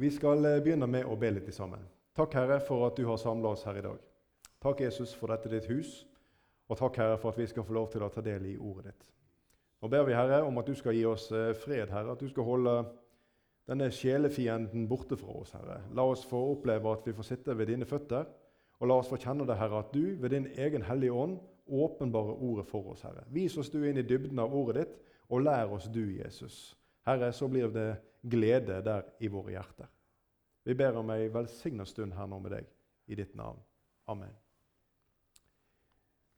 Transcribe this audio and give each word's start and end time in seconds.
Vi 0.00 0.10
skal 0.10 0.44
eh, 0.48 0.62
begynne 0.64 0.86
med 0.88 1.04
å 1.04 1.16
be 1.20 1.28
litt 1.28 1.50
sammen. 1.52 1.82
Takk, 2.16 2.32
Herre, 2.38 2.56
for 2.64 2.86
at 2.86 2.96
du 2.96 3.04
har 3.04 3.18
samla 3.20 3.50
oss 3.52 3.66
her 3.68 3.76
i 3.76 3.82
dag. 3.84 3.98
Takk, 4.64 4.80
Jesus, 4.80 5.12
for 5.12 5.28
dette 5.28 5.50
ditt 5.52 5.66
hus. 5.68 5.90
Og 6.72 6.78
takk, 6.80 6.96
Herre, 7.02 7.18
for 7.20 7.34
at 7.34 7.40
vi 7.40 7.48
skal 7.50 7.66
få 7.68 7.76
lov 7.76 7.90
til 7.92 8.06
å 8.06 8.08
ta 8.08 8.24
del 8.24 8.46
i 8.48 8.54
ordet 8.56 8.94
ditt. 8.94 9.04
Nå 9.84 9.90
ber 9.92 10.06
vi, 10.08 10.16
Herre, 10.16 10.40
om 10.46 10.56
at 10.56 10.70
du 10.70 10.72
skal 10.78 10.96
gi 10.96 11.04
oss 11.04 11.28
eh, 11.36 11.52
fred, 11.52 11.92
Herre. 11.92 12.14
At 12.16 12.24
du 12.24 12.32
skal 12.32 12.48
holde 12.48 12.74
denne 13.68 13.90
sjelefienden 13.92 14.88
borte 14.88 15.20
fra 15.20 15.36
oss, 15.42 15.52
Herre. 15.58 15.82
La 15.92 16.08
oss 16.08 16.24
få 16.24 16.40
oppleve 16.54 16.96
at 16.96 17.04
vi 17.04 17.18
får 17.20 17.32
sitte 17.34 17.60
ved 17.60 17.68
dine 17.68 17.88
føtter. 17.88 18.24
Og 18.80 18.88
la 18.88 18.96
oss 19.02 19.12
få 19.12 19.20
kjenne 19.20 19.44
det, 19.44 19.60
Herre, 19.60 19.84
at 19.84 19.92
du 19.92 20.16
ved 20.16 20.32
din 20.32 20.48
egen 20.56 20.88
hellige 20.88 21.12
ånd 21.12 21.42
åpenbare 21.68 22.40
ordet 22.40 22.70
for 22.72 22.94
oss, 22.94 23.04
Herre. 23.04 23.28
Vis 23.36 23.60
oss 23.60 23.68
du 23.68 23.82
inn 23.84 24.00
i 24.00 24.08
dybden 24.08 24.40
av 24.40 24.56
ordet 24.56 24.80
ditt, 24.80 25.00
og 25.28 25.44
lær 25.44 25.76
oss 25.76 25.92
du, 25.92 26.06
Jesus. 26.08 26.70
Herre, 27.04 27.34
så 27.36 27.52
blir 27.52 27.68
det 27.68 27.90
glede 28.22 28.80
der 28.84 29.06
i 29.20 29.28
våre 29.28 29.54
hjerter. 29.56 29.88
Vi 30.64 30.76
ber 30.76 30.98
om 31.00 31.10
ei 31.14 31.30
velsigna 31.32 31.86
stund 31.88 32.14
her 32.14 32.28
nå 32.28 32.38
med 32.42 32.52
deg, 32.58 32.68
i 33.08 33.16
ditt 33.18 33.34
navn. 33.38 33.58
Amen. 34.10 34.32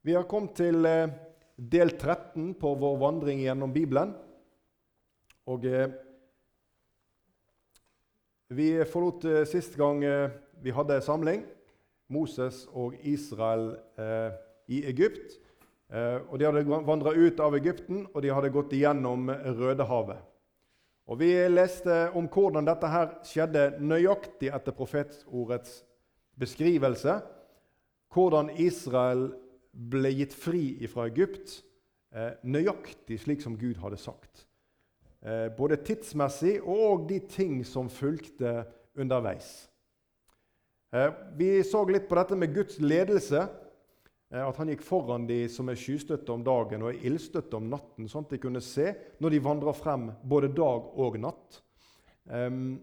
Vi 0.03 0.15
har 0.15 0.25
kommet 0.27 0.55
til 0.59 0.83
eh, 0.83 1.11
del 1.55 1.93
13 1.95 2.53
på 2.59 2.73
vår 2.79 2.97
vandring 2.99 3.43
gjennom 3.43 3.71
Bibelen. 3.71 4.09
Og 5.47 5.63
eh, 5.67 5.93
vi 8.51 8.67
forlot 8.89 9.27
eh, 9.29 9.45
sist 9.47 9.77
gang 9.79 10.03
vi 10.63 10.75
hadde 10.75 10.99
samling, 11.03 11.45
Moses 12.11 12.65
og 12.71 12.97
Israel 12.99 13.73
i 14.71 14.83
Egypt. 14.87 15.39
Og 15.89 16.35
De 16.39 16.45
hadde 16.45 16.63
vandra 16.87 17.11
ut 17.15 17.39
av 17.43 17.55
Egypten, 17.57 18.05
og 18.13 18.21
de 18.23 18.31
hadde 18.31 18.51
gått 18.53 18.71
igjennom 18.75 19.27
Rødehavet. 19.31 20.21
Og 21.07 21.19
Vi 21.19 21.33
leste 21.51 22.09
om 22.15 22.29
hvordan 22.31 22.67
dette 22.67 22.87
her 22.87 23.09
skjedde 23.27 23.63
nøyaktig 23.83 24.53
etter 24.55 24.75
profetordets 24.75 25.81
beskrivelse. 26.39 27.17
Hvordan 28.13 28.53
Israel 28.61 29.27
ble 29.73 30.13
gitt 30.13 30.35
fri 30.37 30.87
fra 30.87 31.09
Egypt, 31.09 31.63
eh, 32.15 32.37
nøyaktig 32.43 33.19
slik 33.19 33.41
som 33.41 33.57
Gud 33.57 33.81
hadde 33.81 33.97
sagt. 33.97 34.45
Eh, 35.25 35.49
både 35.57 35.81
tidsmessig 35.83 36.61
og 36.61 37.09
de 37.09 37.19
ting 37.19 37.65
som 37.65 37.89
fulgte 37.89 38.63
underveis. 38.95 39.69
Vi 41.33 41.63
så 41.65 41.79
litt 41.89 42.05
på 42.05 42.15
dette 42.19 42.35
med 42.37 42.53
Guds 42.53 42.77
ledelse. 42.79 43.47
Eh, 44.33 44.41
at 44.47 44.57
han 44.57 44.71
gikk 44.73 44.81
foran 44.85 45.27
de 45.29 45.43
som 45.51 45.69
er 45.69 45.77
skystøtte 45.77 46.33
om 46.33 46.43
dagen 46.45 46.81
og 46.81 46.93
er 46.93 47.05
ildstøtte 47.05 47.59
om 47.59 47.69
natten, 47.69 48.09
sånn 48.09 48.25
at 48.25 48.33
de 48.33 48.41
kunne 48.41 48.63
se 48.65 48.89
når 49.21 49.35
de 49.35 49.43
vandra 49.45 49.73
frem 49.77 50.09
både 50.25 50.49
dag 50.57 50.89
og 50.97 51.19
natt. 51.21 51.61
Um, 52.25 52.79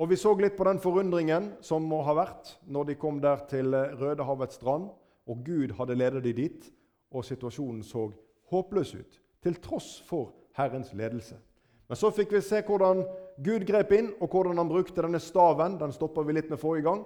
og 0.00 0.08
Vi 0.10 0.16
så 0.16 0.32
litt 0.38 0.56
på 0.56 0.64
den 0.64 0.80
forundringen 0.80 1.52
som 1.64 1.84
må 1.84 2.00
ha 2.06 2.14
vært 2.16 2.54
når 2.66 2.90
de 2.90 2.98
kom 3.00 3.20
der 3.20 3.44
til 3.50 3.74
eh, 3.74 3.94
Rødehavets 4.00 4.60
strand, 4.60 4.90
og 5.28 5.44
Gud 5.46 5.76
hadde 5.78 5.96
ledet 5.96 6.24
dem 6.24 6.36
dit, 6.36 6.70
og 7.12 7.24
situasjonen 7.24 7.82
så 7.86 8.08
håpløs 8.50 8.94
ut, 8.96 9.20
til 9.42 9.56
tross 9.62 10.00
for 10.06 10.32
Herrens 10.56 10.92
ledelse. 10.96 11.36
Men 11.88 11.98
så 11.98 12.10
fikk 12.14 12.32
vi 12.34 12.40
se 12.44 12.62
hvordan 12.66 13.04
Gud 13.42 13.64
grep 13.68 13.92
inn, 13.96 14.12
og 14.20 14.30
hvordan 14.30 14.58
han 14.58 14.68
brukte 14.70 15.02
denne 15.02 15.20
staven. 15.22 15.78
Den 15.80 15.94
stoppa 15.94 16.22
vi 16.26 16.36
litt 16.36 16.50
med 16.50 16.60
forrige 16.60 16.86
gang. 16.86 17.04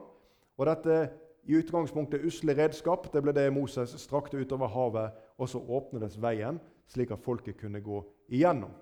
Og 0.59 0.69
dette 0.69 0.99
i 1.47 1.57
utgangspunktet 1.59 2.25
usle 2.25 2.55
redskap. 2.57 3.11
Det 3.13 3.23
ble 3.23 3.35
det 3.37 3.51
Moses 3.53 3.95
strakte 4.01 4.41
utover 4.41 4.71
havet, 4.73 5.13
og 5.39 5.49
så 5.49 5.61
åpnedes 5.61 6.17
veien, 6.23 6.61
slik 6.89 7.13
at 7.15 7.23
folket 7.25 7.59
kunne 7.61 7.83
gå 7.85 8.03
igjennom. 8.29 8.73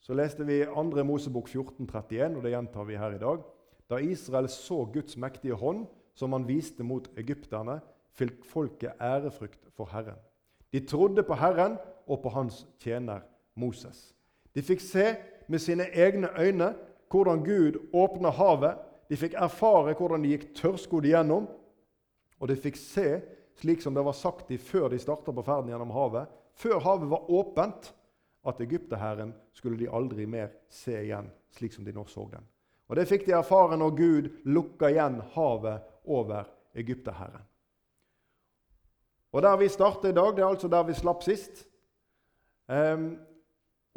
Så 0.00 0.14
leste 0.14 0.46
vi 0.46 0.62
2. 0.64 1.04
Mosebok 1.04 1.48
1431, 1.50 2.36
og 2.36 2.44
det 2.44 2.54
gjentar 2.54 2.86
vi 2.88 2.98
her 2.98 3.16
i 3.16 3.22
dag. 3.22 3.42
Da 3.90 3.98
Israel 3.98 4.48
så 4.48 4.84
Guds 4.92 5.16
mektige 5.16 5.58
hånd, 5.58 5.86
som 6.14 6.32
han 6.32 6.46
viste 6.48 6.82
mot 6.82 7.08
egypterne, 7.18 7.80
fikk 8.18 8.44
folket 8.46 8.98
ærefrykt 9.00 9.68
for 9.76 9.90
Herren. 9.92 10.18
De 10.72 10.80
trodde 10.86 11.22
på 11.22 11.34
Herren 11.38 11.78
og 12.06 12.22
på 12.22 12.32
hans 12.34 12.66
tjener 12.82 13.22
Moses. 13.54 14.12
De 14.54 14.62
fikk 14.62 14.82
se 14.82 15.14
med 15.48 15.62
sine 15.62 15.86
egne 15.94 16.28
øyne 16.38 16.74
hvordan 17.10 17.44
Gud 17.44 17.78
åpna 17.92 18.30
havet 18.30 18.78
de 19.08 19.16
fikk 19.16 19.36
erfare 19.40 19.94
hvordan 19.96 20.24
de 20.24 20.34
gikk 20.34 20.50
tørrskodd 20.58 21.08
igjennom, 21.08 21.48
og 22.38 22.50
de 22.50 22.56
fikk 22.60 22.76
se, 22.78 23.08
slik 23.58 23.82
som 23.82 23.96
det 23.96 24.04
var 24.06 24.14
sagt 24.14 24.50
de 24.52 24.58
før 24.60 24.90
de 24.92 25.00
starta 25.02 25.34
på 25.34 25.44
ferden 25.46 25.72
gjennom 25.72 25.94
havet, 25.96 26.28
før 26.58 26.82
havet 26.84 27.10
var 27.10 27.30
åpent, 27.30 27.92
at 28.48 28.60
egypterherren 28.62 29.32
skulle 29.52 29.78
de 29.80 29.90
aldri 29.90 30.24
mer 30.30 30.52
se 30.72 30.94
igjen, 30.94 31.26
slik 31.56 31.74
som 31.74 31.84
de 31.84 31.92
nå 31.92 32.04
så 32.08 32.24
den. 32.30 32.46
Og 32.88 32.96
Det 32.96 33.08
fikk 33.08 33.26
de 33.26 33.34
erfare 33.36 33.76
når 33.76 33.96
Gud 33.96 34.28
lukka 34.48 34.88
igjen 34.88 35.18
havet 35.34 35.84
over 36.08 36.48
egypterherren. 36.78 37.44
Og 39.32 39.42
Der 39.42 39.56
vi 39.56 39.68
starter 39.68 40.08
i 40.08 40.16
dag, 40.16 40.36
det 40.36 40.42
er 40.42 40.48
altså 40.48 40.68
der 40.68 40.86
vi 40.88 40.94
slapp 40.96 41.22
sist. 41.22 41.66
Um, 42.68 43.18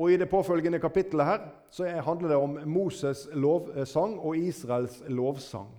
og 0.01 0.09
I 0.09 0.17
det 0.17 0.31
påfølgende 0.31 0.79
kapittelet 0.81 1.28
her 1.28 1.44
så 1.69 1.85
handler 2.01 2.31
det 2.31 2.38
om 2.41 2.57
Moses' 2.66 3.28
lovsang 3.38 4.16
og 4.17 4.38
Israels 4.38 5.03
lovsang. 5.07 5.69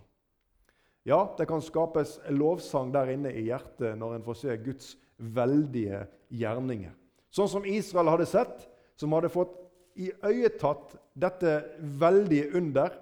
Ja, 1.02 1.24
det 1.38 1.48
kan 1.50 1.62
skapes 1.62 2.20
lovsang 2.30 2.92
der 2.94 3.10
inne 3.10 3.32
i 3.34 3.48
hjertet 3.48 3.96
når 3.98 4.14
en 4.14 4.26
får 4.26 4.36
se 4.38 4.56
Guds 4.62 4.92
veldige 5.18 6.04
gjerninger. 6.30 6.92
Sånn 7.34 7.50
som 7.50 7.66
Israel 7.66 8.12
hadde 8.12 8.28
sett, 8.30 8.68
som 8.94 9.10
hadde 9.16 9.32
fått 9.32 9.56
i 9.98 10.12
øyetatt 10.22 10.94
dette 11.18 11.56
veldige 11.98 12.52
under, 12.54 12.94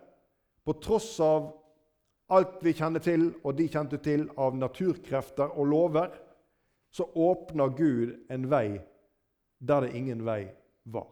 på 0.65 0.73
tross 0.81 1.11
av 1.21 1.51
alt 2.33 2.63
vi 2.65 2.73
kjenner 2.79 3.05
til, 3.05 3.27
og 3.45 3.59
de 3.59 3.67
kjente 3.69 4.01
til, 4.01 4.25
av 4.41 4.57
naturkrefter 4.57 5.53
og 5.53 5.69
lover, 5.69 6.17
så 6.95 7.05
åpner 7.13 7.77
Gud 7.77 8.17
en 8.33 8.49
vei 8.51 8.81
der 9.61 9.85
det 9.85 9.93
ingen 9.99 10.25
vei 10.25 10.49
var. 10.85 11.11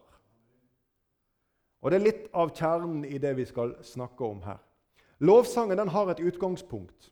Og 1.81 1.91
Det 1.91 1.99
er 1.99 2.05
litt 2.05 2.25
av 2.35 2.51
kjernen 2.55 3.05
i 3.07 3.17
det 3.21 3.35
vi 3.37 3.45
skal 3.47 3.77
snakke 3.85 4.25
om 4.25 4.41
her. 4.43 4.59
Lovsangen 5.19 5.79
den 5.79 5.91
har 5.91 6.11
et 6.11 6.19
utgangspunkt. 6.19 7.11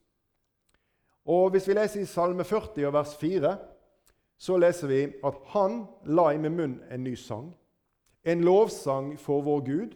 Og 1.27 1.51
Hvis 1.51 1.67
vi 1.67 1.73
leser 1.73 2.01
i 2.01 2.05
Salme 2.09 2.43
40 2.43 2.87
og 2.87 2.93
vers 2.93 3.15
4, 3.19 3.57
så 4.37 4.57
leser 4.57 4.87
vi 4.87 5.01
at 5.25 5.39
han 5.53 5.85
la 6.05 6.29
i 6.31 6.37
min 6.37 6.55
munn 6.55 6.75
en 6.91 7.03
ny 7.03 7.15
sang, 7.15 7.49
en 8.23 8.43
lovsang 8.43 9.15
for 9.19 9.41
vår 9.41 9.63
Gud. 9.65 9.95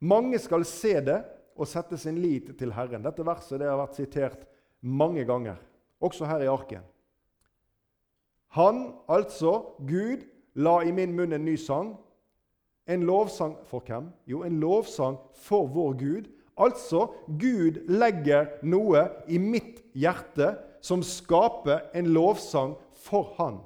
Mange 0.00 0.38
skal 0.38 0.64
se 0.64 0.94
det 1.04 1.18
og 1.56 1.68
sette 1.68 1.98
sin 2.00 2.18
lit 2.22 2.54
til 2.58 2.72
Herren. 2.72 3.04
Dette 3.04 3.26
verset 3.26 3.60
det 3.60 3.68
har 3.68 3.80
vært 3.82 3.98
sitert 3.98 4.46
mange 4.80 5.26
ganger, 5.28 5.58
også 6.00 6.24
her 6.24 6.46
i 6.46 6.48
arken. 6.48 6.86
Han, 8.56 8.94
altså 9.08 9.76
Gud, 9.78 10.24
la 10.54 10.80
i 10.84 10.92
min 10.92 11.14
munn 11.16 11.32
en 11.36 11.44
ny 11.44 11.56
sang. 11.60 11.94
En 12.90 13.04
lovsang 13.06 13.54
for 13.68 13.84
hvem? 13.86 14.10
Jo, 14.26 14.42
en 14.42 14.58
lovsang 14.60 15.18
for 15.34 15.68
vår 15.70 15.92
Gud. 16.00 16.30
Altså, 16.60 17.06
Gud 17.26 17.84
legger 17.88 18.48
noe 18.66 19.06
i 19.28 19.38
mitt 19.38 19.80
hjerte 19.94 20.54
som 20.84 21.04
skaper 21.04 21.90
en 21.96 22.10
lovsang 22.14 22.74
for 23.04 23.34
Han. 23.38 23.60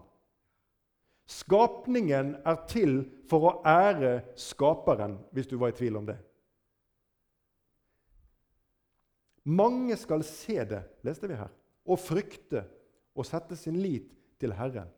Skapningen 1.27 2.34
er 2.44 2.61
til 2.69 2.99
for 3.31 3.49
å 3.49 3.53
ære 3.65 4.19
Skaperen, 4.37 5.17
hvis 5.33 5.49
du 5.49 5.56
var 5.56 5.73
i 5.73 5.77
tvil 5.78 5.97
om 6.03 6.09
det. 6.09 6.19
Mange 9.44 9.97
skal 10.00 10.25
se 10.25 10.56
det, 10.69 10.83
leste 11.05 11.28
vi 11.28 11.37
her, 11.37 11.53
og 11.84 12.00
frykte 12.00 12.65
og 13.15 13.27
sette 13.28 13.56
sin 13.56 13.77
lit 13.81 14.09
til 14.41 14.55
Herren. 14.56 14.89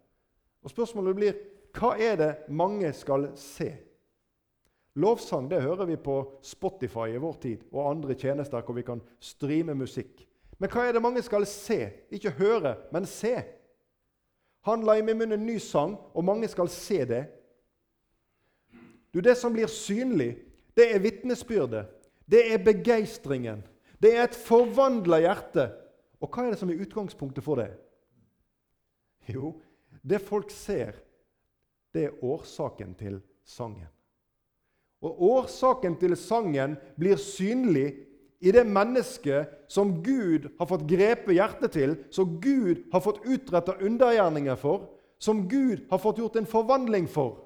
Og 0.63 0.71
Spørsmålet 0.71 1.19
blir 1.19 1.39
hva 1.77 1.97
er 2.01 2.17
det 2.21 2.31
mange 2.49 2.93
skal 2.97 3.31
se? 3.39 3.71
Lovsang 4.97 5.51
det 5.51 5.61
hører 5.61 5.85
vi 5.91 5.99
på 6.01 6.17
Spotify 6.45 7.11
i 7.13 7.21
vår 7.21 7.37
tid 7.43 7.67
og 7.69 7.91
andre 7.91 8.17
tjenester 8.17 8.65
hvor 8.65 8.79
vi 8.79 8.85
kan 8.87 9.03
streame 9.21 9.77
musikk. 9.77 10.25
Men 10.57 10.73
hva 10.73 10.87
er 10.87 10.97
det 10.97 11.03
mange 11.05 11.21
skal 11.25 11.45
se? 11.49 11.91
Ikke 12.17 12.33
høre, 12.39 12.77
men 12.93 13.05
se. 13.09 13.35
Han 14.67 14.87
la 14.89 14.97
i 14.97 15.05
min 15.05 15.19
munn 15.21 15.37
en 15.37 15.45
ny 15.47 15.59
sang, 15.63 15.95
og 16.17 16.25
mange 16.25 16.49
skal 16.49 16.71
se 16.73 17.05
det. 17.05 17.27
Du, 19.13 19.21
Det 19.21 19.37
som 19.37 19.53
blir 19.53 19.69
synlig, 19.71 20.37
det 20.77 20.95
er 20.95 21.01
vitnesbyrdet. 21.01 21.87
Det 22.27 22.53
er 22.53 22.65
begeistringen. 22.65 23.63
Det 24.03 24.17
er 24.17 24.25
et 24.25 24.35
forvandla 24.35 25.21
hjerte. 25.23 25.71
Og 26.21 26.33
hva 26.33 26.47
er 26.47 26.55
det 26.55 26.59
som 26.59 26.73
er 26.73 26.81
utgangspunktet 26.83 27.45
for 27.45 27.61
det? 27.61 27.71
Jo, 29.29 29.55
det 30.03 30.21
folk 30.25 30.51
ser, 30.51 30.99
det 31.97 32.09
er 32.09 32.25
årsaken 32.25 32.95
til 32.99 33.21
sangen. 33.47 33.89
Og 35.05 35.23
Årsaken 35.23 35.97
til 36.01 36.17
sangen 36.19 36.77
blir 36.99 37.19
synlig 37.21 37.89
i 38.41 38.53
det 38.53 38.65
mennesket 38.69 39.53
som 39.73 39.95
Gud 40.05 40.49
har 40.59 40.69
fått 40.69 40.87
grepe 40.89 41.35
hjertet 41.37 41.73
til, 41.77 41.97
som 42.13 42.39
Gud 42.41 42.85
har 42.93 43.03
fått 43.05 43.23
utretta 43.25 43.77
undergjerninger 43.81 44.57
for, 44.61 44.91
som 45.19 45.47
Gud 45.49 45.87
har 45.91 46.01
fått 46.01 46.21
gjort 46.21 46.37
en 46.37 46.49
forvandling 46.49 47.09
for. 47.09 47.39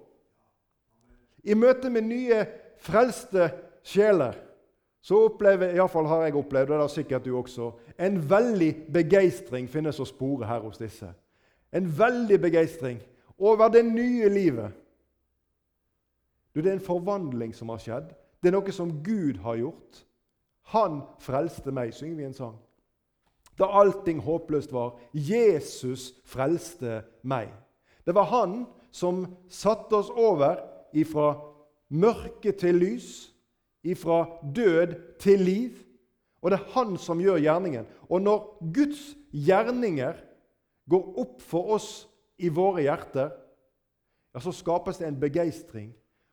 I 1.46 1.54
møte 1.54 1.90
med 1.90 2.08
nye, 2.10 2.44
frelste 2.80 3.50
sjeler, 3.86 4.36
så 5.00 5.22
opplever 5.30 5.72
iallfall 5.72 6.08
har 6.10 6.26
jeg 6.26 6.36
opplevd, 6.36 6.72
og 6.74 6.82
det 6.82 6.84
er 6.84 6.92
sikkert 6.92 7.24
du 7.24 7.32
også, 7.38 7.70
en 7.96 8.18
veldig 8.30 8.70
begeistring 8.92 9.68
finnes 9.70 10.00
å 10.00 10.08
spore 10.08 10.48
her 10.48 10.60
hos 10.66 10.80
disse. 10.80 11.08
En 11.72 11.86
veldig 11.86 12.36
begeistring 12.42 12.98
over 13.40 13.68
det 13.68 13.84
nye 13.84 14.28
livet. 14.28 14.72
Du, 16.54 16.60
Det 16.60 16.68
er 16.68 16.72
en 16.78 16.80
forvandling 16.80 17.54
som 17.54 17.68
har 17.68 17.78
skjedd. 17.78 18.10
Det 18.42 18.48
er 18.48 18.56
noe 18.56 18.72
som 18.72 18.90
Gud 19.04 19.38
har 19.44 19.56
gjort. 19.56 20.04
Han 20.72 21.02
frelste 21.20 21.72
meg, 21.74 21.94
synger 21.94 22.16
vi 22.16 22.26
en 22.28 22.34
sang. 22.36 22.58
Da 23.58 23.68
allting 23.80 24.20
håpløst 24.24 24.72
var. 24.72 24.96
Jesus 25.12 26.10
frelste 26.24 27.02
meg. 27.22 27.50
Det 28.06 28.14
var 28.14 28.30
han 28.30 28.64
som 28.90 29.26
satte 29.48 30.00
oss 30.00 30.10
over 30.10 30.62
ifra 30.96 31.34
mørke 31.90 32.52
til 32.56 32.80
lys, 32.80 33.30
ifra 33.84 34.24
død 34.42 34.94
til 35.20 35.44
liv. 35.44 35.78
Og 36.40 36.50
det 36.50 36.58
er 36.60 36.72
han 36.74 36.96
som 36.98 37.20
gjør 37.20 37.42
gjerningen. 37.42 37.86
Og 38.08 38.22
når 38.22 38.72
Guds 38.74 39.02
gjerninger 39.30 40.16
går 40.90 41.20
opp 41.20 41.42
for 41.44 41.76
oss 41.76 41.90
i 42.40 42.50
våre 42.52 42.84
hjerter, 42.86 43.32
ja, 44.34 44.40
så 44.40 44.52
skapes 44.54 45.00
det 45.00 45.08
en 45.08 45.20
begeistring. 45.20 45.90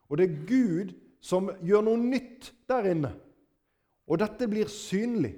Og 0.08 0.18
det 0.18 0.28
er 0.28 0.44
Gud 0.48 0.94
som 1.24 1.50
gjør 1.64 1.84
noe 1.88 2.00
nytt 2.00 2.52
der 2.70 2.88
inne. 2.92 3.12
Og 4.08 4.20
dette 4.22 4.48
blir 4.48 4.70
synlig. 4.72 5.34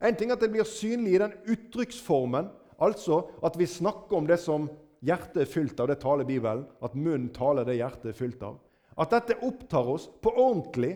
En 0.00 0.16
ting 0.16 0.30
er 0.30 0.38
at 0.38 0.44
det 0.44 0.52
blir 0.54 0.68
synlig 0.68 1.16
i 1.16 1.20
den 1.20 1.34
uttrykksformen, 1.52 2.48
altså 2.80 3.26
at 3.44 3.58
vi 3.60 3.68
snakker 3.68 4.16
om 4.16 4.28
det 4.28 4.38
som 4.40 4.70
hjertet 5.04 5.42
er 5.42 5.50
fylt 5.50 5.80
av. 5.80 5.90
Det 5.90 6.00
taler 6.00 6.28
Bibelen. 6.28 6.64
At 6.80 6.96
munnen 6.96 7.28
taler 7.36 7.68
det 7.68 7.80
hjertet 7.80 8.12
er 8.12 8.16
fylt 8.16 8.42
av. 8.46 8.56
At 9.00 9.12
dette 9.12 9.40
opptar 9.44 9.88
oss 9.94 10.06
på 10.22 10.32
ordentlig. 10.32 10.94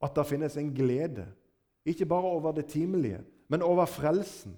At 0.00 0.16
det 0.16 0.26
finnes 0.28 0.56
en 0.60 0.72
glede, 0.76 1.26
ikke 1.86 2.08
bare 2.08 2.28
over 2.36 2.52
det 2.52 2.66
timelige, 2.68 3.22
men 3.48 3.64
over 3.64 3.88
frelsen. 3.88 4.56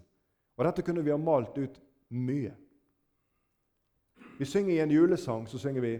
Og 0.58 0.64
dette 0.66 0.82
kunne 0.82 1.04
vi 1.06 1.12
ha 1.14 1.18
malt 1.20 1.58
ut 1.58 1.76
mye. 2.10 2.54
Vi 4.38 4.44
synger 4.44 4.74
i 4.74 4.80
en 4.80 4.90
julesang 4.90 5.48
så 5.48 5.58
synger 5.58 5.80
vi 5.80 5.98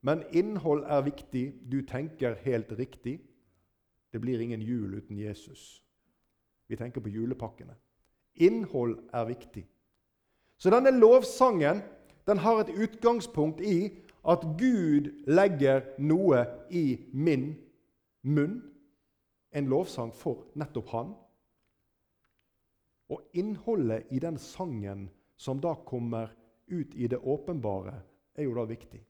Men 0.00 0.22
innhold 0.32 0.84
er 0.84 1.02
viktig, 1.02 1.54
du 1.72 1.82
tenker 1.82 2.34
helt 2.34 2.72
riktig. 2.78 3.20
Det 4.12 4.20
blir 4.20 4.40
ingen 4.40 4.62
jul 4.62 4.94
uten 4.94 5.18
Jesus. 5.18 5.82
Vi 6.68 6.76
tenker 6.76 7.00
på 7.00 7.08
julepakkene. 7.08 7.74
Innhold 8.34 8.98
er 9.12 9.24
viktig. 9.24 9.66
Så 10.58 10.70
denne 10.70 10.90
lovsangen 10.90 11.82
den 12.26 12.38
har 12.38 12.60
et 12.60 12.74
utgangspunkt 12.74 13.60
i 13.60 13.90
at 14.28 14.42
Gud 14.58 15.10
legger 15.26 15.82
noe 15.98 16.44
i 16.70 16.98
min 17.12 17.54
munn. 18.22 18.62
En 19.52 19.66
lovsang 19.66 20.14
for 20.14 20.46
nettopp 20.54 20.88
Han. 20.88 21.14
Og 23.08 23.22
innholdet 23.34 24.06
i 24.10 24.18
den 24.18 24.38
sangen 24.38 25.10
som 25.36 25.60
da 25.60 25.74
kommer 25.84 26.32
ut 26.66 26.94
i 26.94 27.08
det 27.08 27.18
åpenbare, 27.18 27.94
er 28.36 28.48
jo 28.48 28.54
da 28.54 28.64
viktig. 28.64 29.02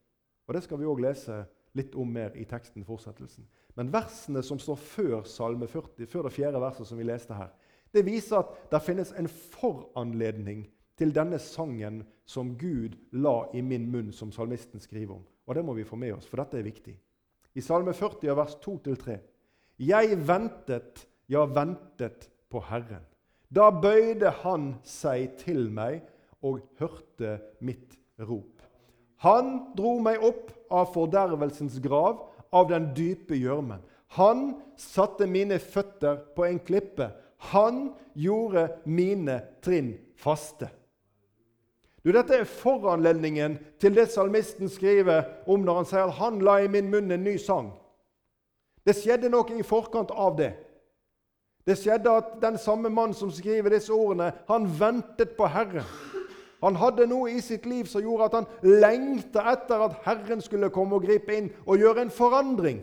Og 0.46 0.54
Det 0.54 0.62
skal 0.62 0.78
vi 0.78 0.86
òg 0.86 1.00
lese 1.02 1.44
litt 1.76 1.94
om 1.94 2.12
mer 2.12 2.34
i 2.36 2.44
teksten 2.44 2.82
i 2.82 2.86
fortsettelsen. 2.86 3.46
Men 3.76 3.92
versene 3.92 4.42
som 4.42 4.58
står 4.58 4.76
før 4.80 5.24
Salme 5.28 5.66
40, 5.68 6.06
før 6.06 6.26
det 6.26 6.32
fjerde 6.32 6.60
verset 6.60 6.88
som 6.88 6.98
vi 6.98 7.04
leste 7.04 7.36
her, 7.36 7.50
det 7.92 8.04
viser 8.06 8.40
at 8.40 8.70
det 8.70 8.82
finnes 8.84 9.12
en 9.16 9.28
foranledning 9.28 10.66
til 10.96 11.12
denne 11.14 11.38
sangen 11.42 12.02
som 12.24 12.54
Gud 12.58 12.96
la 13.12 13.46
i 13.54 13.60
min 13.60 13.86
munn, 13.90 14.12
som 14.12 14.32
salmisten 14.32 14.80
skriver 14.80 15.18
om. 15.18 15.26
Og 15.46 15.54
Det 15.54 15.64
må 15.64 15.74
vi 15.74 15.84
få 15.84 15.96
med 15.96 16.14
oss, 16.16 16.26
for 16.26 16.40
dette 16.40 16.58
er 16.58 16.66
viktig. 16.66 16.96
I 17.54 17.60
Salme 17.60 17.92
40, 17.92 18.36
vers 18.36 18.56
2-3.: 18.64 19.18
Jeg 19.78 20.28
ventet, 20.28 21.06
ja, 21.28 21.44
ventet 21.44 22.28
på 22.50 22.60
Herren. 22.60 23.04
Da 23.48 23.70
bøyde 23.70 24.30
Han 24.42 24.74
seg 24.82 25.36
til 25.38 25.70
meg 25.70 26.02
og 26.46 26.62
hørte 26.78 27.38
mitt 27.60 27.98
rop. 28.22 28.62
Han 29.24 29.72
dro 29.76 29.96
meg 30.04 30.22
opp 30.24 30.52
av 30.70 30.92
fordervelsens 30.94 31.78
grav, 31.82 32.22
av 32.54 32.68
den 32.70 32.90
dype 32.94 33.36
gjørmen. 33.36 33.82
Han 34.16 34.48
satte 34.78 35.26
mine 35.26 35.58
føtter 35.58 36.20
på 36.36 36.46
en 36.46 36.60
klippe. 36.62 37.10
Han 37.52 37.88
gjorde 38.14 38.68
mine 38.84 39.40
trinn 39.64 39.96
faste. 40.20 40.70
Du, 42.06 42.12
Dette 42.14 42.36
er 42.38 42.46
foranledningen 42.46 43.56
til 43.82 43.96
det 43.96 44.06
salmisten 44.12 44.70
skriver 44.70 45.24
om 45.50 45.64
når 45.66 45.80
han 45.80 45.88
sier 45.90 46.04
at 46.06 46.14
'han 46.20 46.38
la 46.38 46.60
i 46.62 46.68
min 46.70 46.90
munn 46.90 47.10
en 47.10 47.24
ny 47.24 47.34
sang'. 47.36 47.72
Det 48.86 48.94
skjedde 48.94 49.28
noe 49.28 49.58
i 49.58 49.66
forkant 49.66 50.10
av 50.14 50.36
det. 50.38 50.52
Det 51.66 51.74
skjedde 51.74 52.10
at 52.10 52.36
den 52.42 52.58
samme 52.58 52.88
mann 52.88 53.14
som 53.14 53.30
skriver 53.30 53.74
disse 53.74 53.92
ordene, 53.92 54.32
han 54.48 54.68
ventet 54.80 55.34
på 55.36 55.46
Herren. 55.50 55.82
Han 56.64 56.76
hadde 56.80 57.06
noe 57.10 57.30
i 57.36 57.40
sitt 57.44 57.66
liv 57.68 57.88
som 57.90 58.04
gjorde 58.04 58.28
at 58.30 58.36
han 58.38 58.76
lengta 58.80 59.44
etter 59.52 59.86
at 59.86 59.98
Herren 60.06 60.42
skulle 60.44 60.72
komme 60.72 60.96
og 60.96 61.04
gripe 61.04 61.34
inn 61.36 61.50
og 61.66 61.82
gjøre 61.82 62.06
en 62.06 62.12
forandring. 62.14 62.80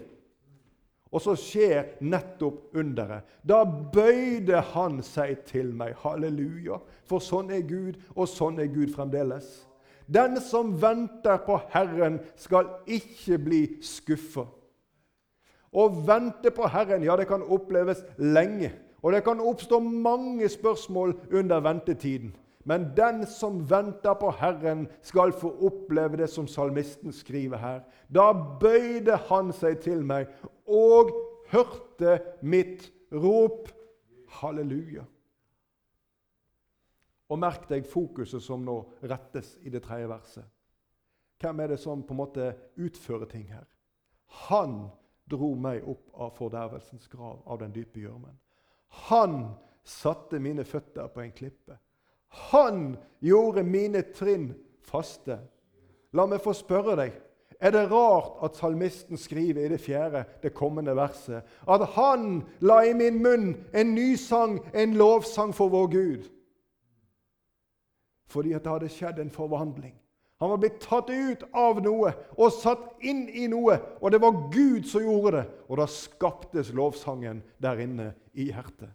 Og 1.14 1.22
så 1.22 1.36
skjer 1.38 1.92
nettopp 2.02 2.74
underet. 2.78 3.28
Da 3.46 3.62
bøyde 3.66 4.64
han 4.74 4.98
seg 5.06 5.44
til 5.50 5.70
meg. 5.78 5.94
Halleluja. 6.02 6.80
For 7.06 7.22
sånn 7.22 7.52
er 7.54 7.62
Gud, 7.70 8.00
og 8.18 8.30
sånn 8.30 8.58
er 8.62 8.72
Gud 8.74 8.90
fremdeles. 8.96 9.46
Den 10.10 10.40
som 10.42 10.74
venter 10.82 11.38
på 11.46 11.60
Herren, 11.72 12.18
skal 12.36 12.72
ikke 12.90 13.38
bli 13.40 13.62
skuffa. 13.86 14.48
Å 15.74 15.84
vente 16.06 16.52
på 16.54 16.68
Herren 16.70 17.06
ja, 17.06 17.16
det 17.18 17.30
kan 17.30 17.46
oppleves 17.46 18.04
lenge. 18.18 18.74
Og 19.04 19.14
det 19.14 19.24
kan 19.26 19.42
oppstå 19.42 19.80
mange 19.84 20.50
spørsmål 20.50 21.16
under 21.34 21.62
ventetiden. 21.62 22.34
Men 22.64 22.90
den 22.96 23.26
som 23.28 23.60
venter 23.68 24.16
på 24.16 24.32
Herren, 24.40 24.88
skal 25.02 25.34
få 25.36 25.52
oppleve 25.68 26.18
det 26.22 26.30
som 26.32 26.48
salmisten 26.48 27.12
skriver 27.14 27.60
her. 27.60 27.82
Da 28.08 28.32
bøyde 28.34 29.18
han 29.30 29.52
seg 29.56 29.82
til 29.84 30.06
meg 30.08 30.32
og 30.66 31.12
hørte 31.52 32.20
mitt 32.42 32.88
rop. 33.12 33.68
Halleluja. 34.40 35.04
Og 37.30 37.40
merk 37.40 37.68
deg 37.70 37.86
fokuset 37.90 38.42
som 38.44 38.64
nå 38.66 38.80
rettes 39.10 39.56
i 39.62 39.72
det 39.74 39.84
tredje 39.86 40.10
verset. 40.10 40.48
Hvem 41.42 41.60
er 41.60 41.74
det 41.74 41.80
som 41.82 42.04
på 42.06 42.16
en 42.16 42.22
måte 42.22 42.50
utfører 42.80 43.28
ting 43.30 43.46
her? 43.52 43.66
Han 44.48 44.88
dro 45.30 45.54
meg 45.60 45.86
opp 45.88 46.10
av 46.16 46.34
fordervelsens 46.38 47.08
grav, 47.12 47.42
av 47.46 47.60
den 47.62 47.74
dype 47.76 48.00
gjørmen. 48.00 48.36
Han 49.10 49.54
satte 49.84 50.40
mine 50.40 50.64
føtter 50.64 51.10
på 51.12 51.24
en 51.24 51.34
klippe. 51.36 51.78
Han 52.52 52.96
gjorde 53.22 53.64
mine 53.64 54.02
trinn 54.16 54.52
faste. 54.86 55.40
La 56.14 56.26
meg 56.30 56.42
få 56.44 56.54
spørre 56.58 56.98
deg 57.00 57.20
er 57.64 57.72
det 57.72 57.92
rart 57.92 58.42
at 58.44 58.58
salmisten 58.60 59.18
skriver 59.18 59.64
i 59.64 59.70
det 59.72 59.80
fjerde, 59.80 60.26
det 60.44 60.54
kommende 60.54 60.96
verset, 60.96 61.46
at 61.64 61.86
han 61.96 62.42
la 62.60 62.82
i 62.84 62.94
min 62.94 63.22
munn 63.24 63.54
en 63.72 63.94
ny 63.96 64.16
sang, 64.20 64.58
en 64.76 64.98
lovsang 65.00 65.54
for 65.56 65.72
vår 65.72 65.88
Gud? 65.88 66.26
Fordi 68.28 68.52
at 68.54 68.66
det 68.66 68.72
hadde 68.72 68.90
skjedd 68.92 69.22
en 69.22 69.32
forvandling. 69.32 69.94
Han 70.44 70.52
var 70.52 70.60
blitt 70.60 70.82
tatt 70.84 71.08
ut 71.08 71.46
av 71.56 71.80
noe 71.86 72.12
og 72.36 72.52
satt 72.52 72.84
inn 73.00 73.30
i 73.30 73.46
noe, 73.48 73.78
og 74.02 74.12
det 74.12 74.20
var 74.20 74.42
Gud 74.52 74.84
som 74.90 75.06
gjorde 75.06 75.38
det. 75.38 75.46
Og 75.70 75.80
da 75.80 75.88
skaptes 75.88 76.74
lovsangen 76.76 77.40
der 77.64 77.80
inne 77.80 78.10
i 78.34 78.50
hjertet 78.50 78.92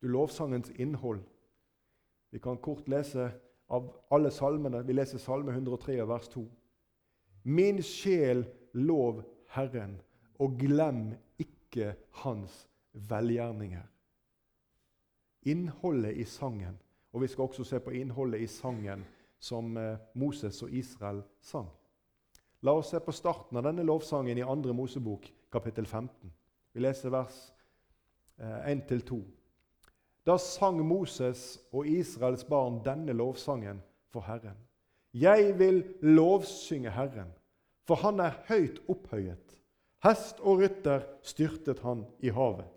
du 0.00 0.08
lovsangens 0.08 0.70
innhold. 0.70 1.22
Vi 2.30 2.38
kan 2.38 2.56
kort 2.56 2.88
lese 2.88 3.30
av 3.68 3.90
alle 4.10 4.30
salmene. 4.30 4.82
Vi 4.82 4.92
leser 4.92 5.18
Salme 5.18 5.52
103, 5.52 6.04
vers 6.06 6.28
2. 6.28 6.44
Min 7.42 7.82
sjel 7.82 8.44
lov 8.72 9.22
Herren, 9.54 9.96
og 10.38 10.58
glem 10.58 11.14
ikke 11.38 11.94
Hans 12.22 12.66
velgjerninger. 12.92 13.86
Innholdet 15.42 16.16
i 16.16 16.24
sangen, 16.24 16.78
og 17.12 17.22
vi 17.22 17.28
skal 17.28 17.48
også 17.48 17.64
se 17.64 17.80
på 17.80 17.94
innholdet 17.96 18.40
i 18.44 18.46
sangen 18.46 19.04
som 19.40 19.76
eh, 19.76 19.98
Moses 20.14 20.62
og 20.62 20.70
Israel 20.70 21.22
sang. 21.40 21.70
La 22.62 22.74
oss 22.76 22.90
se 22.92 23.00
på 23.00 23.12
starten 23.16 23.56
av 23.56 23.64
denne 23.64 23.86
lovsangen 23.88 24.38
i 24.38 24.44
2. 24.44 24.74
Mosebok, 24.76 25.30
kapittel 25.52 25.86
15. 25.86 26.32
Vi 26.72 26.80
leser 26.80 27.10
vers 27.10 27.38
1-2. 28.40 29.22
Da 30.30 30.36
sang 30.38 30.78
Moses 30.86 31.58
og 31.74 31.88
Israels 31.90 32.44
barn 32.46 32.76
denne 32.84 33.16
lovsangen 33.18 33.80
for 34.14 34.22
Herren. 34.22 34.58
Jeg 35.10 35.56
vil 35.58 35.80
lovsynge 36.06 36.90
Herren, 36.94 37.32
for 37.82 37.98
han 37.98 38.20
er 38.22 38.36
høyt 38.46 38.76
opphøyet. 38.86 39.56
Hest 40.04 40.38
og 40.40 40.60
rytter 40.60 41.02
styrtet 41.26 41.80
han 41.82 42.04
i 42.22 42.30
havet. 42.30 42.68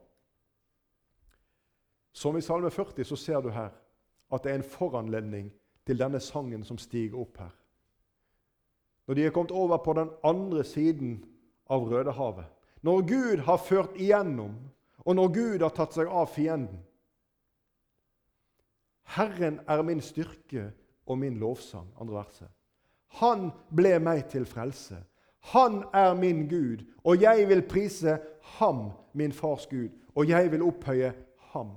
Som 2.13 2.37
i 2.37 2.41
Salme 2.41 2.71
40 2.73 3.05
så 3.05 3.17
ser 3.21 3.45
du 3.45 3.51
her 3.53 3.69
at 4.33 4.43
det 4.43 4.51
er 4.51 4.57
en 4.57 4.71
foranledning 4.73 5.51
til 5.85 5.99
denne 5.99 6.19
sangen 6.19 6.63
som 6.65 6.79
stiger 6.81 7.19
opp 7.21 7.37
her. 7.37 7.51
Når 9.05 9.19
de 9.19 9.25
er 9.27 9.35
kommet 9.35 9.53
over 9.53 9.77
på 9.77 9.93
den 9.93 10.09
andre 10.23 10.63
siden 10.63 11.19
av 11.69 11.85
Rødehavet. 11.85 12.49
Når 12.81 13.05
Gud 13.13 13.45
har 13.45 13.61
ført 13.61 13.93
igjennom, 13.95 14.57
og 15.05 15.15
når 15.15 15.27
Gud 15.37 15.61
har 15.61 15.75
tatt 15.75 15.93
seg 15.93 16.09
av 16.09 16.33
fienden. 16.33 16.81
Herren 19.03 19.59
er 19.67 19.81
min 19.81 20.01
styrke 20.01 20.71
og 21.05 21.17
min 21.17 21.37
lovsang. 21.37 21.87
andre 21.99 22.13
verset. 22.13 22.47
Han 23.07 23.51
ble 23.75 23.99
meg 23.99 24.25
til 24.29 24.45
frelse. 24.45 24.97
Han 25.53 25.83
er 25.93 26.13
min 26.13 26.47
Gud, 26.49 26.85
og 27.03 27.21
jeg 27.21 27.49
vil 27.49 27.61
prise 27.61 28.19
ham, 28.41 28.91
min 29.13 29.33
fars 29.33 29.67
Gud, 29.67 29.89
og 30.15 30.29
jeg 30.29 30.51
vil 30.51 30.63
opphøye 30.63 31.13
ham. 31.53 31.71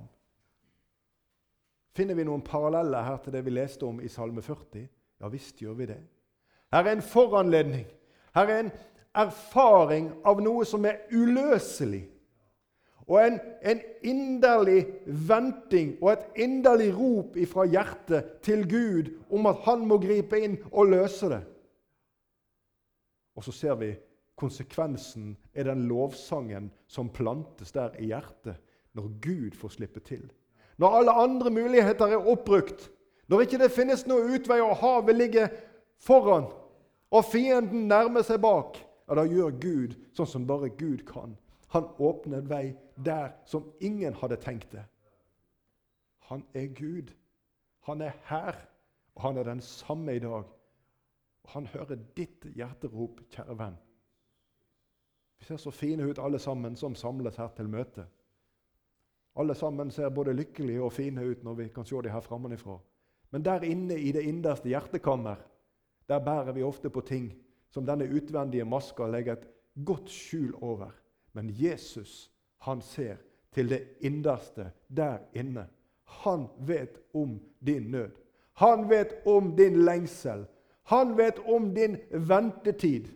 Finner 1.97 2.15
vi 2.15 2.25
noen 2.25 2.45
paralleller 2.45 3.03
her 3.03 3.17
til 3.25 3.33
det 3.33 3.45
vi 3.45 3.51
leste 3.51 3.87
om 3.89 4.01
i 4.01 4.09
Salme 4.09 4.43
40? 4.43 4.87
Ja 5.21 5.29
visst 5.33 5.57
gjør 5.61 5.79
vi 5.79 5.87
det. 5.87 6.01
Her 6.73 6.85
er 6.85 6.93
en 6.93 7.03
foranledning. 7.03 7.87
Her 8.35 8.51
er 8.53 8.59
en 8.61 8.73
erfaring 9.17 10.11
av 10.25 10.43
noe 10.45 10.65
som 10.69 10.85
er 10.85 11.07
uløselig. 11.13 12.05
Og 13.07 13.21
en, 13.23 13.37
en 13.63 13.81
inderlig 14.03 14.81
venting 15.07 15.95
og 16.03 16.13
et 16.13 16.41
inderlig 16.43 16.89
rop 16.97 17.37
fra 17.53 17.67
hjertet 17.71 18.41
til 18.43 18.65
Gud 18.67 19.13
om 19.31 19.47
at 19.47 19.63
han 19.69 19.85
må 19.87 20.01
gripe 20.03 20.41
inn 20.43 20.57
og 20.73 20.91
løse 20.91 21.31
det. 21.31 21.43
Og 23.37 23.45
så 23.47 23.55
ser 23.55 23.79
vi 23.79 23.93
konsekvensen 24.37 25.37
er 25.55 25.69
den 25.69 25.87
lovsangen 25.89 26.71
som 26.91 27.13
plantes 27.13 27.73
der 27.73 27.95
i 28.01 28.11
hjertet 28.11 28.59
når 28.97 29.13
Gud 29.23 29.55
får 29.57 29.77
slippe 29.77 30.01
til. 30.01 30.25
Når 30.77 30.99
alle 30.99 31.13
andre 31.13 31.51
muligheter 31.51 32.07
er 32.07 32.29
oppbrukt, 32.29 32.91
når 33.29 33.47
ikke 33.47 33.61
det 33.61 33.73
finnes 33.75 34.07
noen 34.07 34.35
utvei 34.37 34.59
og 34.61 34.77
havet 34.81 35.17
ligger 35.17 35.49
foran, 36.03 36.49
og 37.11 37.25
fienden 37.25 37.87
nærmer 37.89 38.25
seg 38.27 38.41
bak, 38.43 38.81
ja, 39.07 39.15
da 39.15 39.25
gjør 39.25 39.55
Gud 39.63 39.95
sånn 40.17 40.29
som 40.29 40.47
bare 40.49 40.73
Gud 40.75 41.05
kan. 41.09 41.37
Han 41.75 41.89
åpner 42.03 42.45
vei 42.47 42.75
der 43.05 43.33
som 43.47 43.73
ingen 43.81 44.15
hadde 44.15 44.37
tenkt 44.37 44.73
det. 44.73 44.85
Han 46.19 46.45
er 46.55 46.67
Gud. 46.67 47.13
Han 47.87 48.01
er 48.01 48.13
her, 48.25 48.55
og 49.15 49.23
han 49.23 49.37
er 49.37 49.43
den 49.43 49.61
samme 49.61 50.17
i 50.17 50.19
dag. 50.19 50.45
Og 51.43 51.51
han 51.55 51.67
hører 51.67 51.99
ditt 52.17 52.45
hjerterop, 52.55 53.21
kjære 53.31 53.59
venn. 53.59 53.77
Vi 55.39 55.45
ser 55.45 55.61
så 55.61 55.71
fine 55.71 56.09
ut 56.09 56.19
alle 56.19 56.39
sammen 56.39 56.77
som 56.77 56.95
samles 56.95 57.37
her 57.37 57.53
til 57.57 57.69
møte. 57.69 58.07
Alle 59.37 59.55
sammen 59.55 59.91
ser 59.91 60.09
både 60.09 60.33
lykkelige 60.33 60.83
og 60.83 60.93
fine 60.93 61.25
ut 61.25 61.45
når 61.45 61.55
vi 61.55 61.69
kan 61.69 61.85
se 61.85 62.01
dem 62.03 62.13
her 62.13 62.25
frammenifra. 62.25 62.79
Men 63.31 63.45
der 63.45 63.67
inne 63.69 63.99
i 64.01 64.13
det 64.13 64.25
innerste 64.25 64.69
hjertekammer 64.69 65.37
der 66.09 66.25
bærer 66.25 66.53
vi 66.53 66.63
ofte 66.63 66.91
på 66.91 67.01
ting 67.01 67.33
som 67.71 67.87
denne 67.87 68.07
utvendige 68.09 68.65
maska 68.65 69.07
legger 69.11 69.37
et 69.37 69.49
godt 69.85 70.11
skjul 70.11 70.55
over. 70.63 70.91
Men 71.33 71.51
Jesus, 71.51 72.31
han 72.59 72.81
ser 72.83 73.17
til 73.53 73.71
det 73.71 73.83
innerste 74.01 74.71
der 74.89 75.19
inne. 75.35 75.69
Han 76.05 76.49
vet 76.59 77.01
om 77.15 77.41
din 77.67 77.91
nød. 77.91 78.11
Han 78.53 78.89
vet 78.89 79.15
om 79.27 79.57
din 79.57 79.85
lengsel. 79.85 80.47
Han 80.83 81.17
vet 81.17 81.39
om 81.39 81.75
din 81.75 81.97
ventetid. 82.11 83.09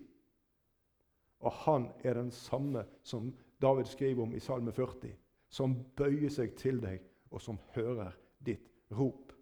Og 1.40 1.52
han 1.52 1.88
er 2.04 2.14
den 2.14 2.30
samme 2.30 2.84
som 3.02 3.34
David 3.62 3.84
skriver 3.84 4.22
om 4.22 4.34
i 4.34 4.40
Salme 4.40 4.72
40, 4.72 5.12
som 5.48 5.76
bøyer 5.96 6.28
seg 6.28 6.54
til 6.56 6.80
deg, 6.82 7.00
og 7.30 7.40
som 7.40 7.58
hører 7.74 8.12
ditt 8.46 8.66
rop. 8.90 9.32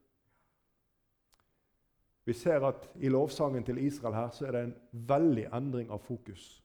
Vi 2.28 2.34
ser 2.36 2.60
at 2.68 2.90
i 3.00 3.08
lovsangen 3.08 3.64
til 3.64 3.78
Israel 3.78 4.14
her 4.14 4.30
så 4.30 4.46
er 4.46 4.52
det 4.52 4.62
en 4.64 4.74
veldig 4.92 5.46
endring 5.54 5.90
av 5.90 6.02
fokus. 6.04 6.58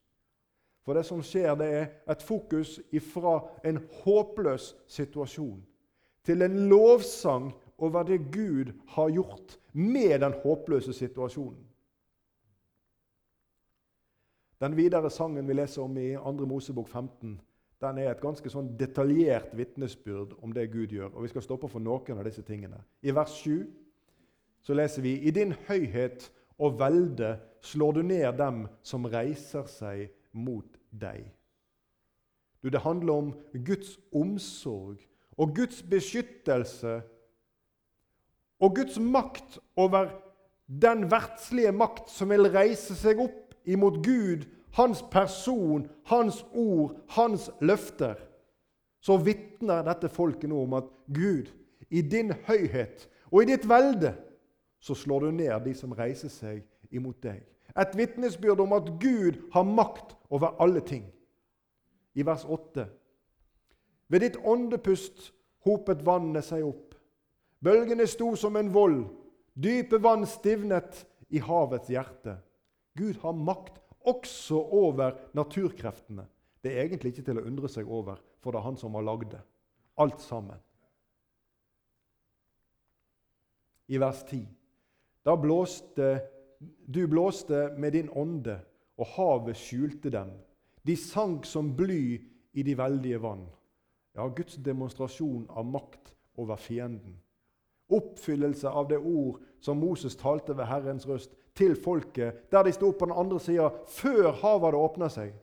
For 0.83 0.97
det 0.97 1.05
som 1.07 1.21
skjer, 1.23 1.53
det 1.55 1.67
er 1.73 1.85
et 2.11 2.23
fokus 2.23 2.79
ifra 2.91 3.37
en 3.63 3.79
håpløs 4.03 4.73
situasjon 4.87 5.61
til 6.23 6.41
en 6.41 6.57
lovsang 6.69 7.51
over 7.77 8.03
det 8.03 8.19
Gud 8.31 8.71
har 8.87 9.09
gjort 9.09 9.59
med 9.73 10.19
den 10.19 10.33
håpløse 10.43 10.93
situasjonen. 10.93 11.63
Den 14.59 14.77
videre 14.77 15.09
sangen 15.09 15.47
vi 15.47 15.53
leser 15.53 15.81
om 15.83 15.97
i 15.97 16.13
2. 16.15 16.31
Mosebok 16.31 16.87
15, 16.87 17.41
den 17.81 17.97
er 17.97 18.13
et 18.13 18.21
ganske 18.23 18.47
sånn 18.49 18.69
detaljert 18.79 19.51
vitnesbyrd 19.57 20.37
om 20.39 20.53
det 20.55 20.69
Gud 20.71 20.93
gjør. 20.95 21.09
og 21.11 21.25
Vi 21.25 21.33
skal 21.33 21.43
stoppe 21.43 21.67
for 21.67 21.83
noen 21.83 22.19
av 22.19 22.23
disse 22.23 22.45
tingene. 22.47 22.79
I 23.03 23.11
vers 23.11 23.33
7 23.43 23.65
så 24.63 24.73
leser 24.73 25.03
vi 25.03 25.17
I 25.19 25.31
din 25.35 25.51
høyhet 25.67 26.29
og 26.63 26.79
velde 26.79 27.35
slår 27.61 27.97
du 27.97 28.01
ned 28.07 28.37
dem 28.39 28.63
som 28.83 29.05
reiser 29.05 29.67
seg 29.67 30.07
mot 30.31 30.72
deg. 31.01 31.25
Du, 32.63 32.69
det 32.69 32.83
handler 32.83 33.13
om 33.13 33.33
Guds 33.65 33.97
omsorg 34.15 35.01
og 35.37 35.55
Guds 35.55 35.81
beskyttelse 35.83 37.01
og 38.59 38.75
Guds 38.75 38.99
makt 38.99 39.59
over 39.75 40.13
den 40.81 41.09
verdslige 41.11 41.71
makt 41.71 42.09
som 42.09 42.31
vil 42.31 42.47
reise 42.53 42.95
seg 42.95 43.19
opp 43.19 43.55
imot 43.67 43.99
Gud, 44.05 44.45
hans 44.77 45.03
person, 45.11 45.87
hans 46.07 46.45
ord, 46.53 46.95
hans 47.17 47.49
løfter. 47.61 48.15
Så 49.03 49.17
vitner 49.19 49.83
dette 49.83 50.09
folket 50.09 50.49
nå 50.49 50.63
om 50.63 50.77
at 50.79 50.87
Gud, 51.13 51.51
i 51.89 52.01
din 52.01 52.31
høyhet 52.47 53.09
og 53.29 53.43
i 53.43 53.51
ditt 53.51 53.67
velde 53.69 54.15
så 54.83 54.95
slår 54.97 55.27
du 55.27 55.31
ned 55.31 55.53
de 55.65 55.73
som 55.77 55.93
reiser 55.95 56.31
seg 56.31 56.63
imot 56.91 57.19
deg. 57.23 57.43
Et 57.79 57.95
vitnesbyrd 57.97 58.61
om 58.61 58.73
at 58.77 58.89
Gud 59.01 59.39
har 59.53 59.65
makt 59.65 60.15
over 60.29 60.53
alle 60.61 60.81
ting. 60.85 61.07
I 62.13 62.25
vers 62.25 62.45
8.: 62.45 62.85
Ved 64.07 64.19
ditt 64.19 64.37
åndepust 64.37 65.31
hopet 65.65 66.05
vannet 66.05 66.45
seg 66.45 66.65
opp. 66.67 66.93
Bølgene 67.63 68.05
sto 68.07 68.35
som 68.35 68.55
en 68.59 68.73
vold. 68.73 69.05
Dype 69.53 69.97
vann 70.03 70.25
stivnet 70.27 71.05
i 71.29 71.41
havets 71.41 71.89
hjerte. 71.89 72.37
Gud 72.97 73.17
har 73.23 73.33
makt 73.33 73.79
også 74.05 74.59
over 74.59 75.15
naturkreftene. 75.33 76.25
Det 76.63 76.73
er 76.73 76.85
egentlig 76.85 77.13
ikke 77.13 77.25
til 77.29 77.39
å 77.39 77.45
undre 77.47 77.69
seg 77.71 77.89
over, 77.89 78.19
for 78.43 78.51
det 78.53 78.59
er 78.59 78.67
han 78.67 78.77
som 78.79 78.93
har 78.97 79.05
lagd 79.05 79.31
det. 79.33 79.41
Alt 79.99 80.21
sammen. 80.21 80.59
I 83.87 83.99
vers 83.99 84.21
10. 84.29 84.45
Da 85.23 85.35
blåste 85.39 86.13
du 86.85 87.07
blåste 87.07 87.73
med 87.77 87.93
din 87.93 88.09
ånde, 88.09 88.59
og 88.97 89.09
havet 89.15 89.57
skjulte 89.57 90.11
dem. 90.13 90.31
De 90.85 90.95
sank 90.99 91.45
som 91.45 91.71
bly 91.75 92.21
i 92.53 92.63
de 92.63 92.77
veldige 92.77 93.21
vann. 93.21 93.45
Ja, 94.13 94.27
Guds 94.27 94.55
demonstrasjon 94.55 95.47
av 95.49 95.65
makt 95.65 96.13
over 96.37 96.55
fienden. 96.55 97.17
Oppfyllelse 97.89 98.69
av 98.69 98.87
det 98.89 98.97
ord 98.97 99.41
som 99.59 99.77
Moses 99.77 100.15
talte 100.15 100.53
ved 100.57 100.69
Herrens 100.69 101.07
røst 101.07 101.33
til 101.55 101.75
folket, 101.75 102.51
der 102.51 102.63
de 102.63 102.73
sto 102.73 102.91
på 102.91 103.05
den 103.05 103.17
andre 103.17 103.39
sida 103.39 103.69
før 103.89 104.31
havet 104.41 104.67
hadde 104.67 104.83
åpna 104.85 105.09
seg. 105.09 105.33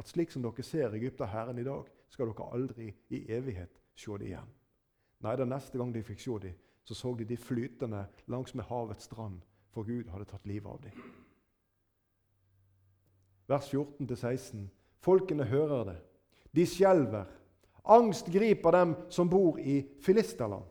At 0.00 0.08
slik 0.08 0.32
som 0.32 0.44
dere 0.44 0.64
ser 0.64 0.96
Egypterherren 0.96 1.58
i 1.60 1.66
dag, 1.66 1.84
skal 2.10 2.30
dere 2.30 2.48
aldri 2.52 2.88
i 3.12 3.26
evighet 3.32 3.76
se 3.96 4.16
det 4.18 4.30
igjen. 4.30 4.48
Nei, 5.20 5.36
den 5.36 5.52
neste 5.52 5.78
gang 5.78 5.92
de 5.92 6.02
fikk 6.04 6.20
se 6.24 6.38
dem, 6.46 6.56
så 6.84 6.96
så 6.96 7.12
de 7.14 7.26
de 7.28 7.36
flytende 7.36 8.06
langs 8.26 8.54
med 8.54 8.64
havets 8.64 9.04
strand, 9.04 9.42
for 9.74 9.86
Gud 9.86 10.08
hadde 10.10 10.28
tatt 10.28 10.46
livet 10.46 10.70
av 10.70 10.80
dem. 10.82 11.02
Vers 13.50 13.68
14-16. 13.72 14.68
Folkene 15.00 15.44
hører 15.44 15.84
det. 15.90 15.98
De 16.54 16.66
skjelver. 16.66 17.26
Angst 17.84 18.28
griper 18.30 18.74
dem 18.74 18.94
som 19.10 19.30
bor 19.30 19.58
i 19.58 19.80
Filisterland. 20.04 20.66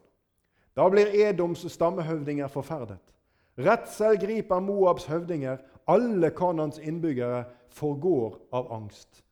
Da 0.77 0.85
blir 0.91 1.11
Edoms 1.11 1.65
stammehøvdinger 1.73 2.47
forferdet. 2.47 3.01
Redsel 3.59 4.19
griper 4.21 4.61
Moabs 4.63 5.09
høvdinger. 5.09 5.57
Alle 5.89 6.29
Kanans 6.31 6.79
innbyggere 6.79 7.43
forgår 7.75 8.37
av 8.55 8.71
angst. 8.71 9.23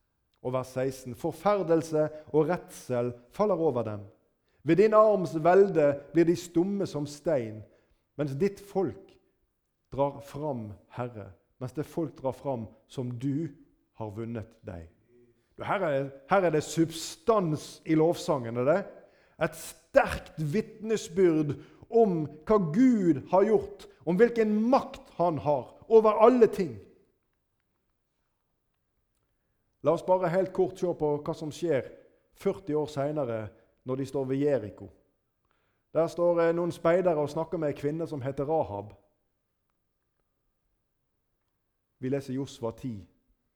Og 0.44 0.54
vers 0.54 0.74
16. 0.76 1.16
Forferdelse 1.16 2.08
og 2.34 2.50
redsel 2.50 3.14
faller 3.36 3.62
over 3.62 3.86
dem. 3.88 4.04
Ved 4.64 4.82
din 4.82 4.94
arms 4.94 5.36
velde 5.44 5.94
blir 6.14 6.28
de 6.28 6.36
stumme 6.36 6.86
som 6.88 7.06
stein, 7.08 7.62
mens 8.18 8.36
ditt 8.36 8.60
folk 8.60 9.07
drar 9.98 10.22
fram, 10.22 10.70
Herre. 10.94 11.32
Mens 11.58 11.74
det 11.74 11.88
folk 11.90 12.14
drar 12.22 12.36
fram 12.38 12.68
som 12.88 13.10
du 13.20 13.50
har 13.98 14.14
vunnet 14.14 14.50
deg. 14.66 14.86
Her 15.58 15.84
er, 15.88 16.10
her 16.30 16.46
er 16.46 16.54
det 16.54 16.62
substans 16.64 17.82
i 17.86 17.98
lovsangen. 17.98 18.58
er 18.62 18.68
det? 18.68 18.82
Et 19.42 19.56
sterkt 19.58 20.38
vitnesbyrd 20.38 21.56
om 21.90 22.28
hva 22.46 22.58
Gud 22.74 23.24
har 23.32 23.48
gjort, 23.48 23.88
om 24.06 24.18
hvilken 24.20 24.54
makt 24.70 25.10
han 25.18 25.40
har 25.42 25.74
over 25.88 26.22
alle 26.22 26.48
ting. 26.48 26.76
La 29.82 29.94
oss 29.94 30.06
bare 30.06 30.30
helt 30.30 30.54
kort 30.54 30.78
se 30.78 30.94
på 31.00 31.12
hva 31.24 31.34
som 31.38 31.52
skjer 31.54 31.90
40 32.38 32.78
år 32.78 32.90
seinere 32.92 33.42
når 33.88 34.02
de 34.02 34.06
står 34.06 34.26
ved 34.30 34.42
Jeriko. 34.44 34.90
Der 35.94 36.10
står 36.12 36.42
eh, 36.44 36.54
noen 36.54 36.74
speidere 36.76 37.22
og 37.24 37.32
snakker 37.32 37.58
med 37.58 37.72
ei 37.72 37.78
kvinne 37.78 38.06
som 38.10 38.22
heter 38.22 38.46
Rahab. 38.46 38.92
Vi 41.98 42.10
leser 42.10 42.34
Josva, 42.34 42.72
10, 42.72 43.08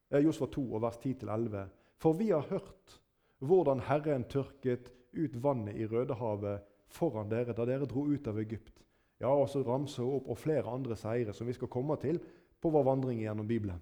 eh, 0.10 0.24
Josva 0.26 0.48
2, 0.48 0.80
vers 0.82 0.98
10-11. 0.98 1.68
For 2.02 2.18
vi 2.18 2.32
har 2.32 2.48
hørt 2.50 3.00
hvordan 3.40 3.80
Herren 3.86 4.24
tørket 4.30 4.92
ut 5.14 5.36
vannet 5.44 5.78
i 5.78 5.86
Rødehavet 5.86 6.64
foran 6.92 7.30
dere 7.30 7.54
da 7.54 7.66
dere 7.66 7.88
dro 7.90 8.06
ut 8.10 8.28
av 8.28 8.40
Egypt. 8.40 8.82
Ja, 9.22 9.30
og 9.30 9.50
så 9.50 9.62
ramser 9.66 10.04
hun 10.04 10.18
opp 10.18 10.32
og 10.34 10.40
flere 10.42 10.70
andre 10.70 10.98
seire 10.98 11.34
som 11.34 11.48
vi 11.48 11.54
skal 11.54 11.70
komme 11.70 11.98
til 12.02 12.18
på 12.62 12.72
vår 12.74 12.86
vandring 12.88 13.22
gjennom 13.22 13.48
Bibelen. 13.48 13.82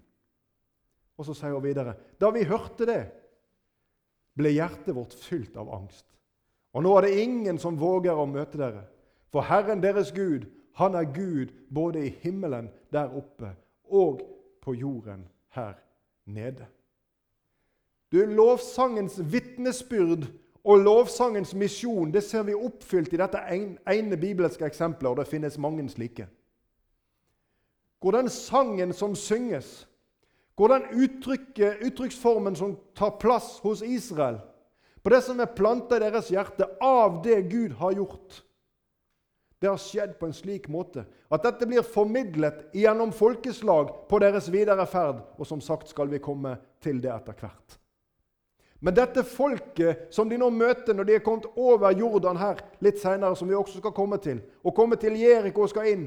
Og 1.16 1.26
så 1.28 1.36
sier 1.36 1.56
hun 1.56 1.64
videre 1.64 1.96
Da 2.20 2.30
vi 2.32 2.44
hørte 2.48 2.86
det, 2.88 3.02
ble 4.36 4.52
hjertet 4.52 4.94
vårt 4.96 5.16
fylt 5.16 5.56
av 5.60 5.72
angst. 5.74 6.06
Og 6.76 6.84
nå 6.84 6.92
er 6.96 7.08
det 7.08 7.22
ingen 7.24 7.58
som 7.58 7.78
våger 7.80 8.16
å 8.16 8.28
møte 8.30 8.60
dere. 8.60 8.84
For 9.32 9.42
Herren 9.42 9.82
deres 9.82 10.12
Gud, 10.14 10.46
han 10.78 10.94
er 10.94 11.08
Gud 11.08 11.50
både 11.68 12.04
i 12.06 12.12
himmelen 12.22 12.70
der 12.92 13.10
oppe 13.16 13.54
og 13.90 14.22
på 14.62 14.74
jorden 14.74 15.28
her 15.48 15.72
nede. 16.26 16.66
Du, 18.12 18.18
Lovsangens 18.18 19.20
vitnesbyrd 19.32 20.26
og 20.64 20.78
lovsangens 20.78 21.54
misjon 21.54 22.12
det 22.12 22.22
ser 22.24 22.42
vi 22.42 22.54
oppfylt 22.54 23.12
i 23.14 23.20
dette 23.20 23.40
ene 23.94 24.18
bibelske 24.20 24.66
eksempelet, 24.66 25.10
og 25.10 25.16
det 25.20 25.30
finnes 25.30 25.58
mange 25.58 25.88
slike. 25.88 26.26
Hvor 28.00 28.16
den 28.16 28.28
sangen 28.28 28.92
som 28.92 29.14
synges, 29.14 29.88
hvor 30.56 30.68
den 30.68 30.82
uttrykksformen 31.86 32.56
som 32.56 32.76
tar 32.96 33.16
plass 33.20 33.58
hos 33.62 33.82
Israel, 33.82 34.40
på 35.02 35.10
det 35.10 35.22
som 35.24 35.40
er 35.40 35.54
planta 35.56 35.96
i 35.96 36.02
deres 36.02 36.28
hjerte 36.28 36.66
av 36.84 37.22
det 37.24 37.46
Gud 37.48 37.76
har 37.78 37.94
gjort 37.96 38.42
Det 39.60 39.68
har 39.68 39.76
skjedd 39.76 40.14
på 40.18 40.26
en 40.26 40.32
slik 40.32 40.70
måte 40.72 41.04
at 41.28 41.44
dette 41.44 41.66
blir 41.68 41.84
formidlet 41.84 42.70
gjennom 42.72 43.12
folkeslag 43.12 43.92
på 44.08 44.20
deres 44.22 44.48
videre 44.48 44.86
ferd. 44.88 45.20
Og 45.36 45.46
som 45.46 45.60
sagt 45.60 45.92
skal 45.92 46.08
vi 46.08 46.22
komme 46.22 46.54
til 46.80 47.02
det 47.02 47.12
etter 47.12 47.36
hvert. 47.36 47.76
Men 48.80 48.96
dette 48.96 49.20
folket 49.28 50.08
som 50.14 50.30
de 50.30 50.38
nå 50.40 50.48
møter 50.50 50.96
når 50.96 51.08
de 51.08 51.18
er 51.18 51.24
kommet 51.24 51.50
over 51.60 51.92
Jordan 51.92 52.40
her 52.40 52.62
litt 52.80 53.02
senere, 53.02 53.36
som 53.36 53.50
vi 53.50 53.58
også 53.58 53.82
skal 53.82 53.92
komme 53.92 54.16
til, 54.24 54.40
og 54.64 54.72
komme 54.76 54.96
til 54.96 55.18
Jeriko 55.20 55.66
og 55.66 55.72
skal 55.74 55.90
inn, 55.92 56.06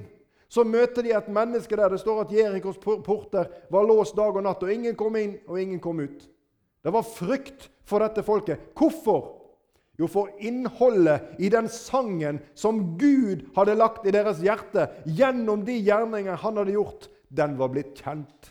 så 0.49 0.65
møter 0.65 1.05
de 1.05 1.13
et 1.13 1.29
menneske 1.33 1.77
der 1.77 1.93
det 1.93 2.01
står 2.01 2.23
at 2.23 2.33
Jerikos 2.33 2.81
porter 2.81 3.53
var 3.73 3.85
låst 3.85 4.17
dag 4.17 4.33
og 4.33 4.43
natt, 4.45 4.65
og 4.65 4.73
ingen 4.73 4.97
kom 4.97 5.15
inn, 5.17 5.37
og 5.45 5.61
ingen 5.61 5.79
kom 5.81 6.01
ut. 6.01 6.25
Det 6.83 6.93
var 6.93 7.05
frykt 7.05 7.69
for 7.85 8.01
dette 8.01 8.25
folket. 8.25 8.73
Hvorfor? 8.77 9.42
Jo, 9.99 10.07
for 10.09 10.31
innholdet 10.41 11.35
i 11.39 11.49
den 11.53 11.67
sangen 11.69 12.39
som 12.57 12.97
Gud 12.97 13.45
hadde 13.55 13.75
lagt 13.77 14.07
i 14.09 14.13
deres 14.13 14.41
hjerte 14.41 14.87
gjennom 15.05 15.65
de 15.67 15.75
gjerninger 15.77 16.39
han 16.41 16.57
hadde 16.57 16.73
gjort, 16.73 17.09
den 17.29 17.57
var 17.59 17.69
blitt 17.73 18.01
kjent. 18.01 18.49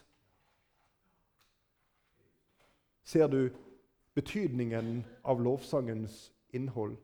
Ser 3.02 3.26
du 3.28 3.50
betydningen 4.14 5.02
av 5.26 5.42
lovsangens 5.42 6.30
innhold? 6.54 6.94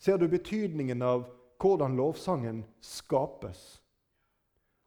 Ser 0.00 0.18
du 0.18 0.26
betydningen 0.28 1.02
av 1.02 1.28
hvordan 1.60 1.94
lovsangen 1.96 2.64
skapes? 2.82 3.78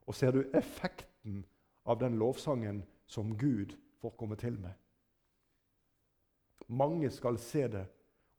Og 0.03 0.15
ser 0.17 0.35
du 0.35 0.43
effekten 0.51 1.45
av 1.87 2.01
den 2.03 2.19
lovsangen 2.19 2.83
som 3.07 3.31
Gud 3.37 3.77
får 4.01 4.17
komme 4.19 4.35
til 4.35 4.59
med? 4.59 4.75
Mange 6.73 7.11
skal 7.13 7.37
se 7.41 7.67
det 7.69 7.83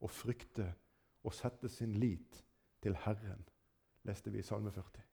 og 0.03 0.11
frykte 0.11 0.67
og 1.25 1.33
sette 1.33 1.69
sin 1.71 1.93
lit 1.95 2.41
til 2.83 2.97
Herren, 3.05 3.41
leste 4.05 4.31
vi 4.33 4.41
i 4.41 4.45
Salme 4.45 4.71
40. 4.71 5.03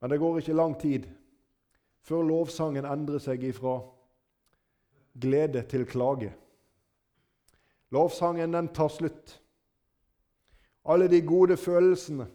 Men 0.00 0.10
det 0.10 0.20
går 0.20 0.38
ikke 0.38 0.56
lang 0.56 0.78
tid 0.80 1.08
før 2.04 2.24
lovsangen 2.28 2.84
endrer 2.84 3.22
seg 3.24 3.42
ifra 3.48 3.78
glede 5.20 5.62
til 5.70 5.86
klage. 5.88 6.32
Lovsangen 7.94 8.52
den 8.52 8.68
tar 8.74 8.90
slutt. 8.92 9.38
Alle 10.84 11.08
de 11.08 11.22
gode 11.24 11.56
følelsene, 11.56 12.26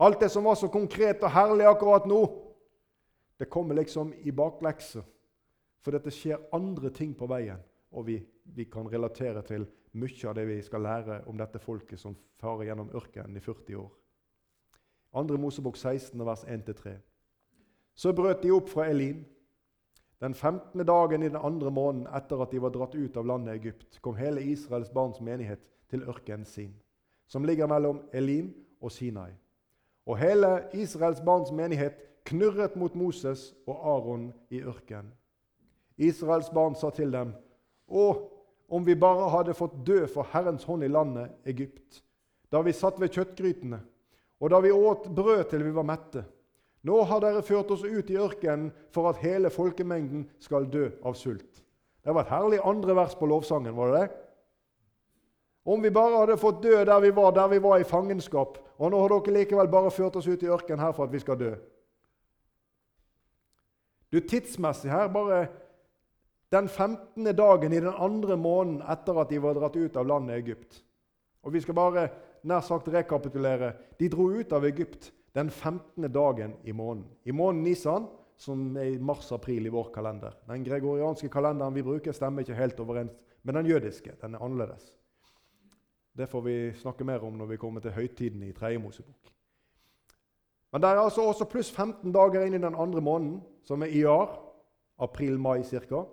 alt 0.00 0.20
det 0.20 0.30
som 0.32 0.46
var 0.48 0.56
så 0.56 0.70
konkret 0.72 1.22
og 1.22 1.32
herlig 1.34 1.66
akkurat 1.68 2.06
nå, 2.08 2.22
det 3.38 3.50
kommer 3.50 3.76
liksom 3.76 4.14
i 4.24 4.32
baklekse. 4.32 5.02
For 5.84 5.92
dette 5.92 6.12
skjer 6.14 6.40
andre 6.56 6.88
ting 6.90 7.12
på 7.16 7.28
veien, 7.28 7.60
og 7.92 8.06
vi, 8.08 8.16
vi 8.56 8.64
kan 8.72 8.88
relatere 8.88 9.42
til 9.44 9.66
mye 10.00 10.28
av 10.30 10.38
det 10.38 10.46
vi 10.48 10.56
skal 10.64 10.82
lære 10.82 11.20
om 11.30 11.36
dette 11.38 11.60
folket 11.62 12.00
som 12.00 12.16
farer 12.40 12.70
gjennom 12.70 12.90
ørkenen 12.96 13.36
i 13.36 13.42
40 13.44 13.76
år. 13.78 13.92
2. 15.14 15.36
Mosebok 15.38 15.76
16, 15.76 16.24
vers 16.26 16.42
1-3. 16.50 16.96
Så 17.94 18.12
brøt 18.16 18.42
de 18.42 18.50
opp 18.50 18.72
fra 18.72 18.88
Elim 18.90 19.22
den 20.24 20.34
15. 20.34 20.86
dagen 20.86 21.22
i 21.22 21.28
den 21.28 21.38
andre 21.38 21.70
måneden 21.70 22.08
etter 22.16 22.40
at 22.42 22.50
de 22.50 22.62
var 22.62 22.72
dratt 22.74 22.94
ut 22.94 23.16
av 23.20 23.26
landet 23.28 23.58
Egypt, 23.60 24.00
kom 24.00 24.16
hele 24.16 24.42
Israels 24.42 24.90
barns 24.90 25.20
menighet 25.20 25.60
til 25.90 26.02
ørkenen 26.08 26.46
sin, 26.48 26.72
som 27.28 27.44
ligger 27.44 27.68
mellom 27.70 28.00
Elim 28.12 28.54
og 28.80 28.92
Sinai. 28.92 29.34
Og 30.06 30.18
hele 30.18 30.64
Israels 30.72 31.20
barns 31.20 31.52
menighet 31.52 32.00
knurret 32.24 32.76
mot 32.76 32.94
Moses 32.94 33.52
og 33.66 33.84
Aron 33.94 34.32
i 34.50 34.62
ørkenen. 34.62 35.12
Israels 35.96 36.50
barn 36.52 36.74
sa 36.74 36.90
til 36.94 37.12
dem, 37.12 37.34
Å, 37.88 38.04
om 38.68 38.84
vi 38.84 38.96
bare 38.98 39.28
hadde 39.30 39.54
fått 39.54 39.76
dø 39.86 40.04
for 40.10 40.26
Herrens 40.32 40.64
hånd 40.64 40.84
i 40.86 40.90
landet 40.90 41.34
Egypt, 41.46 42.00
da 42.50 42.62
vi 42.64 42.72
satt 42.72 42.98
ved 43.00 43.12
kjøttgrytene, 43.14 43.80
og 44.40 44.50
da 44.50 44.60
vi 44.64 44.72
åt 44.72 45.06
brød 45.14 45.44
til 45.50 45.64
vi 45.66 45.74
var 45.74 45.86
mette. 45.86 46.24
Nå 46.84 47.00
har 47.08 47.22
dere 47.22 47.44
ført 47.44 47.70
oss 47.72 47.84
ut 47.84 48.10
i 48.12 48.18
ørkenen 48.20 48.70
for 48.92 49.08
at 49.08 49.22
hele 49.24 49.52
folkemengden 49.52 50.26
skal 50.42 50.66
dø 50.68 50.90
av 51.04 51.16
sult. 51.16 51.62
Det 52.04 52.12
var 52.12 52.26
et 52.26 52.34
herlig 52.34 52.60
andre 52.64 52.96
vers 52.98 53.14
på 53.16 53.28
lovsangen, 53.28 53.76
var 53.76 53.92
det 53.92 54.00
det? 54.02 54.08
Om 55.64 55.80
vi 55.80 55.90
bare 55.90 56.18
hadde 56.20 56.36
fått 56.36 56.60
dø 56.62 56.82
der 56.84 57.00
vi 57.00 57.10
var, 57.16 57.30
der 57.32 57.48
vi 57.48 57.58
var 57.64 57.80
i 57.80 57.88
fangenskap, 57.88 58.58
og 58.76 58.90
nå 58.92 59.00
har 59.00 59.14
dere 59.14 59.38
likevel 59.38 59.70
bare 59.72 59.92
ført 59.94 60.16
oss 60.20 60.28
ut 60.28 60.42
i 60.44 60.50
ørkenen 60.52 60.82
her 60.84 60.92
for 60.92 61.06
at 61.06 61.14
vi 61.14 61.22
skal 61.22 61.40
dø. 61.40 61.54
Du, 64.12 64.20
Tidsmessig 64.20 64.92
her 64.92 65.08
bare 65.08 65.46
den 66.54 66.68
15. 66.68 67.36
dagen 67.36 67.72
i 67.72 67.80
den 67.82 67.92
andre 67.92 68.36
måneden 68.38 68.82
etter 68.90 69.18
at 69.20 69.30
de 69.30 69.40
var 69.42 69.56
dratt 69.58 69.76
ut 69.76 69.96
av 69.98 70.06
landet 70.06 70.38
Egypt. 70.38 70.80
Og 71.44 71.52
vi 71.52 71.60
skal 71.60 71.76
bare 71.76 72.08
nær 72.46 72.62
sagt 72.64 72.88
rekapitulere. 72.92 73.72
De 73.98 74.08
dro 74.12 74.30
ut 74.32 74.52
av 74.52 74.64
Egypt 74.68 75.10
den 75.34 75.50
15. 75.50 76.06
dagen 76.12 76.54
i 76.64 76.72
måneden. 76.72 77.10
I 77.24 77.32
måneden 77.32 77.64
Nisan, 77.66 78.06
som 78.36 78.76
er 78.76 78.94
i 78.94 78.98
mars-april 78.98 79.66
i 79.66 79.72
vår 79.72 79.90
kalender. 79.94 80.36
Den 80.48 80.64
gregorianske 80.64 81.28
kalenderen 81.28 81.74
vi 81.74 81.82
bruker, 81.82 82.12
stemmer 82.12 82.42
ikke 82.44 82.58
helt 82.58 82.80
overens 82.80 83.12
med 83.42 83.54
den 83.54 83.66
jødiske. 83.66 84.16
Den 84.20 84.34
er 84.34 84.42
annerledes. 84.42 84.94
Det 86.16 86.28
får 86.30 86.40
vi 86.40 86.56
snakke 86.78 87.04
mer 87.04 87.24
om 87.26 87.34
når 87.38 87.46
vi 87.46 87.56
kommer 87.56 87.80
til 87.80 87.92
høytiden 87.92 88.42
i 88.42 88.52
tredje 88.52 88.78
Mosebok. 88.78 89.32
Men 90.72 90.82
det 90.82 90.90
er 90.90 91.02
altså 91.02 91.22
også 91.22 91.46
pluss 91.50 91.70
15 91.70 92.12
dager 92.12 92.46
inn 92.46 92.54
i 92.54 92.62
den 92.62 92.74
andre 92.74 93.00
måneden, 93.00 93.40
som 93.64 93.82
er 93.82 93.90
i 93.94 94.04
år. 94.04 94.32
April-mai 94.98 95.62
ca. 95.62 96.04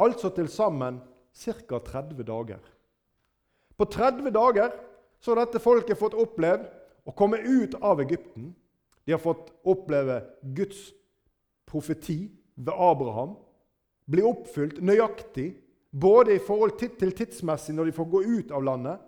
Altså 0.00 0.30
til 0.32 0.48
sammen 0.48 1.00
ca. 1.36 1.78
30 1.78 2.24
dager. 2.24 2.62
På 3.76 3.84
30 3.84 4.32
dager 4.32 4.72
så 5.20 5.34
har 5.34 5.44
dette 5.44 5.60
folket 5.60 5.98
fått 6.00 6.16
opplevd 6.16 6.66
å 7.04 7.12
komme 7.16 7.40
ut 7.44 7.76
av 7.84 8.00
Egypten. 8.00 8.54
De 9.04 9.12
har 9.12 9.20
fått 9.20 9.52
oppleve 9.68 10.22
Guds 10.56 10.90
profeti 11.68 12.30
ved 12.56 12.74
Abraham 12.74 13.36
bli 14.10 14.24
oppfylt 14.26 14.80
nøyaktig, 14.82 15.54
både 15.90 16.36
i 16.36 16.42
forhold 16.42 16.76
til 16.78 17.14
tidsmessig 17.14 17.74
når 17.74 17.90
de 17.90 17.96
får 17.96 18.10
gå 18.10 18.22
ut 18.26 18.52
av 18.54 18.64
landet. 18.66 19.00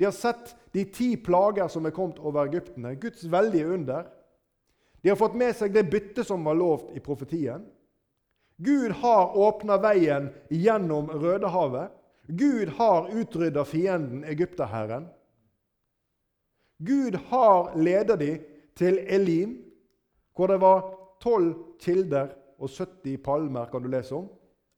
De 0.00 0.06
har 0.06 0.16
sett 0.16 0.54
de 0.72 0.86
ti 0.88 1.12
plager 1.20 1.68
som 1.68 1.84
er 1.86 1.94
kommet 1.96 2.20
over 2.20 2.48
egyptene, 2.48 2.94
Guds 3.00 3.26
veldige 3.30 3.68
under. 3.68 4.06
De 5.00 5.12
har 5.12 5.18
fått 5.20 5.36
med 5.36 5.52
seg 5.56 5.74
det 5.74 5.88
byttet 5.92 6.28
som 6.28 6.44
var 6.44 6.56
lovt 6.56 6.94
i 6.96 7.02
profetien. 7.04 7.64
Gud 8.60 8.92
har 9.00 9.36
åpna 9.36 9.78
veien 9.80 10.28
gjennom 10.52 11.08
Rødehavet. 11.10 11.90
Gud 12.26 12.68
har 12.76 13.08
utrydda 13.08 13.64
fienden 13.64 14.24
Egypterherren. 14.24 15.08
Gud 16.78 17.16
har 17.30 17.72
ledet 17.76 18.18
dem 18.20 18.44
til 18.76 19.00
Elim, 19.08 19.56
hvor 20.36 20.46
det 20.46 20.60
var 20.60 20.84
tolv 21.20 21.54
kilder 21.80 22.30
og 22.60 22.68
70 22.68 23.16
palmer, 23.24 23.66
kan 23.72 23.82
du 23.82 23.88
lese 23.88 24.14
om. 24.14 24.28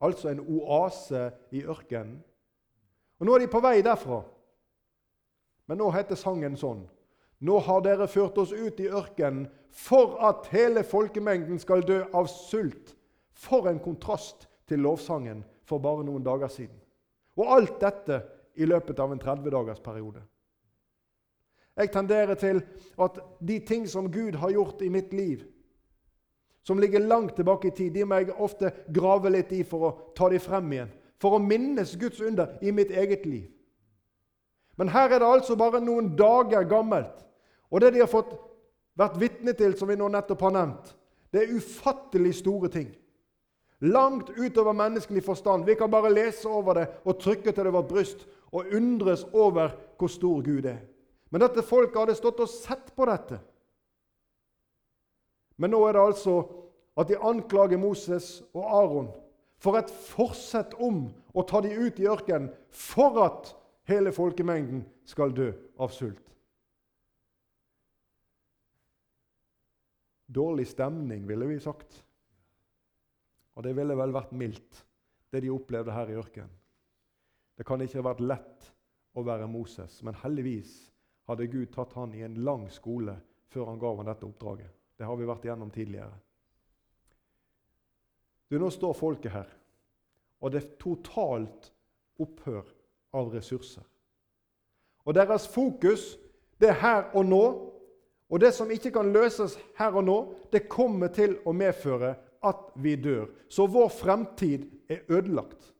Altså 0.03 0.31
en 0.31 0.40
oase 0.40 1.31
i 1.51 1.64
ørkenen. 1.66 2.23
Og 3.21 3.27
Nå 3.27 3.35
er 3.35 3.45
de 3.45 3.51
på 3.51 3.61
vei 3.62 3.83
derfra. 3.83 4.23
Men 5.71 5.79
nå 5.79 5.90
heter 5.95 6.18
sangen 6.18 6.57
sånn 6.59 6.83
Nå 7.42 7.59
har 7.66 7.83
dere 7.83 8.07
ført 8.11 8.38
oss 8.38 8.53
ut 8.55 8.81
i 8.83 8.90
ørkenen 8.90 9.47
for 9.71 10.18
at 10.23 10.47
hele 10.53 10.83
folkemengden 10.87 11.59
skal 11.59 11.83
dø 11.87 12.03
av 12.14 12.29
sult. 12.31 12.95
For 13.42 13.66
en 13.68 13.81
kontrast 13.83 14.46
til 14.68 14.85
lovsangen 14.85 15.42
for 15.66 15.83
bare 15.83 16.05
noen 16.07 16.24
dager 16.24 16.50
siden. 16.52 16.78
Og 17.37 17.48
alt 17.57 17.81
dette 17.81 18.20
i 18.61 18.68
løpet 18.68 19.00
av 19.00 19.12
en 19.12 19.20
30 19.20 19.50
dagers 19.50 19.81
periode. 19.83 20.22
Jeg 21.76 21.88
tenderer 21.92 22.37
til 22.37 22.61
at 23.00 23.18
de 23.40 23.59
ting 23.64 23.87
som 23.88 24.11
Gud 24.12 24.37
har 24.37 24.52
gjort 24.52 24.83
i 24.85 24.90
mitt 24.92 25.12
liv, 25.16 25.46
som 26.62 26.78
ligger 26.78 27.00
langt 27.00 27.35
tilbake 27.37 27.68
i 27.68 27.74
tid, 27.74 27.90
de 27.94 28.05
må 28.05 28.20
jeg 28.20 28.37
ofte 28.38 28.70
grave 28.94 29.33
litt 29.33 29.50
i 29.57 29.62
for 29.66 29.88
å 29.88 29.94
ta 30.14 30.28
dem 30.31 30.42
frem 30.42 30.68
igjen. 30.72 30.92
For 31.18 31.35
å 31.35 31.42
minnes 31.42 31.96
Guds 31.98 32.20
under 32.22 32.59
i 32.62 32.70
mitt 32.74 32.90
eget 32.90 33.26
liv. 33.26 33.48
Men 34.78 34.92
her 34.92 35.11
er 35.11 35.22
det 35.22 35.28
altså 35.28 35.57
bare 35.59 35.81
noen 35.83 36.12
dager 36.16 36.64
gammelt. 36.68 37.24
Og 37.70 37.81
det 37.81 37.92
de 37.94 38.02
har 38.02 38.11
fått 38.11 38.31
vært 38.98 39.18
vitne 39.20 39.55
til, 39.59 39.74
som 39.78 39.90
vi 39.90 39.96
nå 39.98 40.09
nettopp 40.12 40.44
har 40.46 40.55
nevnt, 40.55 40.92
det 41.33 41.42
er 41.42 41.55
ufattelig 41.57 42.35
store 42.42 42.70
ting. 42.72 42.90
Langt 43.83 44.31
utover 44.38 44.73
menneskelig 44.73 45.25
forstand. 45.25 45.64
Vi 45.66 45.75
kan 45.75 45.90
bare 45.90 46.12
lese 46.12 46.49
over 46.49 46.75
det 46.79 46.87
og 47.05 47.18
trykke 47.18 47.53
til 47.53 47.66
det 47.66 47.73
vårt 47.75 47.88
bryst 47.90 48.27
og 48.53 48.68
undres 48.75 49.25
over 49.33 49.73
hvor 49.99 50.11
stor 50.12 50.42
Gud 50.45 50.68
er. 50.71 50.79
Men 51.31 51.42
dette 51.42 51.64
folket 51.66 51.99
hadde 51.99 52.14
stått 52.14 52.42
og 52.45 52.51
sett 52.51 52.92
på 52.95 53.07
dette. 53.09 53.40
Men 55.57 55.73
nå 55.75 55.81
er 55.87 55.97
det 55.97 56.05
altså 56.05 56.37
at 56.99 57.09
de 57.09 57.18
anklager 57.18 57.81
Moses 57.81 58.42
og 58.53 58.62
Aron 58.62 59.11
for 59.62 59.79
et 59.79 59.90
forsett 59.90 60.75
om 60.83 61.07
å 61.35 61.45
ta 61.49 61.62
de 61.64 61.73
ut 61.73 61.99
i 62.03 62.07
ørkenen 62.11 62.51
for 62.71 63.18
at 63.25 63.53
hele 63.90 64.12
folkemengden 64.14 64.85
skal 65.09 65.35
dø 65.35 65.51
av 65.79 65.90
sult. 65.95 66.23
Dårlig 70.33 70.66
stemning, 70.71 71.27
ville 71.29 71.47
vi 71.51 71.59
sagt. 71.61 72.03
Og 73.62 73.68
det 73.68 73.77
ville 73.79 73.94
vel 73.94 74.11
vært 74.11 74.33
mildt, 74.35 74.79
det 75.31 75.44
de 75.44 75.51
opplevde 75.55 75.94
her 75.94 76.09
i 76.11 76.16
ørkenen. 76.18 76.51
Det 77.55 77.62
kan 77.62 77.79
ikke 77.79 78.01
ha 78.01 78.09
vært 78.09 78.22
lett 78.27 78.64
å 79.14 79.22
være 79.22 79.46
Moses, 79.46 80.01
men 80.03 80.16
heldigvis 80.18 80.72
hadde 81.31 81.46
Gud 81.46 81.68
tatt 81.70 81.94
han 81.94 82.11
i 82.18 82.25
en 82.27 82.40
lang 82.42 82.64
skole 82.75 83.14
før 83.55 83.68
han 83.70 83.79
gav 83.79 84.01
han 84.01 84.11
dette 84.11 84.27
oppdraget. 84.27 84.72
Det 84.98 85.07
har 85.07 85.14
vi 85.20 85.29
vært 85.31 85.46
igjennom 85.46 85.70
tidligere. 85.70 86.16
Du, 88.51 88.59
Nå 88.59 88.72
står 88.75 88.98
folket 88.98 89.37
her, 89.37 89.55
og 90.42 90.51
det 90.51 90.64
er 90.64 90.75
totalt 90.83 91.70
opphør 92.18 92.66
av 93.14 93.31
ressurser. 93.31 93.87
Og 95.07 95.14
Deres 95.14 95.46
fokus 95.46 96.16
det 96.59 96.72
er 96.75 96.83
her 96.83 97.14
og 97.14 97.31
nå. 97.31 97.44
Og 98.27 98.42
det 98.42 98.51
som 98.59 98.75
ikke 98.75 98.90
kan 98.98 99.14
løses 99.14 99.55
her 99.79 99.94
og 99.94 100.03
nå, 100.11 100.20
det 100.51 100.66
kommer 100.66 101.14
til 101.14 101.38
å 101.46 101.55
medføre 101.55 102.16
at 102.42 102.72
vi 102.74 102.96
dør. 102.96 103.26
Så 103.48 103.66
vår 103.66 103.88
fremtid 103.88 104.66
er 104.88 105.05
ødelagt. 105.09 105.72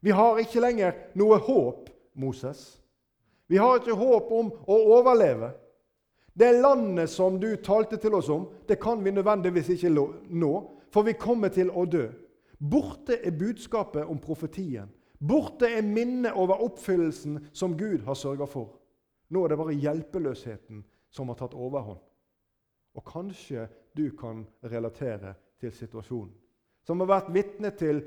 Vi 0.00 0.10
har 0.10 0.38
ikke 0.40 0.62
lenger 0.62 0.92
noe 1.20 1.38
håp, 1.38 1.90
Moses. 2.14 2.80
Vi 3.50 3.58
har 3.60 3.80
ikke 3.80 3.98
håp 3.98 4.30
om 4.32 4.52
å 4.70 4.78
overleve. 4.96 5.52
Det 6.32 6.52
landet 6.62 7.10
som 7.10 7.36
du 7.40 7.56
talte 7.56 7.98
til 8.00 8.14
oss 8.14 8.28
om, 8.32 8.46
det 8.68 8.78
kan 8.80 9.02
vi 9.04 9.12
nødvendigvis 9.12 9.74
ikke 9.74 9.90
nå, 9.92 10.52
for 10.90 11.04
vi 11.06 11.18
kommer 11.18 11.52
til 11.52 11.70
å 11.70 11.84
dø. 11.84 12.06
Borte 12.60 13.18
er 13.24 13.36
budskapet 13.36 14.06
om 14.08 14.20
profetien. 14.22 14.88
Borte 15.20 15.68
er 15.68 15.84
minnet 15.84 16.36
over 16.36 16.62
oppfyllelsen 16.64 17.38
som 17.52 17.76
Gud 17.76 18.06
har 18.06 18.16
sørga 18.16 18.46
for. 18.48 18.78
Nå 19.28 19.44
er 19.44 19.52
det 19.52 19.58
bare 19.60 19.76
hjelpeløsheten 19.76 20.84
som 21.12 21.28
har 21.28 21.38
tatt 21.40 21.54
overhånd. 21.54 22.00
Og 22.96 23.04
kanskje 23.06 23.68
du 23.96 24.10
kan 24.18 24.46
relatere 24.62 25.34
til 25.60 25.72
situasjonen. 25.72 26.32
Som 26.86 27.02
har 27.02 27.10
vært 27.10 27.32
vitne 27.34 27.70
til 27.76 28.02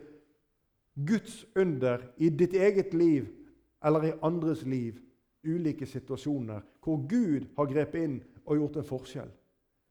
Guds 0.94 1.44
under 1.56 2.02
i 2.18 2.30
ditt 2.30 2.54
eget 2.54 2.94
liv 2.94 3.30
eller 3.84 4.08
i 4.08 4.16
andres 4.22 4.64
liv 4.66 5.00
ulike 5.44 5.86
situasjoner 5.86 6.64
hvor 6.84 7.04
Gud 7.10 7.48
har 7.58 7.70
grepet 7.70 8.08
inn 8.08 8.18
og 8.46 8.58
gjort 8.60 8.80
en 8.80 8.88
forskjell. 8.88 9.32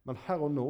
Men 0.04 0.18
her 0.26 0.42
og 0.42 0.52
nå 0.54 0.68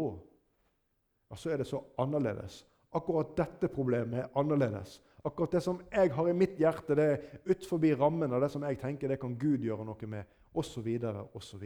altså 1.33 1.48
så 1.48 1.52
er 1.52 1.62
det 1.62 1.66
så 1.70 1.81
annerledes. 2.02 2.62
Akkurat 2.92 3.33
dette 3.37 3.70
problemet 3.72 4.20
er 4.20 4.38
annerledes. 4.38 5.00
Akkurat 5.24 5.52
det 5.52 5.62
som 5.64 5.81
jeg 5.92 6.12
har 6.12 6.28
i 6.28 6.35
mitt 6.37 6.59
hjerte, 6.61 6.96
det 6.98 7.05
er 7.09 7.20
utenfor 7.46 7.85
rammen 7.96 8.33
av 8.33 8.42
det 8.42 8.50
som 8.52 8.64
jeg 8.66 8.81
tenker 8.81 9.09
det 9.09 9.20
kan 9.20 9.38
Gud 9.38 9.64
gjøre 9.64 9.87
noe 9.87 10.09
med, 10.11 10.24
osv., 10.52 10.88
osv. 11.33 11.64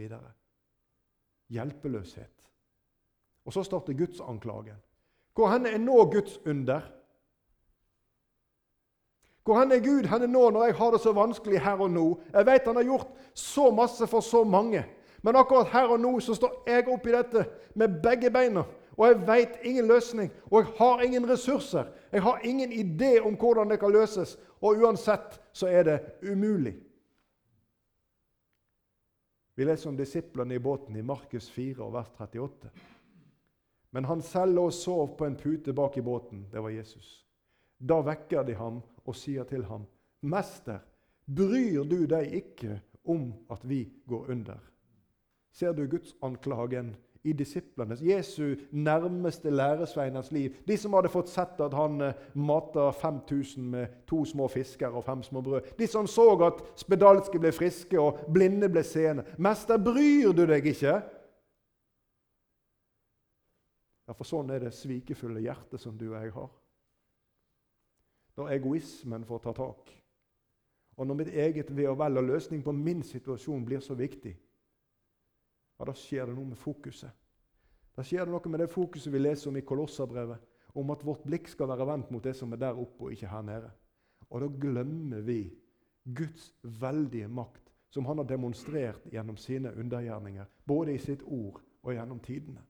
Hjelpeløshet. 1.49 2.43
Og 3.45 3.53
så 3.53 3.63
starter 3.63 3.97
gudsanklagen. 3.97 4.79
Hvor 5.37 5.51
hen 5.53 5.65
er 5.69 5.77
nå 5.77 6.05
Guds 6.09 6.39
under? 6.45 6.81
Hvor 9.45 9.59
hen 9.59 9.71
er 9.71 9.83
Gud 9.85 10.07
henne 10.09 10.27
nå 10.27 10.47
når 10.49 10.65
jeg 10.65 10.75
har 10.79 10.95
det 10.95 11.01
så 11.03 11.13
vanskelig 11.13 11.59
her 11.61 11.83
og 11.85 11.91
nå? 11.93 12.05
Jeg 12.33 12.45
vet 12.49 12.65
han 12.65 12.79
har 12.79 12.87
gjort 12.87 13.11
så 13.37 13.67
masse 13.71 14.07
for 14.09 14.25
så 14.25 14.41
mange. 14.43 14.81
Men 15.21 15.37
akkurat 15.37 15.69
her 15.71 15.93
og 15.93 16.01
nå 16.01 16.15
så 16.25 16.33
står 16.35 16.63
jeg 16.67 16.89
oppi 16.89 17.13
dette 17.13 17.45
med 17.77 18.01
begge 18.03 18.33
beina. 18.33 18.65
Og 18.97 19.05
jeg 19.07 19.21
vet 19.27 19.61
ingen 19.61 19.87
løsning, 19.87 20.33
og 20.49 20.59
jeg 20.63 20.73
har 20.79 21.05
ingen 21.05 21.29
ressurser. 21.29 21.85
Jeg 22.11 22.25
har 22.25 22.41
ingen 22.43 22.73
idé 22.73 23.19
om 23.21 23.37
hvordan 23.37 23.69
det 23.69 23.79
kan 23.79 23.93
løses, 23.93 24.39
og 24.61 24.81
uansett 24.81 25.37
så 25.53 25.69
er 25.69 25.83
det 25.83 25.99
umulig. 26.31 26.73
Vi 29.55 29.65
leser 29.65 29.89
om 29.89 29.97
disiplene 29.97 30.57
i 30.57 30.59
båten 30.59 30.95
i 30.95 31.05
Markus 31.05 31.49
4, 31.51 31.93
vers 31.93 32.09
38. 32.17 32.73
Men 33.97 34.05
han 34.05 34.19
selv 34.21 34.53
lå 34.53 34.63
og 34.69 34.73
sov 34.77 35.15
på 35.17 35.25
en 35.25 35.35
pute 35.35 35.73
bak 35.73 35.95
i 35.97 36.01
båten. 36.05 36.43
Det 36.51 36.61
var 36.61 36.69
Jesus. 36.69 37.25
Da 37.81 37.95
vekker 38.05 38.43
de 38.45 38.53
ham 38.53 38.75
og 39.09 39.15
sier 39.17 39.43
til 39.49 39.63
ham, 39.65 39.87
'Mester, 40.21 40.83
bryr 41.25 41.81
du 41.83 42.05
deg 42.05 42.29
ikke 42.33 42.75
om 43.05 43.33
at 43.49 43.65
vi 43.65 43.87
går 44.07 44.29
under?' 44.29 44.61
Ser 45.51 45.73
du 45.73 45.87
Guds 45.87 46.13
anklagen 46.21 46.95
i 47.23 47.33
disiplenes, 47.33 48.01
Jesu 48.01 48.55
nærmeste 48.71 49.49
læresveiners 49.49 50.31
liv? 50.31 50.53
De 50.67 50.77
som 50.77 50.93
hadde 50.93 51.09
fått 51.09 51.29
sett 51.29 51.59
at 51.59 51.73
han 51.73 52.01
eh, 52.01 52.13
mata 52.33 52.91
5000 52.91 53.63
med 53.63 53.87
to 54.07 54.25
små 54.25 54.47
fisker 54.47 54.87
og 54.87 55.03
fem 55.03 55.23
små 55.23 55.41
brød. 55.41 55.61
De 55.79 55.87
som 55.87 56.07
så 56.07 56.37
at 56.45 56.61
spedalske 56.75 57.39
ble 57.39 57.51
friske 57.51 57.99
og 57.99 58.19
blinde 58.33 58.69
ble 58.69 58.83
seende. 58.83 59.25
'Mester, 59.37 59.77
bryr 59.77 60.31
du 60.37 60.45
deg 60.45 60.65
ikke?' 60.65 61.16
Ja, 64.07 64.15
for 64.15 64.27
sånn 64.27 64.49
er 64.55 64.63
det 64.63 64.75
svikefulle 64.75 65.43
hjertet 65.43 65.83
som 65.83 65.97
du 65.99 66.07
og 66.09 66.17
jeg 66.21 66.33
har 66.35 66.55
når 68.37 68.51
egoismen 68.53 69.25
får 69.25 69.39
ta 69.39 69.53
tak. 69.57 69.93
Og 70.97 71.07
når 71.07 71.17
mitt 71.17 71.31
eget 71.33 71.71
ve 71.73 71.87
og 71.89 71.97
vel 71.99 72.21
og 72.21 72.27
løsning 72.29 72.63
på 72.65 72.73
min 72.73 73.03
situasjon 73.05 73.65
blir 73.65 73.81
så 73.81 73.97
viktig, 73.97 74.33
ja, 75.77 75.85
da 75.85 75.93
skjer 75.93 76.29
det 76.29 76.35
noe 76.37 76.51
med 76.51 76.61
fokuset. 76.61 77.13
Da 77.97 78.05
skjer 78.05 78.25
det 78.25 78.33
noe 78.33 78.53
med 78.53 78.61
det 78.61 78.69
fokuset 78.73 79.13
vi 79.13 79.21
leser 79.21 79.49
om 79.49 79.57
i 79.57 79.65
Kolosserbrevet, 79.65 80.41
om 80.77 80.93
at 80.93 81.05
vårt 81.05 81.25
blikk 81.25 81.49
skal 81.49 81.69
være 81.71 81.87
vendt 81.89 82.13
mot 82.13 82.23
det 82.23 82.35
som 82.37 82.53
er 82.53 82.61
der 82.61 82.77
oppe, 82.77 83.07
og 83.07 83.13
ikke 83.13 83.29
her 83.29 83.45
nede. 83.45 83.71
Og 84.29 84.41
da 84.43 84.49
glemmer 84.61 85.21
vi 85.25 85.41
Guds 86.05 86.51
veldige 86.61 87.27
makt, 87.27 87.73
som 87.89 88.05
han 88.05 88.21
har 88.21 88.29
demonstrert 88.29 89.05
gjennom 89.09 89.37
sine 89.41 89.73
undergjerninger, 89.73 90.45
både 90.65 90.93
i 90.93 91.01
sitt 91.01 91.23
ord 91.25 91.61
og 91.81 91.93
gjennom 91.93 92.19
tidene. 92.21 92.61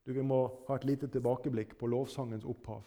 Vi 0.13 0.23
må 0.25 0.41
ha 0.67 0.75
et 0.75 0.85
lite 0.85 1.07
tilbakeblikk 1.11 1.77
på 1.79 1.89
lovsangens 1.91 2.45
opphav. 2.45 2.83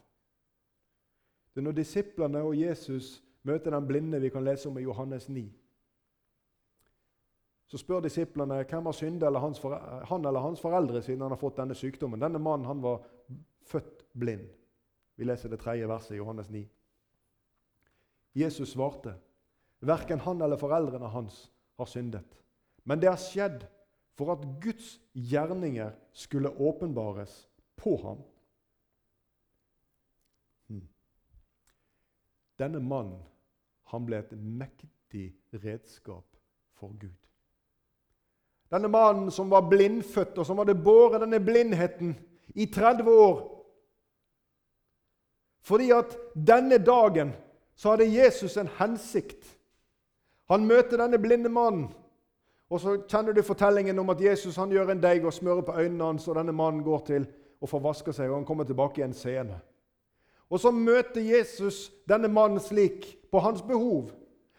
Det 1.55 1.63
er 1.63 1.69
når 1.69 1.77
disiplene 1.79 2.43
og 2.43 2.57
Jesus 2.59 3.21
møter 3.47 3.71
den 3.71 3.87
blinde 3.87 4.21
vi 4.21 4.31
kan 4.35 4.45
lese 4.45 4.69
om 4.69 4.79
i 4.79 4.83
Johannes 4.83 5.29
9. 5.29 5.45
Så 7.67 7.79
spør 7.79 8.03
disiplene 8.05 8.61
hvem 8.65 8.87
har 8.87 9.05
eller 9.05 10.05
han 10.05 10.27
eller 10.27 10.41
hans 10.41 10.61
foreldre, 10.61 11.03
siden 11.03 11.23
han 11.23 11.31
har 11.31 11.41
fått 11.41 11.57
denne 11.57 11.75
sykdommen. 11.75 12.21
Denne 12.21 12.39
mannen 12.39 12.67
han 12.67 12.83
var 12.83 13.03
født 13.67 14.05
blind. 14.13 14.49
Vi 15.17 15.25
leser 15.25 15.49
det 15.49 15.61
tredje 15.63 15.89
verset 15.89 16.15
i 16.15 16.19
Johannes 16.19 16.51
9. 16.51 16.65
Jesus 18.35 18.73
svarte, 18.75 19.15
verken 19.81 20.21
han 20.21 20.43
eller 20.43 20.59
foreldrene 20.59 21.09
hans 21.09 21.53
har 21.79 21.87
syndet. 21.87 22.27
Men 22.85 23.01
det 23.01 23.09
har 23.09 23.21
skjedd 23.21 23.67
for 24.14 24.33
at 24.33 24.46
Guds 24.62 25.00
gjerninger 25.12 25.90
skulle 26.12 26.48
åpenbares 26.48 27.48
på 27.77 27.96
ham. 27.96 28.18
Hmm. 30.66 30.88
Denne 32.59 32.81
mannen 32.81 33.22
han 33.90 34.07
ble 34.07 34.18
et 34.22 34.33
mektig 34.38 35.35
redskap 35.53 36.27
for 36.79 36.94
Gud. 37.00 37.18
Denne 38.70 38.88
mannen 38.88 39.31
som 39.31 39.50
var 39.50 39.68
blindfødt, 39.70 40.38
og 40.38 40.46
som 40.46 40.59
hadde 40.59 40.74
båret 40.74 41.22
denne 41.22 41.38
blindheten 41.40 42.14
i 42.55 42.66
30 42.66 43.11
år. 43.11 43.42
Fordi 45.64 45.90
at 45.94 46.16
denne 46.35 46.79
dagen 46.79 47.33
så 47.74 47.94
hadde 47.94 48.11
Jesus 48.11 48.57
en 48.57 48.70
hensikt. 48.79 49.46
Han 50.50 50.66
møter 50.66 51.00
denne 51.00 51.18
blinde 51.18 51.48
mannen 51.48 51.88
og 52.70 52.81
så 52.81 52.96
kjenner 53.09 53.33
du 53.37 53.42
fortellingen 53.44 53.98
om 53.98 54.11
at 54.11 54.20
Jesus 54.20 54.57
han 54.57 54.72
gjør 54.72 54.94
en 54.94 55.03
deig 55.03 55.24
og 55.24 55.35
smører 55.37 55.62
på 55.66 55.77
øynene 55.77 56.05
hans, 56.05 56.29
og 56.29 56.38
denne 56.38 56.53
mannen 56.53 56.83
går 56.85 57.05
til 57.07 57.27
og 57.61 57.68
får 57.68 57.83
vaske 57.85 58.12
seg, 58.12 58.31
og 58.31 58.40
han 58.40 58.48
kommer 58.48 58.64
tilbake 58.68 59.00
igjen 59.00 59.16
seende. 59.16 59.61
Og 60.50 60.61
så 60.61 60.70
møter 60.70 61.24
Jesus 61.24 61.88
denne 62.09 62.29
mannen 62.29 62.61
slik 62.61 63.07
på 63.33 63.40
hans 63.42 63.62
behov. 63.62 64.12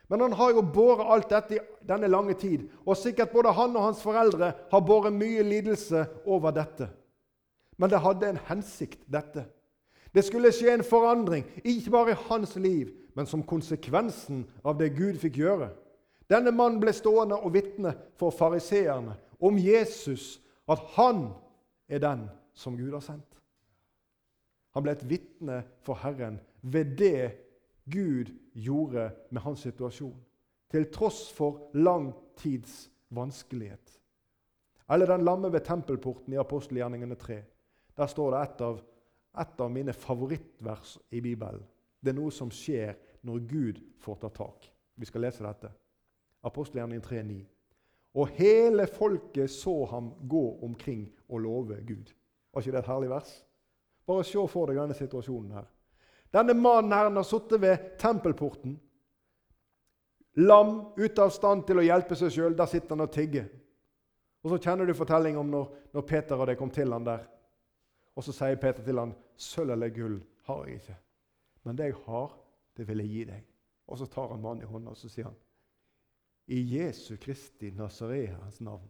Men 0.10 0.22
han 0.22 0.34
har 0.38 0.54
jo 0.54 0.62
båret 0.62 1.08
alt 1.10 1.32
dette 1.32 1.58
i 1.58 1.64
denne 1.88 2.10
lange 2.12 2.36
tid, 2.38 2.68
og 2.86 2.98
sikkert 2.98 3.34
både 3.34 3.54
han 3.58 3.76
og 3.76 3.88
hans 3.88 4.04
foreldre 4.06 4.52
har 4.72 4.86
båret 4.86 5.14
mye 5.14 5.44
lidelse 5.44 6.06
over 6.26 6.54
dette. 6.54 6.90
Men 7.78 7.90
det 7.90 8.02
hadde 8.04 8.30
en 8.30 8.44
hensikt, 8.48 9.02
dette. 9.12 9.46
Det 10.16 10.24
skulle 10.24 10.54
skje 10.56 10.78
en 10.78 10.86
forandring, 10.86 11.44
ikke 11.64 11.92
bare 11.92 12.14
i 12.14 12.22
hans 12.30 12.56
liv, 12.56 12.94
men 13.16 13.26
som 13.26 13.44
konsekvensen 13.44 14.46
av 14.64 14.78
det 14.80 14.94
Gud 14.96 15.18
fikk 15.20 15.42
gjøre. 15.42 15.74
Denne 16.30 16.52
mannen 16.52 16.82
ble 16.82 16.94
stående 16.96 17.38
og 17.38 17.54
vitne 17.54 17.94
for 18.18 18.34
fariseerne 18.34 19.14
om 19.40 19.58
Jesus, 19.62 20.40
at 20.68 20.82
han 20.96 21.28
er 21.88 22.02
den 22.02 22.26
som 22.58 22.78
Gud 22.78 22.94
har 22.96 23.04
sendt. 23.06 23.36
Han 24.76 24.84
ble 24.84 24.96
et 24.96 25.06
vitne 25.08 25.62
for 25.86 26.00
Herren 26.02 26.40
ved 26.62 26.96
det 27.00 27.32
Gud 27.92 28.32
gjorde 28.58 29.12
med 29.30 29.42
hans 29.46 29.62
situasjon, 29.68 30.18
til 30.72 30.90
tross 30.92 31.30
for 31.32 31.70
lang 31.78 32.10
tids 32.42 32.90
vanskelighet. 33.14 34.00
Eller 34.90 35.06
den 35.06 35.26
lamme 35.26 35.52
ved 35.54 35.66
tempelporten 35.66 36.34
i 36.34 36.42
apostelgjerningene 36.42 37.16
3. 37.16 37.40
Der 37.98 38.08
står 38.08 38.34
det 38.34 38.42
et 38.42 38.62
av, 38.62 38.82
et 39.42 39.62
av 39.62 39.72
mine 39.72 39.94
favorittvers 39.94 40.98
i 41.12 41.22
Bibelen. 41.22 41.64
Det 42.02 42.12
er 42.12 42.20
noe 42.20 42.34
som 42.34 42.52
skjer 42.54 42.94
når 43.26 43.48
Gud 43.50 43.82
får 44.02 44.20
ta 44.22 44.30
tak. 44.30 44.68
Vi 44.96 45.08
skal 45.10 45.26
lese 45.26 45.46
dette. 45.46 45.72
Apostelgjerningen 46.46 47.04
3,9. 47.04 47.42
Og 48.16 48.28
hele 48.38 48.88
folket 48.88 49.52
så 49.52 49.86
ham 49.92 50.14
gå 50.30 50.60
omkring 50.64 51.10
og 51.30 51.40
love 51.40 51.82
Gud. 51.88 52.14
Var 52.54 52.62
ikke 52.62 52.72
det 52.72 52.80
et 52.80 52.92
herlig 52.92 53.10
vers? 53.10 53.34
Bare 54.08 54.24
se 54.24 54.48
for 54.48 54.70
deg 54.70 54.80
denne 54.80 54.96
situasjonen 54.96 55.58
her. 55.58 55.66
Denne 56.34 56.54
mannen 56.54 56.94
her 56.94 57.10
har 57.10 57.28
sittet 57.28 57.62
ved 57.62 57.98
tempelporten. 58.00 58.78
Lam, 60.36 60.72
ute 60.98 61.24
av 61.24 61.32
stand 61.32 61.64
til 61.68 61.80
å 61.80 61.86
hjelpe 61.86 62.16
seg 62.20 62.32
sjøl. 62.32 62.58
Der 62.58 62.70
sitter 62.70 62.96
han 62.96 63.06
og 63.08 63.12
tigger. 63.12 63.48
Og 64.44 64.52
Så 64.52 64.60
kjenner 64.62 64.86
du 64.86 64.94
fortellingen 64.94 65.40
om 65.42 65.50
når, 65.50 65.70
når 65.94 66.02
Peter 66.06 66.38
og 66.38 66.48
de 66.48 66.56
kom 66.56 66.70
til 66.70 66.94
han 66.94 67.06
der. 67.06 67.24
Og 68.16 68.24
Så 68.24 68.32
sier 68.36 68.56
Peter 68.56 68.84
til 68.84 69.00
han, 69.00 69.16
'Sølv 69.36 69.72
eller 69.72 69.90
gull 69.90 70.22
har 70.46 70.66
jeg 70.66 70.76
ikke, 70.76 70.96
men 71.64 71.76
det 71.76 71.84
jeg 71.84 71.96
har, 72.06 72.38
det 72.78 72.88
vil 72.88 72.98
jeg 72.98 73.10
gi 73.10 73.24
deg.' 73.24 73.48
Og 73.88 73.98
Så 73.98 74.06
tar 74.06 74.28
han 74.28 74.42
mannen 74.42 74.64
i 74.64 74.66
hånda 74.66 74.90
og 74.90 74.98
så 74.98 75.10
sier 75.10 75.26
han, 75.26 75.36
i 76.48 76.62
Jesu 76.78 77.18
Kristi 77.18 77.72
Nazareas 77.72 78.60
navn. 78.62 78.90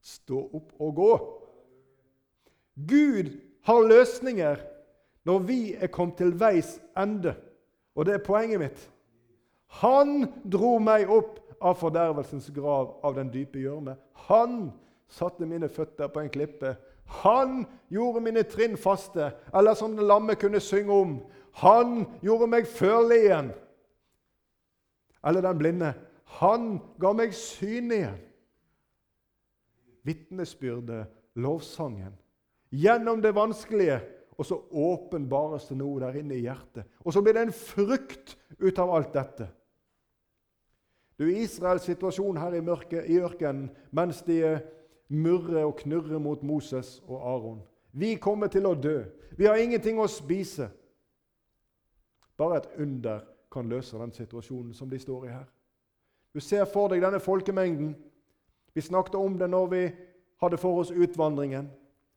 Stå 0.00 0.40
opp 0.52 0.72
og 0.80 0.94
gå. 0.94 1.12
Gud 2.88 3.32
har 3.66 3.88
løsninger 3.88 4.62
når 5.28 5.38
vi 5.44 5.60
er 5.74 5.90
kommet 5.92 6.16
til 6.20 6.32
veis 6.40 6.78
ende. 6.96 7.34
Og 7.98 8.06
det 8.06 8.14
er 8.14 8.24
poenget 8.24 8.62
mitt. 8.62 8.84
Han 9.82 10.24
dro 10.48 10.78
meg 10.80 11.10
opp 11.12 11.42
av 11.60 11.76
fordervelsens 11.80 12.48
grav, 12.54 12.94
av 13.04 13.16
den 13.18 13.32
dype 13.34 13.60
gjørme. 13.60 13.96
Han 14.30 14.70
satte 15.10 15.46
mine 15.48 15.68
føtter 15.68 16.08
på 16.12 16.22
en 16.22 16.32
klippe. 16.32 16.76
Han 17.24 17.64
gjorde 17.92 18.22
mine 18.24 18.44
trinn 18.48 18.76
faste, 18.80 19.32
eller 19.54 19.74
som 19.76 19.96
den 19.96 20.06
lamme 20.06 20.36
kunne 20.38 20.60
synge 20.60 20.92
om. 20.94 21.14
Han 21.60 22.04
gjorde 22.22 22.46
meg 22.46 22.68
førlig 22.70 23.24
Eller 25.26 25.42
den 25.42 25.58
blinde. 25.58 25.94
Han 26.38 26.78
ga 27.00 27.12
meg 27.16 27.32
syn 27.36 27.92
igjen. 27.94 28.20
Vitnesbyrdet, 30.06 31.08
lovsangen. 31.40 32.14
Gjennom 32.70 33.22
det 33.24 33.34
vanskelige. 33.36 34.00
Og 34.38 34.46
så 34.46 34.54
åpenbares 34.70 35.66
det 35.66 35.76
noe 35.80 35.98
der 35.98 36.20
inne 36.20 36.36
i 36.36 36.44
hjertet. 36.44 36.86
Og 37.02 37.12
så 37.12 37.22
blir 37.24 37.34
det 37.34 37.48
en 37.48 37.56
frukt 37.56 38.36
ut 38.60 38.78
av 38.78 38.92
alt 38.94 39.10
dette. 39.16 39.48
Du, 41.18 41.26
Israels 41.26 41.82
situasjon 41.88 42.38
her 42.38 42.54
i, 42.54 42.62
mørket, 42.62 43.08
i 43.10 43.18
ørkenen 43.18 43.66
mens 43.90 44.22
de 44.22 44.38
murrer 45.10 45.64
og 45.64 45.80
knurrer 45.80 46.22
mot 46.22 46.42
Moses 46.46 47.00
og 47.08 47.18
Aron. 47.18 47.58
Vi 47.90 48.14
kommer 48.22 48.46
til 48.52 48.68
å 48.68 48.76
dø. 48.78 49.00
Vi 49.34 49.48
har 49.48 49.58
ingenting 49.58 49.98
å 49.98 50.06
spise. 50.06 50.68
Bare 52.38 52.60
et 52.60 52.70
under 52.78 53.24
kan 53.50 53.66
løse 53.66 53.98
den 53.98 54.14
situasjonen 54.14 54.70
som 54.76 54.90
de 54.90 55.00
står 55.02 55.26
i 55.26 55.34
her. 55.34 55.48
Du 56.34 56.40
ser 56.40 56.64
for 56.68 56.92
deg 56.92 57.02
denne 57.02 57.20
folkemengden. 57.20 57.94
Vi 58.74 58.84
snakket 58.84 59.14
om 59.14 59.38
det 59.38 59.48
når 59.50 59.66
vi 59.72 59.82
hadde 60.42 60.60
for 60.60 60.80
oss 60.82 60.90
utvandringen. 60.90 61.70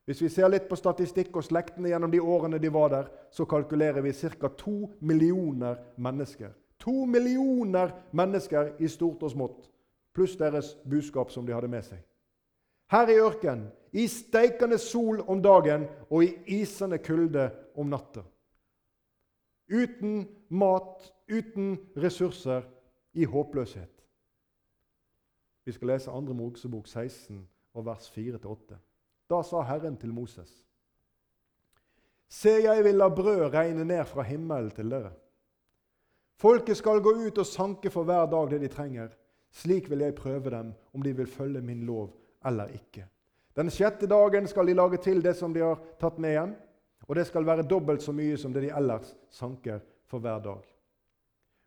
Hvis 0.06 0.22
vi 0.22 0.30
ser 0.30 0.50
litt 0.50 0.68
på 0.70 0.76
statistikk 0.76 1.36
og 1.38 1.46
slektene 1.46 1.92
gjennom 1.92 2.12
de 2.12 2.20
årene 2.20 2.60
de 2.60 2.72
var 2.74 2.90
der, 2.92 3.10
så 3.32 3.46
kalkulerer 3.46 4.02
vi 4.02 4.14
ca. 4.14 4.50
to 4.58 4.90
millioner 5.00 5.78
mennesker. 5.98 6.52
To 6.80 7.06
millioner 7.06 7.94
mennesker 8.12 8.74
i 8.80 8.88
stort 8.88 9.24
og 9.24 9.32
smått, 9.32 9.70
pluss 10.14 10.36
deres 10.38 10.76
budskap 10.84 11.32
som 11.32 11.46
de 11.46 11.54
hadde 11.54 11.70
med 11.70 11.86
seg. 11.86 12.02
Her 12.92 13.08
i 13.08 13.20
ørkenen, 13.22 13.70
i 13.94 14.08
steikende 14.08 14.78
sol 14.78 15.22
om 15.28 15.42
dagen 15.42 15.86
og 16.10 16.24
i 16.24 16.62
isende 16.62 16.98
kulde 16.98 17.50
om 17.76 17.88
natta. 17.92 18.24
Uten 19.72 20.28
mat, 20.50 21.12
uten 21.32 21.78
ressurser, 21.96 22.64
i 23.14 23.24
håpløshet. 23.24 24.01
Vi 25.66 25.72
skal 25.72 25.88
lese 25.88 26.12
2. 26.12 26.22
Mosebok 26.34 26.88
16, 26.88 27.48
og 27.74 27.86
vers 27.86 28.10
4-8. 28.18 28.78
Da 29.30 29.42
sa 29.44 29.62
Herren 29.62 29.98
til 29.98 30.14
Moses.: 30.14 30.50
Se, 32.30 32.50
jeg 32.64 32.84
vil 32.84 32.96
la 32.96 33.10
brød 33.10 33.54
regne 33.54 33.86
ned 33.86 34.06
fra 34.06 34.22
himmelen 34.22 34.72
til 34.72 34.92
dere. 34.92 35.12
Folket 36.36 36.78
skal 36.78 37.02
gå 37.02 37.14
ut 37.28 37.38
og 37.38 37.46
sanke 37.46 37.90
for 37.90 38.04
hver 38.04 38.26
dag 38.26 38.50
det 38.50 38.62
de 38.62 38.68
trenger. 38.68 39.10
Slik 39.52 39.90
vil 39.90 40.00
jeg 40.00 40.16
prøve 40.16 40.50
dem, 40.50 40.74
om 40.94 41.02
de 41.02 41.16
vil 41.16 41.28
følge 41.28 41.62
min 41.62 41.84
lov 41.86 42.16
eller 42.46 42.68
ikke. 42.68 43.06
Den 43.56 43.70
sjette 43.70 44.08
dagen 44.08 44.48
skal 44.48 44.68
de 44.68 44.74
lage 44.74 44.98
til 44.98 45.24
det 45.24 45.36
som 45.36 45.54
de 45.54 45.60
har 45.60 45.80
tatt 46.00 46.20
med 46.20 46.32
hjem, 46.32 46.54
og 47.08 47.16
det 47.16 47.28
skal 47.28 47.46
være 47.46 47.68
dobbelt 47.68 48.02
så 48.02 48.12
mye 48.16 48.38
som 48.38 48.54
det 48.54 48.64
de 48.64 48.72
ellers 48.78 49.16
sanker 49.30 49.80
for 50.08 50.20
hver 50.20 50.40
dag. 50.40 50.64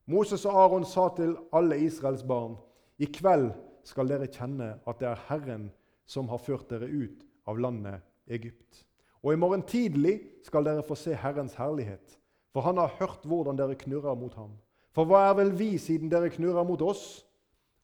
Moses 0.06 0.44
og 0.44 0.56
Aron 0.64 0.84
sa 0.84 1.08
til 1.16 1.36
alle 1.52 1.78
Israels 1.78 2.22
barn.: 2.22 2.56
I 2.98 3.04
kveld 3.04 3.52
skal 3.88 4.08
dere 4.08 4.30
kjenne 4.32 4.74
at 4.84 5.00
det 5.00 5.08
er 5.10 5.22
Herren 5.28 5.68
som 6.08 6.28
har 6.28 6.42
ført 6.42 6.68
dere 6.70 6.88
ut 6.88 7.24
av 7.48 7.60
landet 7.60 8.02
Egypt. 8.32 8.84
Og 9.24 9.32
i 9.32 9.40
morgen 9.40 9.64
tidlig 9.64 10.18
skal 10.44 10.66
dere 10.66 10.84
få 10.84 10.96
se 10.98 11.16
Herrens 11.16 11.56
herlighet, 11.56 12.18
for 12.52 12.64
han 12.66 12.78
har 12.80 12.92
hørt 13.00 13.24
hvordan 13.24 13.56
dere 13.58 13.76
knurrer 13.78 14.16
mot 14.18 14.34
ham. 14.36 14.52
For 14.94 15.08
hva 15.08 15.24
er 15.30 15.38
vel 15.38 15.54
vi 15.56 15.74
siden 15.80 16.12
dere 16.12 16.30
knurrer 16.30 16.66
mot 16.66 16.82
oss? 16.84 17.24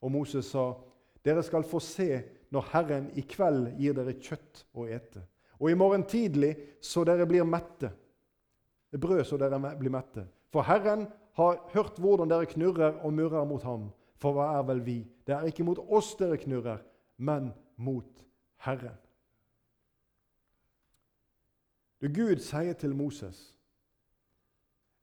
Og 0.01 0.13
Moses 0.13 0.53
sa, 0.53 0.73
dere 1.25 1.43
skal 1.45 1.67
få 1.67 1.81
se 1.83 2.23
når 2.53 2.69
Herren 2.73 3.09
i 3.19 3.25
kveld 3.27 3.73
gir 3.81 3.97
dere 3.97 4.17
kjøtt 4.17 4.65
å 4.77 4.87
ete. 4.89 5.25
Og 5.61 5.73
i 5.73 5.79
morgen 5.79 6.07
tidlig 6.09 6.55
så 6.85 7.05
dere 7.05 7.27
blir 7.29 7.45
mette. 7.45 7.91
Brød 8.91 9.25
så 9.29 9.39
dere 9.41 9.59
blir 9.79 9.93
mette. 9.93 10.25
For 10.51 10.67
Herren 10.67 11.07
har 11.39 11.61
hørt 11.75 11.99
hvordan 12.01 12.31
dere 12.31 12.49
knurrer 12.51 13.01
og 13.05 13.15
murrer 13.15 13.45
mot 13.49 13.63
ham. 13.63 13.91
For 14.21 14.37
hva 14.37 14.51
er 14.59 14.67
vel 14.69 14.83
vi? 14.85 14.99
Det 15.27 15.35
er 15.35 15.49
ikke 15.49 15.65
mot 15.65 15.79
oss 15.89 16.13
dere 16.19 16.37
knurrer, 16.41 16.83
men 17.25 17.53
mot 17.81 18.25
Herren. 18.67 18.99
Du, 22.01 22.09
Gud 22.09 22.41
sier 22.45 22.77
til 22.81 22.95
Moses 22.97 23.51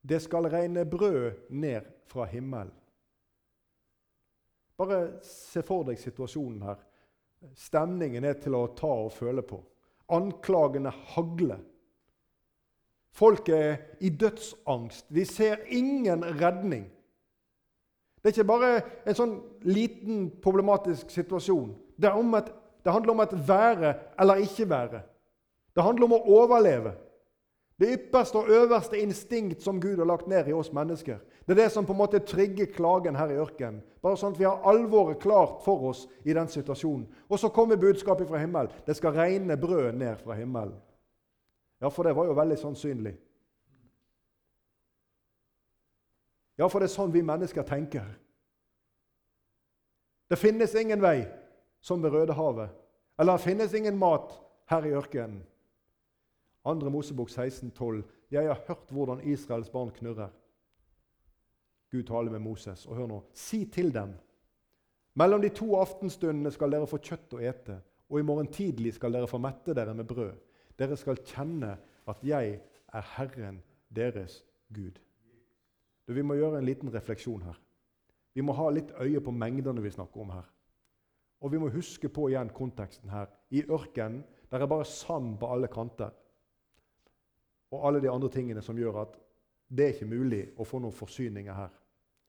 det 0.07 0.21
skal 0.23 0.47
regne 0.47 0.85
brød 0.85 1.49
ned 1.49 1.81
fra 2.07 2.25
himmelen. 2.25 2.71
Bare 4.77 5.17
se 5.25 5.63
for 5.65 5.83
deg 5.83 5.97
situasjonen 5.99 6.61
her. 6.63 6.77
Stemningen 7.57 8.23
er 8.23 8.37
til 8.39 8.55
å 8.55 8.69
ta 8.77 8.87
og 8.87 9.11
føle 9.11 9.43
på. 9.43 9.59
Anklagene 10.13 10.93
hagler. 11.15 11.59
Folk 13.17 13.49
er 13.49 13.97
i 13.99 14.13
dødsangst. 14.13 15.09
De 15.09 15.25
ser 15.25 15.65
ingen 15.73 16.23
redning. 16.39 16.85
Det 18.27 18.33
er 18.33 18.41
ikke 18.41 18.49
bare 18.49 18.69
en 19.07 19.15
sånn 19.15 19.33
liten 19.63 20.23
problematisk 20.43 21.13
situasjon. 21.15 21.69
Det, 21.95 22.09
et, 22.11 22.49
det 22.83 22.91
handler 22.91 23.13
om 23.13 23.21
et 23.23 23.35
være 23.47 23.91
eller 24.19 24.41
ikke 24.43 24.65
være. 24.67 24.99
Det 25.71 25.85
handler 25.85 26.09
om 26.09 26.15
å 26.17 26.25
overleve. 26.35 26.91
Det 27.79 27.93
ypperste 27.93 28.41
og 28.41 28.49
øverste 28.51 28.99
instinkt 28.99 29.63
som 29.63 29.79
Gud 29.79 30.01
har 30.01 30.09
lagt 30.09 30.27
ned 30.27 30.49
i 30.51 30.55
oss 30.59 30.73
mennesker. 30.75 31.21
Det 31.45 31.55
er 31.55 31.61
det 31.61 31.69
som 31.71 31.87
på 31.87 31.95
en 31.95 32.01
måte 32.01 32.19
trigger 32.19 32.67
klagen 32.75 33.15
her 33.15 33.31
i 33.31 33.37
ørkenen. 33.39 33.79
Bare 34.03 34.19
sånn 34.19 34.35
at 34.35 34.41
vi 34.41 34.49
har 34.49 34.59
alvoret 34.67 35.21
klart 35.23 35.61
for 35.63 35.87
oss 35.93 36.03
i 36.27 36.35
den 36.35 36.51
situasjonen. 36.51 37.07
Og 37.31 37.39
så 37.39 37.47
kommer 37.47 37.79
budskapet 37.79 38.27
fra 38.27 38.43
himmelen. 38.43 38.75
Det 38.83 38.97
skal 38.99 39.15
regne 39.15 39.55
brød 39.55 39.95
ned 39.95 40.19
fra 40.19 40.35
himmelen. 40.35 40.75
Ja, 41.79 41.87
for 41.87 42.03
det 42.03 42.17
var 42.19 42.27
jo 42.27 42.35
veldig 42.35 42.59
sannsynlig. 42.59 43.15
Ja, 46.57 46.67
for 46.67 46.81
det 46.81 46.89
er 46.89 46.95
sånn 46.95 47.13
vi 47.13 47.21
mennesker 47.25 47.65
tenker. 47.67 48.07
Det 50.27 50.39
finnes 50.39 50.73
ingen 50.75 51.01
vei 51.01 51.21
som 51.81 52.01
ved 52.03 52.11
Rødehavet, 52.11 52.73
eller 53.19 53.37
det 53.37 53.45
finnes 53.45 53.73
ingen 53.77 53.97
mat 53.99 54.33
her 54.71 54.85
i 54.85 54.95
ørkenen. 54.97 55.43
2. 56.67 56.89
Mosebok 56.91 57.29
16, 57.29 57.71
12. 57.71 58.03
Jeg 58.31 58.49
har 58.49 58.59
hørt 58.67 58.89
hvordan 58.91 59.21
Israels 59.23 59.69
barn 59.71 59.93
knurrer. 59.95 60.33
Gud 61.91 62.03
taler 62.03 62.31
med 62.31 62.43
Moses. 62.43 62.85
Og 62.85 62.95
hør 62.95 63.07
nå. 63.07 63.21
Si 63.33 63.65
til 63.71 63.93
dem 63.93 64.17
mellom 65.17 65.41
de 65.41 65.49
to 65.49 65.71
aftenstundene 65.79 66.51
skal 66.53 66.69
dere 66.69 66.85
få 66.89 66.99
kjøtt 67.01 67.31
å 67.33 67.39
ete, 67.41 67.79
og 68.11 68.19
i 68.19 68.25
morgen 68.27 68.51
tidlig 68.53 68.93
skal 68.93 69.15
dere 69.15 69.29
få 69.29 69.39
mette 69.41 69.73
dere 69.73 69.95
med 69.97 70.05
brød. 70.05 70.35
Dere 70.77 70.97
skal 70.99 71.23
kjenne 71.25 71.71
at 72.07 72.21
jeg 72.23 72.59
er 72.93 73.07
Herren 73.15 73.63
deres 73.89 74.43
Gud. 74.69 74.99
Du, 76.07 76.13
vi 76.13 76.23
må 76.23 76.37
gjøre 76.39 76.61
en 76.61 76.67
liten 76.67 76.91
refleksjon 76.93 77.43
her. 77.43 77.57
Vi 78.33 78.43
må 78.45 78.53
ha 78.55 78.69
litt 78.71 78.93
øye 79.01 79.19
på 79.23 79.33
mengdene 79.33 79.83
vi 79.83 79.91
snakker 79.91 80.23
om 80.23 80.31
her. 80.31 80.45
Og 81.41 81.51
vi 81.51 81.59
må 81.61 81.69
huske 81.73 82.09
på 82.09 82.29
igjen 82.31 82.49
konteksten 82.55 83.11
her. 83.11 83.27
I 83.51 83.65
ørkenen 83.65 84.23
der 84.51 84.63
er 84.63 84.69
bare 84.71 84.87
sand 84.87 85.35
på 85.41 85.49
alle 85.51 85.67
kanter. 85.67 86.13
Og 87.71 87.87
alle 87.87 88.01
de 88.01 88.09
andre 88.09 88.29
tingene 88.31 88.63
som 88.63 88.77
gjør 88.79 89.01
at 89.03 89.17
det 89.67 89.83
er 89.83 89.95
ikke 89.95 90.07
mulig 90.07 90.41
å 90.55 90.65
få 90.65 90.79
noen 90.79 90.95
forsyninger 90.95 91.53
her. 91.53 91.73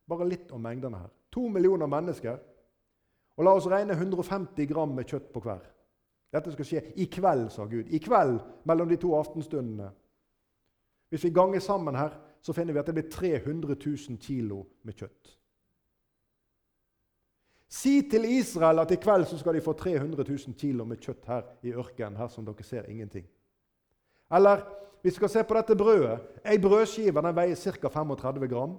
Bare 0.09 0.27
litt 0.27 0.51
om 0.53 0.63
mengdene 0.65 0.99
her. 1.05 1.13
To 1.31 1.47
millioner 1.53 1.87
mennesker. 1.87 2.39
Og 3.39 3.47
la 3.47 3.53
oss 3.55 3.69
regne 3.71 3.95
150 3.95 4.67
gram 4.67 4.97
med 4.97 5.07
kjøtt 5.07 5.29
på 5.33 5.43
hver. 5.45 5.63
Dette 6.35 6.53
skal 6.53 6.67
skje 6.67 6.83
i 7.01 7.07
kveld, 7.09 7.47
sa 7.55 7.65
Gud. 7.71 7.87
I 7.89 8.01
kveld 8.03 8.41
mellom 8.69 8.89
de 8.91 8.99
to 9.01 9.15
aftenstundene. 9.17 9.93
Hvis 11.09 11.25
vi 11.25 11.31
ganger 11.33 11.63
sammen 11.65 11.97
her, 11.97 12.17
så 12.43 12.53
finner 12.53 12.73
vi 12.73 12.81
at 12.81 12.87
det 12.87 12.95
blir 12.95 13.11
300 13.11 13.75
000 13.75 14.19
kilo 14.23 14.63
med 14.83 14.97
kjøtt. 14.99 15.35
Si 17.69 18.01
til 18.11 18.25
Israel 18.25 18.81
at 18.81 18.93
i 18.95 18.97
kveld 18.97 19.27
så 19.29 19.39
skal 19.39 19.55
de 19.55 19.61
få 19.61 19.75
300 19.77 20.25
000 20.25 20.57
kilo 20.57 20.87
med 20.89 21.03
kjøtt 21.05 21.27
her 21.29 21.43
i 21.63 21.75
ørkenen. 21.77 22.17
her 22.17 22.29
som 22.29 22.45
dere 22.45 22.65
ser 22.65 22.89
ingenting. 22.89 23.27
Eller 24.33 24.65
vi 25.03 25.11
skal 25.11 25.29
se 25.29 25.45
på 25.45 25.55
dette 25.55 25.77
brødet. 25.77 26.19
Ei 26.45 26.59
brødskive 26.59 27.23
den 27.23 27.37
veier 27.37 27.57
ca. 27.57 27.89
35 27.89 28.49
gram. 28.49 28.79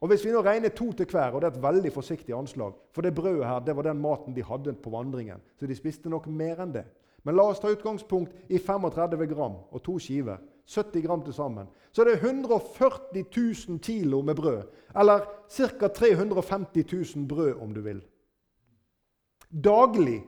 Og 0.00 0.08
Hvis 0.08 0.24
vi 0.24 0.32
nå 0.32 0.42
regner 0.42 0.68
to 0.68 0.92
til 0.92 1.06
hver, 1.06 1.34
og 1.34 1.40
det 1.40 1.48
er 1.48 1.56
et 1.56 1.62
veldig 1.62 1.92
forsiktig 1.92 2.34
anslag 2.34 2.72
For 2.92 3.02
det 3.02 3.14
brødet 3.14 3.46
her, 3.46 3.60
det 3.60 3.76
var 3.76 3.82
den 3.82 4.00
maten 4.00 4.34
de 4.36 4.42
hadde 4.42 4.72
på 4.72 4.90
vandringen, 4.90 5.40
så 5.56 5.66
de 5.66 5.74
spiste 5.74 6.08
nok 6.08 6.26
mer 6.26 6.62
enn 6.62 6.72
det. 6.74 6.84
Men 7.24 7.36
la 7.36 7.42
oss 7.42 7.60
ta 7.60 7.70
utgangspunkt 7.70 8.32
i 8.48 8.58
35 8.58 9.26
gram 9.26 9.54
og 9.70 9.82
to 9.82 9.98
skiver. 9.98 10.38
70 10.66 11.02
gram 11.02 11.22
til 11.24 11.34
sammen. 11.34 11.68
Så 11.92 12.04
det 12.04 12.14
er 12.14 12.20
det 12.20 12.28
140 12.30 13.24
000 13.68 13.78
kilo 13.78 14.22
med 14.22 14.34
brød. 14.34 14.62
Eller 14.96 15.26
ca. 15.50 15.88
350 15.88 17.16
000 17.16 17.28
brød, 17.28 17.54
om 17.60 17.74
du 17.74 17.80
vil. 17.80 18.02
Daglig 19.64 20.24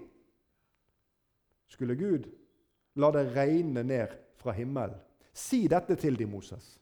skulle 1.68 1.96
Gud 1.96 2.28
la 2.96 3.10
det 3.10 3.36
regne 3.36 3.82
ned 3.82 4.08
fra 4.36 4.52
himmelen. 4.52 5.00
Si 5.32 5.66
dette 5.68 5.96
til 5.96 6.18
de, 6.18 6.26
Moses. 6.26 6.78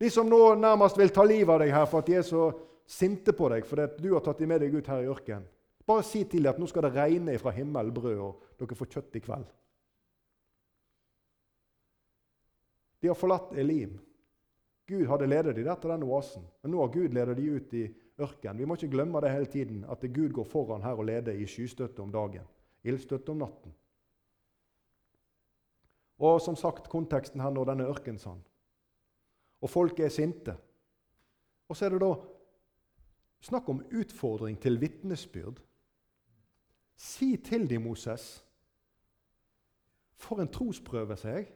De 0.00 0.10
som 0.10 0.28
nå 0.28 0.54
nærmest 0.54 0.98
vil 0.98 1.12
ta 1.14 1.24
livet 1.24 1.52
av 1.54 1.60
deg 1.62 1.72
her 1.72 1.86
for 1.88 2.02
at 2.02 2.08
de 2.08 2.16
er 2.18 2.24
så 2.26 2.48
sinte 2.86 3.32
på 3.32 3.48
deg 3.48 3.64
fordi 3.66 3.86
du 4.02 4.10
har 4.14 4.24
tatt 4.24 4.40
dem 4.42 4.50
med 4.52 4.60
deg 4.60 4.74
ut 4.74 4.88
her 4.90 5.04
i 5.04 5.08
ørkenen. 5.10 5.46
Bare 5.86 6.02
si 6.02 6.24
til 6.26 6.42
dem 6.42 6.50
at 6.50 6.58
nå 6.58 6.66
skal 6.66 6.82
det 6.82 6.96
regne 6.96 7.36
fra 7.38 7.52
himmelen 7.54 7.94
brød, 7.94 8.18
og 8.18 8.58
dere 8.58 8.76
får 8.76 8.88
kjøtt 8.90 9.18
i 9.20 9.22
kveld. 9.22 9.46
De 13.06 13.10
har 13.10 13.14
forlatt 13.14 13.52
Elim. 13.54 14.00
Gud 14.86 15.06
hadde 15.06 15.26
ledet 15.30 15.54
dem 15.54 15.64
der 15.68 15.76
til 15.78 15.92
den 15.92 16.02
oasen, 16.02 16.42
men 16.62 16.72
nå 16.74 16.80
har 16.80 16.88
Gud 16.90 17.12
ledet 17.14 17.36
dem 17.38 17.52
ut 17.54 17.74
i 17.78 17.82
ørkenen. 18.18 18.58
Vi 18.58 18.66
må 18.66 18.74
ikke 18.74 18.88
glemme 18.90 19.20
det 19.22 19.30
hele 19.30 19.46
tiden, 19.46 19.84
at 19.86 20.00
Gud 20.10 20.32
går 20.34 20.46
foran 20.50 20.82
her 20.82 20.98
og 20.98 21.06
leder 21.06 21.36
i 21.38 21.46
skystøtte 21.46 22.02
om 22.02 22.10
dagen, 22.10 22.48
ildstøtte 22.82 23.30
om 23.30 23.38
natten. 23.44 23.74
Og 26.18 26.40
som 26.42 26.58
sagt, 26.58 26.88
konteksten 26.90 27.44
her 27.44 27.54
nå, 27.54 27.62
denne 27.68 27.86
ørkensand. 27.86 28.40
Og 29.62 29.70
folk 29.70 30.00
er 30.02 30.10
sinte. 30.10 30.56
Og 31.68 31.78
så 31.78 31.86
er 31.86 31.94
det 31.94 32.00
da 32.02 32.10
snakk 33.46 33.68
om 33.70 33.84
utfordring 33.86 34.58
til 34.58 34.80
vitnesbyrd. 34.82 35.62
Si 36.96 37.36
til 37.36 37.70
dem, 37.70 37.86
Moses. 37.86 38.26
For 40.18 40.42
en 40.42 40.50
trosprøve, 40.50 41.14
sier 41.22 41.38
jeg 41.38 41.52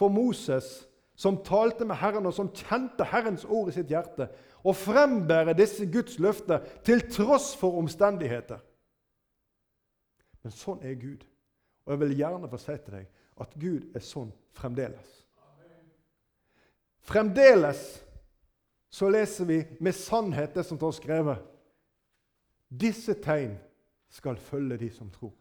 for 0.00 0.08
Moses, 0.12 0.88
som 1.20 1.42
talte 1.44 1.84
med 1.84 2.00
Herren, 2.00 2.26
og 2.26 2.32
som 2.32 2.48
kjente 2.56 3.04
Herrens 3.04 3.44
ord 3.44 3.68
i 3.68 3.76
sitt 3.76 3.92
hjerte, 3.92 4.30
og 4.64 4.76
frembære 4.76 5.56
disse 5.56 5.84
Guds 5.92 6.18
løfter 6.20 6.64
til 6.84 7.02
tross 7.12 7.52
for 7.60 7.76
omstendigheter. 7.80 8.60
Men 10.40 10.54
sånn 10.56 10.80
er 10.84 10.96
Gud. 11.00 11.24
Og 11.84 11.92
jeg 11.92 12.00
vil 12.04 12.20
gjerne 12.22 12.48
få 12.48 12.60
si 12.60 12.76
til 12.76 12.96
deg 12.96 13.08
at 13.40 13.56
Gud 13.60 13.96
er 13.96 14.04
sånn 14.04 14.30
fremdeles. 14.56 15.16
Fremdeles 17.04 17.82
så 18.92 19.08
leser 19.12 19.48
vi 19.48 19.58
med 19.80 19.96
sannhet 19.96 20.56
det 20.56 20.64
som 20.68 20.80
står 20.80 20.96
skrevet. 20.96 21.44
Disse 22.68 23.16
tegn 23.22 23.56
skal 24.10 24.40
følge 24.40 24.78
de 24.80 24.90
som 24.92 25.10
tror. 25.12 25.32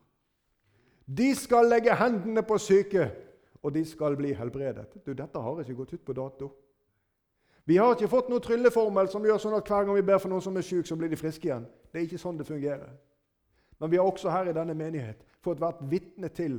De 1.06 1.32
skal 1.36 1.72
legge 1.72 1.96
hendene 1.98 2.44
på 2.46 2.60
syke 2.62 3.08
og 3.64 3.74
de 3.76 3.84
skal 3.86 4.16
bli 4.18 4.34
helbredet. 4.34 4.88
Du, 5.06 5.14
Dette 5.14 5.40
har 5.40 5.62
ikke 5.62 5.78
gått 5.82 5.94
ut 5.94 6.06
på 6.06 6.16
dato. 6.16 6.50
Vi 7.66 7.78
har 7.78 7.94
ikke 7.94 8.10
fått 8.10 8.30
noen 8.32 8.42
trylleformel 8.42 9.12
som 9.12 9.26
gjør 9.26 9.42
sånn 9.42 9.58
at 9.60 9.68
hver 9.68 9.86
gang 9.86 9.98
vi 9.98 10.06
ber 10.06 10.22
for 10.22 10.32
noen 10.32 10.42
som 10.42 10.56
er 10.58 10.66
syk, 10.66 10.88
så 10.88 10.96
blir 10.98 11.12
de 11.12 11.20
friske 11.20 11.46
igjen. 11.46 11.68
Det 11.92 12.00
er 12.00 12.08
ikke 12.08 12.22
sånn 12.22 12.40
det 12.40 12.48
fungerer. 12.48 12.96
Men 13.80 13.92
vi 13.92 14.00
har 14.00 14.10
også 14.10 14.32
her 14.34 14.50
i 14.50 14.56
denne 14.56 14.76
menighet 14.76 15.22
fått 15.44 15.62
vært 15.62 15.84
vitne 15.92 16.32
til 16.34 16.58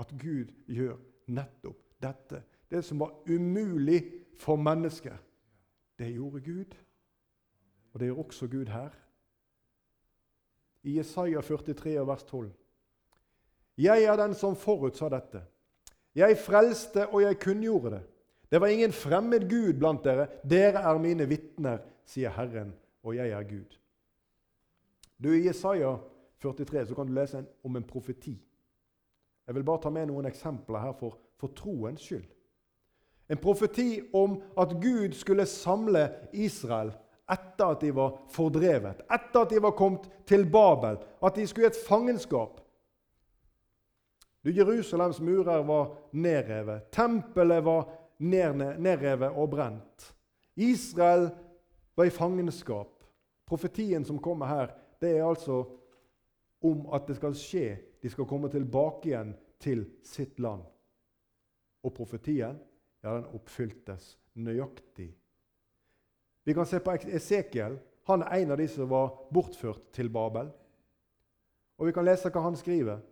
at 0.00 0.14
Gud 0.18 0.54
gjør 0.72 0.96
nettopp 1.36 1.82
dette. 2.02 2.42
Det 2.70 2.80
som 2.84 3.02
var 3.02 3.12
umulig 3.28 4.00
for 4.40 4.56
mennesker, 4.56 5.18
det 6.00 6.14
gjorde 6.14 6.40
Gud. 6.40 6.74
Og 7.92 8.00
det 8.00 8.08
gjør 8.08 8.24
også 8.24 8.48
Gud 8.48 8.72
her. 8.72 8.96
I 10.82 10.96
Jesaja 10.96 11.40
43, 11.44 11.98
vers 12.06 12.24
12. 12.24 12.50
Jeg 13.78 14.04
er 14.04 14.16
den 14.16 14.34
som 14.34 14.56
forutsa 14.56 15.08
dette. 15.12 15.44
Jeg 16.14 16.38
frelste, 16.38 17.06
og 17.08 17.22
jeg 17.22 17.38
kunngjorde 17.40 17.90
det. 17.96 18.02
Det 18.52 18.60
var 18.60 18.66
ingen 18.66 18.92
fremmed 18.92 19.48
Gud 19.48 19.72
blant 19.80 20.04
dere. 20.04 20.26
Dere 20.44 20.82
er 20.84 20.98
mine 21.00 21.24
vitner, 21.28 21.78
sier 22.04 22.32
Herren, 22.36 22.74
og 23.02 23.16
jeg 23.16 23.32
er 23.32 23.46
Gud. 23.48 23.78
Du, 25.16 25.30
I 25.32 25.46
Jesaja 25.46 25.96
43 26.42 26.86
så 26.86 26.94
kan 26.94 27.06
du 27.06 27.14
lese 27.16 27.38
en, 27.38 27.48
om 27.64 27.76
en 27.76 27.86
profeti. 27.86 28.34
Jeg 29.46 29.54
vil 29.54 29.64
bare 29.64 29.80
ta 29.82 29.90
med 29.90 30.10
noen 30.10 30.28
eksempler 30.28 30.82
her 30.82 30.92
for, 30.98 31.16
for 31.40 31.54
troens 31.56 32.02
skyld. 32.04 32.26
En 33.30 33.40
profeti 33.40 34.02
om 34.12 34.36
at 34.58 34.74
Gud 34.82 35.14
skulle 35.16 35.46
samle 35.46 36.04
Israel 36.32 36.92
etter 37.32 37.72
at 37.72 37.80
de 37.80 37.92
var 37.94 38.18
fordrevet, 38.34 39.00
etter 39.06 39.44
at 39.44 39.50
de 39.50 39.62
var 39.62 39.74
kommet 39.78 40.08
til 40.28 40.44
Babel, 40.50 40.98
at 41.24 41.36
de 41.36 41.46
skulle 41.46 41.70
i 41.70 41.72
et 41.72 41.84
fangenskap. 41.88 42.60
Du, 44.42 44.50
Jerusalems 44.50 45.20
murer 45.20 45.62
var 45.62 45.94
nedrevet. 46.10 46.90
Tempelet 46.90 47.64
var 47.64 47.86
nedrevet 48.18 49.30
og 49.30 49.50
brent. 49.50 50.08
Israel 50.54 51.28
var 51.94 52.04
i 52.04 52.10
fangenskap. 52.10 53.04
Profetien 53.46 54.04
som 54.04 54.18
kommer 54.18 54.46
her, 54.46 54.74
det 55.00 55.16
er 55.18 55.24
altså 55.26 55.62
om 56.62 56.86
at 56.94 57.06
det 57.06 57.16
skal 57.18 57.34
skje. 57.38 57.66
De 58.02 58.10
skal 58.10 58.26
komme 58.26 58.50
tilbake 58.50 59.12
igjen 59.12 59.34
til 59.62 59.84
sitt 60.06 60.40
land. 60.42 60.64
Og 61.82 61.94
profetien 61.94 62.58
ja, 63.02 63.14
den 63.14 63.26
oppfyltes 63.34 64.16
nøyaktig. 64.38 65.10
Vi 66.44 66.54
kan 66.54 66.66
se 66.66 66.80
på 66.82 66.94
Esekiel. 66.94 67.78
Han 68.10 68.22
er 68.22 68.42
en 68.42 68.54
av 68.54 68.58
de 68.58 68.66
som 68.70 68.90
var 68.90 69.14
bortført 69.30 69.92
til 69.94 70.10
Babel. 70.10 70.50
Og 71.78 71.86
vi 71.86 71.94
kan 71.94 72.06
lese 72.06 72.30
hva 72.30 72.42
han 72.42 72.58
skriver. 72.58 73.02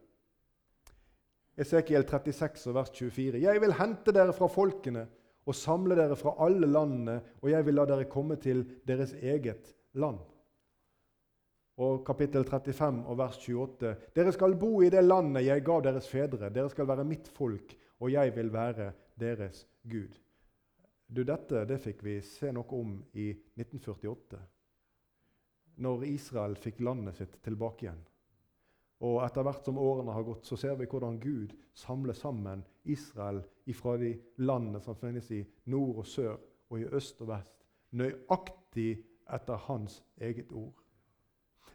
Esekiel 1.60 2.06
36, 2.08 2.72
vers 2.72 2.90
24. 2.96 3.40
Jeg 3.42 3.60
vil 3.60 3.74
hente 3.76 4.14
dere 4.16 4.32
fra 4.32 4.48
folkene 4.48 5.04
og 5.48 5.56
samle 5.56 5.96
dere 5.98 6.16
fra 6.16 6.32
alle 6.44 6.68
landene, 6.68 7.18
og 7.42 7.50
jeg 7.52 7.66
vil 7.66 7.76
la 7.76 7.86
dere 7.88 8.08
komme 8.08 8.38
til 8.40 8.62
deres 8.88 9.12
eget 9.20 9.74
land. 10.00 10.20
Og 11.80 12.00
kapittel 12.04 12.44
35 12.44 13.04
og 13.08 13.18
vers 13.18 13.36
28. 13.40 13.94
Dere 14.16 14.32
skal 14.36 14.56
bo 14.60 14.80
i 14.84 14.90
det 14.92 15.04
landet 15.04 15.46
jeg 15.46 15.64
ga 15.64 15.78
deres 15.84 16.08
fedre. 16.08 16.50
Dere 16.52 16.72
skal 16.72 16.88
være 16.88 17.06
mitt 17.08 17.28
folk, 17.28 17.76
og 18.00 18.12
jeg 18.12 18.34
vil 18.36 18.52
være 18.52 18.92
deres 19.20 19.66
Gud. 19.84 20.16
Du, 21.10 21.24
Dette 21.26 21.64
det 21.66 21.80
fikk 21.82 22.04
vi 22.06 22.20
se 22.22 22.52
noe 22.54 22.76
om 22.76 22.94
i 23.18 23.32
1948, 23.58 24.38
når 25.82 26.04
Israel 26.06 26.54
fikk 26.60 26.80
landet 26.86 27.18
sitt 27.18 27.40
tilbake 27.42 27.88
igjen. 27.88 28.04
Og 29.00 29.22
etter 29.24 29.44
hvert 29.46 29.64
som 29.64 29.78
årene 29.80 30.12
har 30.12 30.26
gått, 30.26 30.44
så 30.44 30.58
ser 30.60 30.76
vi 30.76 30.88
hvordan 30.90 31.16
Gud 31.22 31.54
samler 31.76 32.16
sammen 32.16 32.64
Israel 32.84 33.40
fra 33.76 33.94
de 33.96 34.12
landene 34.42 34.80
som 34.82 34.98
finnes 34.98 35.30
i 35.32 35.40
nord 35.70 36.02
og 36.02 36.06
sør 36.10 36.34
og 36.70 36.80
i 36.80 36.88
øst 36.98 37.22
og 37.22 37.30
vest, 37.30 37.54
nøyaktig 37.96 38.90
etter 39.30 39.62
hans 39.68 40.00
eget 40.20 40.52
ord. 40.52 40.74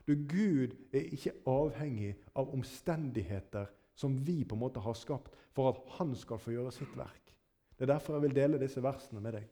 Du, 0.05 0.13
Gud 0.13 0.75
er 0.93 1.07
ikke 1.15 1.33
avhengig 1.49 2.13
av 2.37 2.51
omstendigheter 2.53 3.71
som 3.95 4.19
vi 4.27 4.43
på 4.43 4.55
en 4.55 4.61
måte 4.61 4.83
har 4.83 4.93
skapt 4.93 5.33
for 5.55 5.71
at 5.71 5.81
han 5.97 6.13
skal 6.19 6.39
få 6.39 6.53
gjøre 6.53 6.73
sitt 6.75 6.93
verk. 6.99 7.33
Det 7.75 7.87
er 7.87 7.93
derfor 7.95 8.17
jeg 8.17 8.27
vil 8.27 8.35
dele 8.35 8.61
disse 8.61 8.83
versene 8.83 9.23
med 9.23 9.39
deg. 9.39 9.47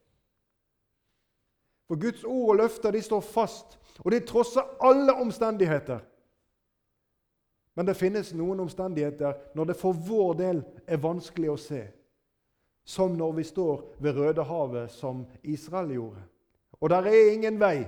For 1.88 2.00
Guds 2.00 2.24
ord 2.24 2.54
og 2.54 2.60
løfter 2.62 2.94
de 2.96 3.02
står 3.04 3.24
fast, 3.26 3.78
og 4.00 4.12
de 4.12 4.22
trosser 4.28 4.68
alle 4.84 5.16
omstendigheter. 5.20 6.04
Men 7.76 7.88
det 7.88 7.98
finnes 7.98 8.34
noen 8.38 8.62
omstendigheter 8.64 9.34
når 9.58 9.72
det 9.72 9.80
for 9.80 9.98
vår 9.98 10.34
del 10.38 10.62
er 10.86 11.02
vanskelig 11.02 11.50
å 11.54 11.60
se. 11.60 11.84
Som 12.86 13.16
når 13.18 13.32
vi 13.40 13.46
står 13.48 13.84
ved 14.04 14.18
Rødehavet, 14.18 14.92
som 14.92 15.24
Israel 15.42 15.94
gjorde. 15.96 16.24
Og 16.82 16.90
der 16.92 17.08
er 17.08 17.32
ingen 17.32 17.60
vei. 17.60 17.86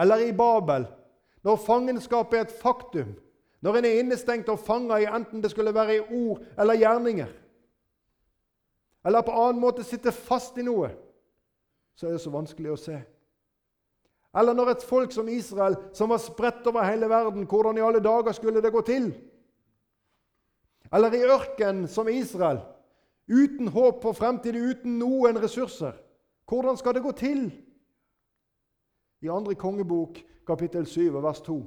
Eller 0.00 0.24
i 0.24 0.32
Babel, 0.32 0.86
når 1.44 1.60
fangenskapet 1.60 2.38
er 2.38 2.46
et 2.46 2.56
faktum. 2.62 3.12
Når 3.60 3.76
en 3.76 3.84
er 3.84 4.00
innestengt 4.00 4.48
og 4.48 4.62
fanga 4.64 4.96
i 4.96 5.08
enten 5.08 5.42
det 5.42 5.50
skulle 5.52 5.74
være 5.74 5.96
i 5.96 6.00
ord 6.00 6.40
eller 6.58 6.80
gjerninger. 6.80 7.28
Eller 9.04 9.24
på 9.24 9.32
annen 9.32 9.60
måte 9.60 9.84
sitte 9.84 10.12
fast 10.12 10.56
i 10.58 10.64
noe. 10.64 10.90
Så 11.94 12.08
er 12.08 12.16
det 12.16 12.22
så 12.24 12.32
vanskelig 12.32 12.72
å 12.72 12.80
se. 12.80 12.96
Eller 14.38 14.54
når 14.54 14.70
et 14.70 14.84
folk 14.86 15.12
som 15.12 15.28
Israel, 15.28 15.76
som 15.92 16.12
var 16.12 16.20
spredt 16.22 16.66
over 16.70 16.86
hele 16.86 17.08
verden, 17.10 17.46
hvordan 17.50 17.78
i 17.78 17.82
alle 17.82 18.02
dager 18.02 18.32
skulle 18.32 18.62
det 18.62 18.72
gå 18.72 18.82
til? 18.86 19.10
Eller 20.92 21.14
i 21.14 21.24
ørkenen 21.26 21.88
som 21.88 22.08
Israel, 22.08 22.60
uten 23.30 23.68
håp 23.68 24.02
for 24.02 24.14
fremtid, 24.14 24.54
uten 24.54 24.98
noen 24.98 25.38
ressurser. 25.42 25.98
Hvordan 26.50 26.78
skal 26.78 26.94
det 26.94 27.02
gå 27.02 27.12
til? 27.12 27.50
I 29.22 29.28
andre 29.30 29.54
kongebok, 29.54 30.18
kapittel 30.46 30.86
7, 30.86 31.12
vers 31.22 31.40
2, 31.46 31.58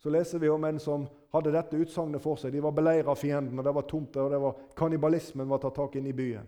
så 0.00 0.12
leser 0.12 0.38
vi 0.38 0.48
om 0.48 0.64
en 0.64 0.78
som 0.80 1.08
hadde 1.32 1.52
dette 1.52 1.76
utsagnet 1.76 2.22
for 2.22 2.40
seg. 2.40 2.52
De 2.52 2.62
var 2.64 2.72
beleira 2.76 3.12
av 3.12 3.18
fienden, 3.20 3.58
og 3.58 3.64
det 3.66 3.74
var 3.74 3.88
tomt, 3.88 4.16
og 4.16 4.30
det 4.32 4.40
var 4.40 4.62
kannibalismen 4.76 5.48
var 5.48 5.60
tatt 5.62 5.76
tak 5.76 5.96
inn 5.96 6.08
i 6.08 6.16
byen. 6.16 6.46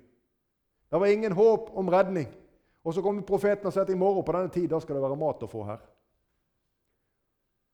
Det 0.92 1.00
var 1.00 1.12
ingen 1.12 1.32
håp 1.32 1.70
om 1.76 1.90
redning. 1.92 2.28
Og 2.82 2.94
så 2.94 3.02
kommer 3.02 3.22
profeten 3.26 3.68
og 3.68 3.74
sier 3.74 3.86
at 3.86 3.92
i 3.94 3.98
morgen 3.98 4.24
på 4.26 4.34
denne 4.34 4.50
tid 4.52 4.68
da 4.70 4.80
skal 4.82 4.98
det 4.98 5.04
være 5.04 5.18
mat 5.20 5.44
å 5.46 5.50
få 5.50 5.64
her. 5.68 5.82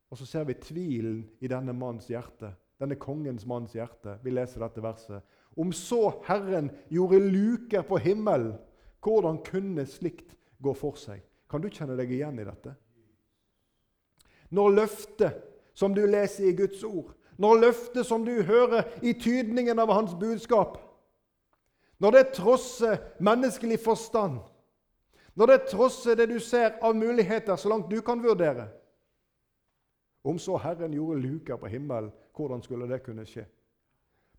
Og 0.08 0.20
så 0.20 0.26
ser 0.28 0.46
vi 0.48 0.56
tvilen 0.60 1.20
i 1.44 1.50
denne 1.50 1.74
manns 1.76 2.08
hjerte, 2.08 2.52
denne 2.80 2.96
kongens 3.00 3.44
manns 3.48 3.74
hjerte. 3.76 4.16
Vi 4.24 4.32
leser 4.32 4.64
dette 4.64 4.84
verset. 4.84 5.24
Om 5.58 5.72
så 5.76 6.20
Herren 6.28 6.70
gjorde 6.92 7.20
luker 7.24 7.84
på 7.88 8.00
himmelen, 8.00 8.54
hvordan 9.04 9.40
kunne 9.44 9.86
slikt 9.88 10.36
gå 10.62 10.74
for 10.76 10.96
seg? 11.00 11.22
Kan 11.48 11.62
du 11.64 11.70
kjenne 11.72 11.96
deg 11.96 12.12
igjen 12.12 12.40
i 12.40 12.46
dette? 12.46 12.74
Når 14.52 14.74
løftet 14.76 15.44
som 15.76 15.94
du 15.94 16.02
leser 16.06 16.48
i 16.48 16.56
Guds 16.56 16.82
ord, 16.84 17.12
når 17.38 17.60
løftet 17.62 18.06
som 18.06 18.24
du 18.26 18.34
hører 18.42 18.88
i 19.04 19.12
tydningen 19.14 19.78
av 19.78 19.92
hans 19.92 20.14
budskap, 20.18 20.78
når 21.98 22.14
det 22.14 22.32
trosser 22.38 22.98
menneskelig 23.22 23.78
forstand, 23.82 24.40
når 25.38 25.46
det 25.46 25.68
trosser 25.70 26.16
det 26.18 26.26
du 26.28 26.38
ser 26.42 26.80
av 26.82 26.96
muligheter, 26.96 27.56
så 27.56 27.70
langt 27.70 27.90
du 27.90 28.00
kan 28.02 28.22
vurdere 28.22 28.68
Om 30.24 30.38
så 30.38 30.56
Herren 30.58 30.92
gjorde 30.92 31.20
luker 31.20 31.56
på 31.56 31.66
himmelen, 31.66 32.10
hvordan 32.36 32.62
skulle 32.62 32.88
det 32.88 33.02
kunne 33.02 33.24
skje? 33.26 33.44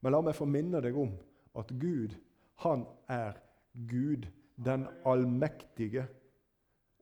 Men 0.01 0.11
la 0.11 0.19
meg 0.21 0.35
få 0.35 0.45
minne 0.45 0.81
deg 0.83 0.97
om 0.97 1.13
at 1.55 1.71
Gud, 1.79 2.13
han 2.55 2.85
er 3.07 3.39
Gud, 3.73 4.27
den 4.65 4.85
allmektige, 5.05 6.07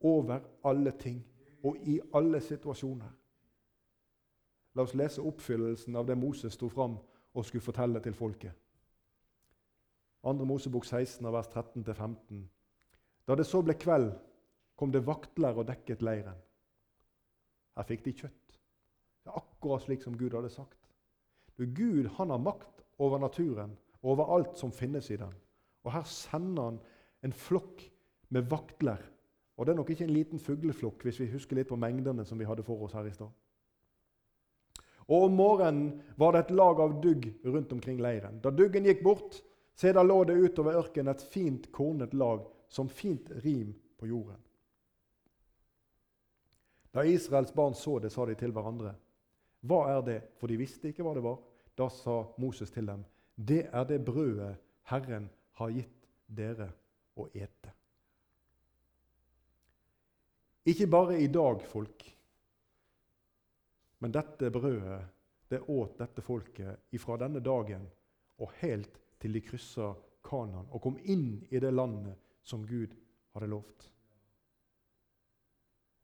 over 0.01 0.39
alle 0.63 0.91
ting 0.91 1.25
og 1.63 1.77
i 1.77 1.99
alle 2.13 2.41
situasjoner. 2.41 3.09
La 4.75 4.85
oss 4.85 4.93
lese 4.93 5.21
oppfyllelsen 5.21 5.95
av 5.95 6.05
det 6.05 6.17
Moses 6.17 6.53
sto 6.53 6.69
fram 6.69 6.99
og 7.33 7.45
skulle 7.45 7.65
fortelle 7.65 7.99
til 7.99 8.13
folket. 8.13 8.53
2. 10.23 10.33
Mosebok 10.45 10.85
16, 10.85 11.33
vers 11.33 11.47
13-15. 11.47 12.45
Da 13.27 13.35
det 13.35 13.47
så 13.47 13.61
ble 13.61 13.75
kveld, 13.75 14.13
kom 14.79 14.93
det 14.93 15.03
vaktler 15.07 15.57
og 15.57 15.67
dekket 15.67 16.03
leiren. 16.05 16.37
Her 17.77 17.87
fikk 17.87 18.05
de 18.05 18.13
kjøtt. 18.15 18.59
Det 19.25 19.33
er 19.33 19.41
akkurat 19.41 19.83
slik 19.83 20.05
som 20.05 20.15
Gud 20.17 20.37
hadde 20.37 20.51
sagt. 20.53 20.79
Du, 21.57 21.65
Gud 21.65 22.07
han 22.15 22.31
har 22.31 22.39
makt 22.39 22.85
over 23.03 23.19
naturen, 23.19 23.73
over 24.01 24.31
alt 24.37 24.57
som 24.57 24.71
finnes 24.71 25.09
i 25.11 25.17
den. 25.19 25.33
Og 25.83 25.91
Her 25.91 26.05
sender 26.07 26.69
han 26.69 26.79
en 27.25 27.33
flokk 27.33 27.83
med 28.29 28.47
vaktler. 28.49 29.01
Og 29.57 29.65
Det 29.65 29.73
er 29.73 29.77
nok 29.81 29.89
ikke 29.89 30.05
en 30.05 30.13
liten 30.13 30.39
fugleflokk, 30.39 31.03
hvis 31.03 31.19
vi 31.19 31.31
husker 31.31 31.57
litt 31.57 31.69
på 31.71 31.79
mengdene 31.79 32.25
som 32.25 32.39
vi 32.39 32.47
hadde 32.47 32.63
for 32.63 32.85
oss 32.85 32.95
her 32.95 33.09
i 33.09 33.13
stad. 33.13 33.31
Og 35.07 35.23
Om 35.23 35.35
morgenen 35.35 36.01
var 36.15 36.31
det 36.31 36.45
et 36.45 36.55
lag 36.55 36.79
av 36.79 37.01
dugg 37.01 37.27
rundt 37.45 37.73
omkring 37.73 37.99
leiren. 38.01 38.39
Da 38.43 38.51
duggen 38.51 38.85
gikk 38.85 39.03
bort, 39.03 39.41
se 39.75 39.91
da 39.93 40.03
lå 40.03 40.23
det 40.27 40.37
utover 40.37 40.77
ørkenen 40.77 41.13
et 41.13 41.27
fint 41.33 41.71
kornet 41.71 42.13
lag 42.13 42.45
som 42.67 42.89
fint 42.89 43.31
rim 43.43 43.73
på 43.97 44.07
jorden. 44.07 44.41
Da 46.91 47.05
Israels 47.05 47.53
barn 47.53 47.75
så 47.75 47.99
det, 47.99 48.11
sa 48.11 48.25
de 48.25 48.35
til 48.35 48.51
hverandre, 48.51 48.95
'Hva 49.61 49.97
er 49.97 50.01
det?' 50.01 50.23
For 50.37 50.47
de 50.47 50.57
visste 50.57 50.87
ikke 50.87 51.03
hva 51.03 51.13
det 51.13 51.23
var. 51.23 51.39
Da 51.77 51.89
sa 51.89 52.23
Moses 52.37 52.71
til 52.71 52.85
dem, 52.85 53.05
'Det 53.35 53.69
er 53.71 53.83
det 53.83 54.05
brødet 54.05 54.57
Herren 54.83 55.29
har 55.53 55.69
gitt 55.69 56.07
dere 56.27 56.71
å 57.15 57.27
ete.' 57.33 57.73
Ikke 60.65 60.87
bare 60.87 61.21
i 61.21 61.27
dag, 61.27 61.61
folk, 61.61 62.17
men 63.99 64.11
dette 64.11 64.51
brødet 64.51 65.05
det 65.49 65.61
åt 65.69 65.97
dette 65.97 66.21
folket 66.21 66.91
ifra 66.91 67.17
denne 67.17 67.39
dagen 67.39 67.87
og 68.37 68.51
helt 68.59 68.99
til 69.21 69.33
de 69.33 69.41
kryssa 69.41 69.93
Kanan 70.27 70.67
og 70.71 70.81
kom 70.83 70.97
inn 71.07 71.45
i 71.49 71.59
det 71.59 71.71
landet 71.73 72.17
som 72.47 72.63
Gud 72.67 72.95
hadde 73.35 73.49
lovt. 73.51 73.89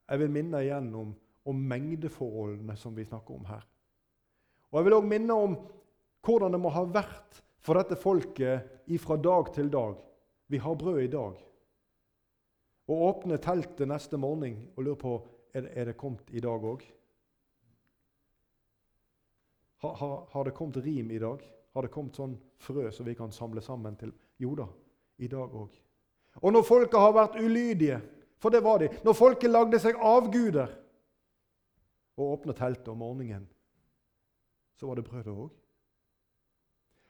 Jeg 0.09 0.19
vil 0.19 0.33
minne 0.35 0.59
igjen 0.61 0.89
om, 0.99 1.13
om 1.47 1.61
mengdeforholdene 1.71 2.75
som 2.77 2.95
vi 2.95 3.05
snakker 3.07 3.37
om 3.37 3.47
her. 3.47 3.63
Og 4.71 4.79
Jeg 4.79 4.87
vil 4.87 4.97
òg 4.97 5.07
minne 5.07 5.37
om 5.37 5.55
hvordan 6.23 6.55
det 6.55 6.59
må 6.61 6.71
ha 6.73 6.83
vært 6.89 7.39
for 7.63 7.79
dette 7.79 7.95
folket 7.99 8.89
fra 8.99 9.17
dag 9.17 9.53
til 9.55 9.71
dag. 9.71 9.95
Vi 10.51 10.59
har 10.59 10.75
brød 10.75 10.99
i 11.03 11.11
dag. 11.11 11.37
Å 12.83 12.97
åpne 13.07 13.39
teltet 13.39 13.87
neste 13.87 14.19
morgen 14.19 14.59
og 14.75 14.83
lure 14.83 14.99
på 14.99 15.13
er 15.53 15.87
det 15.87 15.95
kommet 15.99 16.33
i 16.33 16.41
dag 16.43 16.65
òg. 16.67 16.83
Har, 19.83 19.95
har, 19.99 20.15
har, 20.31 20.45
det 20.47 20.55
kommet 20.57 20.77
rim 20.83 21.11
i 21.11 21.19
dag? 21.19 21.43
Har 21.73 21.85
det 21.85 21.91
kommet 21.91 22.15
sånn 22.17 22.35
frø 22.63 22.89
som 22.91 23.07
vi 23.07 23.15
kan 23.19 23.31
samle 23.35 23.61
sammen 23.63 23.95
til? 23.99 24.13
Jo 24.39 24.53
da, 24.55 24.67
i 25.19 25.27
dag 25.31 25.55
òg. 25.59 25.75
Og 26.41 26.53
når 26.53 26.65
folket 26.67 26.99
har 26.99 27.13
vært 27.13 27.38
ulydige, 27.39 28.01
for 28.38 28.49
det 28.49 28.63
var 28.63 28.77
de 28.77 28.89
Når 29.03 29.13
folket 29.13 29.49
lagde 29.49 29.79
seg 29.79 29.95
avguder 29.95 30.67
og 32.17 32.31
åpnet 32.31 32.55
teltet 32.55 32.88
om 32.88 32.97
morgenen, 32.97 33.47
så 34.75 34.88
var 34.88 34.95
det 34.95 35.05
brødet 35.05 35.34
òg. 35.34 35.49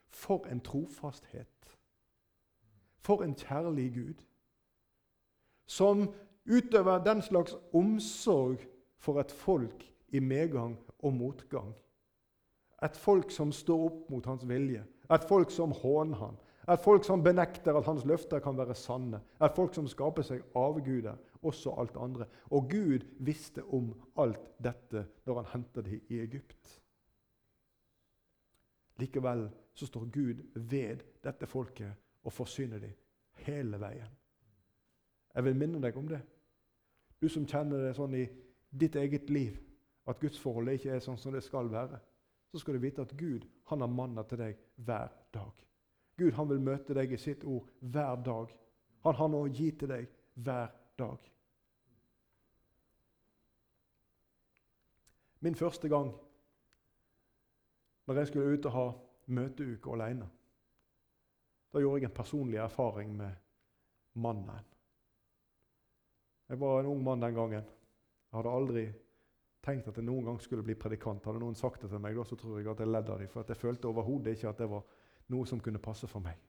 For 0.09 0.45
en 0.47 0.61
trofasthet. 0.61 1.77
For 2.99 3.23
en 3.23 3.35
kjærlig 3.35 3.93
Gud. 3.93 4.21
Som 5.65 6.13
utøver 6.45 7.03
den 7.03 7.21
slags 7.21 7.55
omsorg 7.73 8.61
for 8.97 9.19
et 9.19 9.31
folk 9.31 9.93
i 10.07 10.19
medgang 10.19 10.77
og 10.99 11.13
motgang. 11.13 11.73
Et 12.83 12.97
folk 12.97 13.31
som 13.31 13.51
står 13.51 13.85
opp 13.85 14.09
mot 14.09 14.25
hans 14.25 14.47
vilje. 14.47 14.83
Et 15.11 15.27
folk 15.27 15.51
som 15.51 15.71
håner 15.71 16.15
ham. 16.15 16.37
Et 16.71 16.79
folk 16.79 17.03
som 17.03 17.23
benekter 17.23 17.75
at 17.75 17.85
hans 17.85 18.05
løfter 18.07 18.39
kan 18.39 18.57
være 18.57 18.75
sanne. 18.75 19.19
At 19.43 19.55
folk 19.55 19.75
som 19.75 19.87
skaper 19.87 20.23
seg 20.23 20.45
avguder, 20.55 21.17
også 21.43 21.73
alt 21.79 21.97
andre. 21.99 22.27
Og 22.55 22.69
Gud 22.71 23.03
visste 23.19 23.63
om 23.63 23.91
alt 24.19 24.45
dette 24.63 25.05
når 25.25 25.41
han 25.41 25.51
hentet 25.51 25.85
dem 25.89 25.99
i 26.09 26.21
Egypt. 26.23 26.79
Likevel 29.01 29.49
så 29.73 29.89
står 29.89 30.05
Gud 30.13 30.43
ved 30.55 31.03
dette 31.23 31.47
folket 31.47 31.91
og 32.23 32.33
forsyner 32.33 32.79
dem 32.79 32.93
hele 33.43 33.79
veien. 33.81 34.11
Jeg 35.33 35.43
vil 35.43 35.57
minne 35.57 35.81
deg 35.81 35.97
om 35.97 36.07
det. 36.07 36.21
Du 37.19 37.27
som 37.31 37.47
kjenner 37.49 37.87
det 37.87 37.95
sånn 37.97 38.13
i 38.15 38.23
ditt 38.69 38.95
eget 38.95 39.29
liv, 39.33 39.57
at 40.07 40.19
gudsforholdet 40.21 40.77
ikke 40.77 40.95
er 40.95 41.03
sånn 41.03 41.17
som 41.19 41.33
det 41.33 41.43
skal 41.43 41.71
være, 41.71 41.99
så 42.51 42.61
skal 42.61 42.77
du 42.77 42.83
vite 42.83 43.01
at 43.01 43.15
Gud 43.17 43.47
han 43.71 43.81
har 43.81 43.91
manna 43.91 44.23
til 44.27 44.43
deg 44.43 44.59
hver 44.85 45.13
dag. 45.33 45.63
Gud 46.17 46.33
han 46.37 46.49
vil 46.49 46.61
møte 46.61 46.93
deg 46.93 47.13
i 47.13 47.21
sitt 47.21 47.43
ord 47.43 47.69
hver 47.79 48.19
dag. 48.25 48.51
Han 49.03 49.17
har 49.17 49.31
noe 49.31 49.47
å 49.47 49.53
gi 49.53 49.71
til 49.77 49.89
deg 49.89 50.09
hver 50.45 50.69
dag. 50.99 51.29
Min 55.43 55.57
første 55.59 55.89
gang 55.91 56.13
når 58.07 58.19
jeg 58.19 58.29
skulle 58.29 58.55
ut 58.55 58.65
og 58.67 58.75
ha 58.75 58.85
møteuke 59.31 59.91
alene, 59.95 60.27
da 61.73 61.81
gjorde 61.81 62.01
jeg 62.01 62.09
en 62.09 62.15
personlig 62.15 62.59
erfaring 62.61 63.13
med 63.15 63.39
mannen. 64.19 64.65
Jeg 66.51 66.59
var 66.59 66.79
en 66.79 66.89
ung 66.91 67.03
mann 67.03 67.23
den 67.23 67.35
gangen. 67.35 67.63
Jeg 67.63 68.35
hadde 68.37 68.51
aldri 68.51 68.83
tenkt 69.63 69.87
at 69.87 69.97
jeg 69.97 70.05
noen 70.05 70.27
gang 70.27 70.41
skulle 70.43 70.65
bli 70.65 70.75
predikant. 70.77 71.23
Hadde 71.25 71.41
noen 71.41 71.57
sagt 71.57 71.81
det 71.81 71.89
til 71.89 72.03
meg, 72.03 72.17
da, 72.19 72.25
så 72.27 72.37
tror 72.37 72.59
jeg 72.59 72.69
at 72.69 72.83
jeg 72.83 72.91
ledde 72.91 73.13
av 73.13 73.23
dem. 73.23 73.31
For 73.31 73.47
jeg 73.47 73.57
følte 73.57 73.89
overhodet 73.89 74.35
ikke 74.35 74.51
at 74.51 74.59
det 74.59 74.69
var 74.69 74.83
noe 75.31 75.47
som 75.47 75.61
kunne 75.63 75.81
passe 75.81 76.07
for 76.07 76.23
meg. 76.23 76.39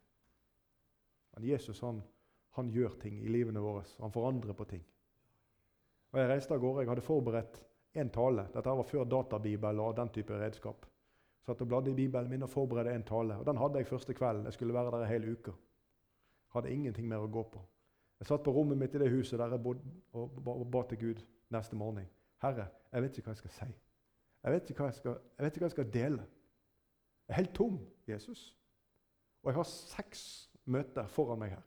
Men 1.35 1.47
Jesus 1.51 1.81
han 1.83 2.03
han 2.55 2.71
gjør 2.71 2.99
ting 3.03 3.19
i 3.19 3.31
livene 3.31 3.63
våre. 3.63 3.83
Han 3.99 4.13
forandrer 4.15 4.55
på 4.55 4.65
ting. 4.71 4.83
Og 6.13 6.19
Jeg 6.21 6.29
reiste 6.31 6.55
av 6.55 6.61
gårde. 6.63 6.85
Jeg 6.85 6.91
hadde 6.93 7.03
forberedt 7.03 7.57
en 7.99 8.11
tale. 8.15 8.47
Dette 8.55 8.75
var 8.79 8.87
før 8.87 9.09
databibel 9.11 9.81
og 9.83 9.97
den 9.99 10.13
type 10.15 10.39
redskap. 10.39 10.87
Satt 11.45 11.61
og 11.61 11.69
bladde 11.69 11.91
i 11.91 11.99
Bibelen 11.99 12.31
min 12.31 12.47
og 12.47 12.51
forberedte 12.51 12.95
en 12.95 13.03
tale. 13.03 13.41
Og 13.41 13.47
Den 13.47 13.59
hadde 13.59 13.83
jeg 13.83 13.91
første 13.91 14.15
kvelden. 14.15 14.47
Jeg 14.47 14.55
skulle 14.55 14.75
være 14.75 14.93
der 14.95 15.03
en 15.03 15.11
hel 15.11 15.33
uke. 15.33 15.53
Hadde 16.55 16.71
ingenting 16.71 17.09
mer 17.11 17.27
å 17.27 17.31
gå 17.31 17.43
på. 17.43 17.65
Jeg 18.23 18.31
satt 18.31 18.47
på 18.47 18.55
rommet 18.55 18.79
mitt 18.79 18.95
i 18.95 19.03
det 19.03 19.11
huset 19.11 19.39
der 19.39 19.51
jeg 19.51 19.63
bodde, 19.63 19.83
og 20.15 20.67
ba 20.71 20.85
til 20.89 20.99
Gud 20.99 21.25
neste 21.51 21.77
morgen. 21.77 22.07
Herre, 22.43 22.69
jeg 22.93 23.03
vet 23.03 23.19
ikke 23.19 23.27
hva 23.27 23.35
jeg 23.35 23.43
skal 23.43 23.57
si. 23.57 23.73
Jeg 24.45 24.53
vet 24.53 24.71
ikke 24.71 24.85
hva 24.85 24.93
jeg 24.93 25.01
skal, 25.01 25.17
jeg 25.39 25.51
hva 25.59 25.67
jeg 25.67 25.75
skal 25.75 25.91
dele. 25.93 26.27
Jeg 27.27 27.35
er 27.35 27.41
helt 27.41 27.55
tom, 27.55 27.81
Jesus. 28.07 28.55
Og 29.45 29.51
jeg 29.51 29.59
har 29.59 29.69
seks 29.69 30.25
møter 30.65 31.09
foran 31.13 31.39
meg 31.43 31.53
her. 31.53 31.65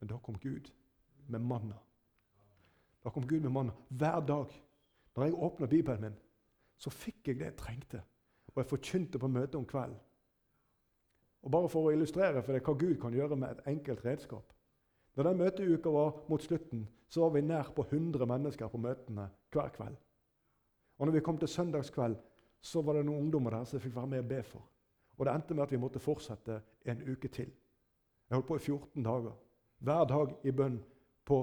Men 0.00 0.10
da 0.10 0.18
kom 0.18 0.38
Gud 0.42 0.72
med 1.30 1.44
manna. 1.46 1.78
Da 3.04 3.12
kom 3.14 3.26
Gud 3.28 3.40
med 3.40 3.54
manna 3.54 3.72
hver 3.88 4.20
dag. 4.26 4.56
Når 5.16 5.24
jeg 5.24 5.34
åpna 5.34 5.66
Bibelen 5.66 6.00
min, 6.00 6.16
så 6.76 6.90
fikk 6.90 7.28
jeg 7.28 7.38
det 7.38 7.50
jeg 7.50 7.56
trengte. 7.58 8.02
Og 8.50 8.62
jeg 8.62 8.70
forkynte 8.70 9.18
på 9.18 9.28
møtet 9.28 9.58
om 9.58 9.66
kvelden. 9.66 9.98
Og 11.42 11.50
Bare 11.50 11.68
for 11.72 11.86
å 11.86 11.92
illustrere 11.94 12.42
for 12.42 12.56
deg 12.56 12.66
hva 12.66 12.74
Gud 12.76 12.96
kan 13.00 13.14
gjøre 13.14 13.36
med 13.38 13.52
et 13.54 13.70
enkelt 13.70 14.04
redskap. 14.04 14.52
Når 15.16 15.28
den 15.28 15.38
møteuka 15.38 15.92
var 15.92 16.18
mot 16.28 16.42
slutten, 16.42 16.84
så 17.08 17.24
var 17.24 17.34
vi 17.34 17.46
nær 17.46 17.70
på 17.76 17.84
100 17.86 18.26
mennesker 18.26 18.68
på 18.68 18.78
møtene 18.78 19.28
hver 19.52 19.70
kveld. 19.74 19.96
Og 20.98 21.06
når 21.06 21.16
vi 21.16 21.22
kom 21.24 21.38
til 21.38 21.48
søndagskveld, 21.48 22.18
så 22.60 22.82
var 22.82 22.98
det 22.98 23.06
noen 23.08 23.24
ungdommer 23.24 23.56
der 23.56 23.64
som 23.64 23.78
jeg 23.78 23.86
fikk 23.88 23.96
være 23.96 24.12
med 24.12 24.22
og 24.24 24.28
be 24.28 24.42
for. 24.44 24.66
Og 25.20 25.26
det 25.26 25.34
endte 25.34 25.54
med 25.54 25.66
at 25.66 25.72
vi 25.72 25.78
måtte 25.80 26.00
fortsette 26.00 26.62
en 26.88 27.02
uke 27.04 27.28
til. 27.28 27.50
Jeg 28.30 28.36
holdt 28.38 28.46
på 28.48 28.56
i 28.56 28.58
14 28.64 29.02
dager. 29.04 29.34
Hver 29.78 30.04
dag 30.08 30.30
i 30.48 30.52
bønn 30.56 30.78
på 31.28 31.40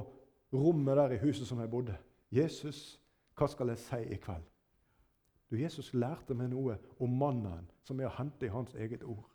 rommet 0.54 0.98
der 0.98 1.14
i 1.14 1.20
huset 1.22 1.48
som 1.48 1.60
jeg 1.62 1.70
bodde. 1.70 1.98
'Jesus, 2.32 3.02
hva 3.38 3.48
skal 3.48 3.70
jeg 3.70 3.78
si 3.78 4.00
i 4.02 4.18
kveld?' 4.18 4.50
Du, 5.52 5.56
Jesus 5.56 5.94
lærte 5.94 6.34
meg 6.34 6.50
noe 6.50 6.78
om 7.00 7.10
mannen 7.10 7.70
som 7.84 8.00
jeg 8.00 8.10
har 8.10 8.18
hentet 8.18 8.48
i 8.48 8.52
hans 8.52 8.74
eget 8.74 9.04
ord. 9.04 9.30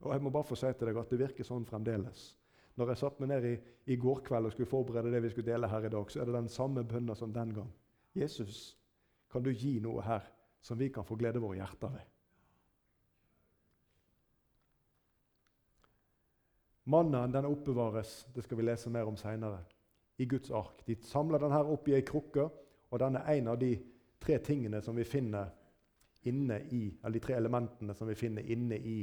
Og 0.00 0.12
jeg 0.12 0.22
må 0.22 0.30
bare 0.30 0.44
få 0.44 0.54
si 0.54 0.70
til 0.72 0.86
deg 0.86 0.96
at 0.96 1.10
Det 1.10 1.18
virker 1.18 1.44
sånn 1.44 1.66
fremdeles. 1.66 2.36
Når 2.76 2.88
jeg 2.88 2.96
satt 2.96 3.20
meg 3.20 3.28
ned 3.28 3.44
i, 3.44 3.56
i 3.92 3.96
går 3.96 4.22
kveld 4.22 4.46
og 4.46 4.52
skulle 4.52 4.70
forberede 4.70 5.10
det 5.10 5.22
vi 5.22 5.30
skulle 5.30 5.52
dele 5.52 5.68
her 5.68 5.84
i 5.84 5.88
dag, 5.92 6.10
så 6.10 6.20
er 6.20 6.24
det 6.24 6.34
den 6.34 6.48
samme 6.48 6.84
bønna 6.84 7.14
som 7.14 7.32
den 7.32 7.54
gang. 7.54 7.72
Jesus, 8.14 8.78
kan 9.30 9.42
du 9.42 9.50
gi 9.50 9.80
noe 9.80 10.02
her 10.02 10.22
som 10.62 10.78
vi 10.78 10.88
kan 10.88 11.04
få 11.04 11.16
glede 11.16 11.42
våre 11.42 11.56
hjerter 11.56 11.88
ved? 11.88 12.19
Mannen 16.84 17.32
den 17.32 17.46
oppbevares, 17.46 18.26
det 18.34 18.44
skal 18.44 18.56
vi 18.56 18.66
lese 18.66 18.90
mer 18.90 19.08
om 19.08 19.16
senere, 19.16 19.60
i 20.18 20.26
Guds 20.26 20.50
ark. 20.50 20.82
De 20.86 20.96
samler 21.02 21.38
den 21.38 21.52
her 21.52 21.68
opp 21.68 21.88
i 21.88 21.96
ei 21.96 22.04
krukke, 22.06 22.48
og 22.90 23.00
den 23.00 23.16
er 23.16 23.28
en 23.36 23.50
av 23.52 23.58
de 23.60 23.74
tre 24.20 24.38
tingene 24.44 24.80
som 24.82 24.96
vi 24.96 25.04
finner 25.04 25.52
inne 26.28 26.60
i, 26.72 26.86
eller 27.00 27.16
de 27.16 27.24
tre 27.24 27.36
elementene 27.38 27.94
som 27.96 28.08
vi 28.08 28.18
finner 28.18 28.44
inne 28.52 28.76
i 28.76 29.02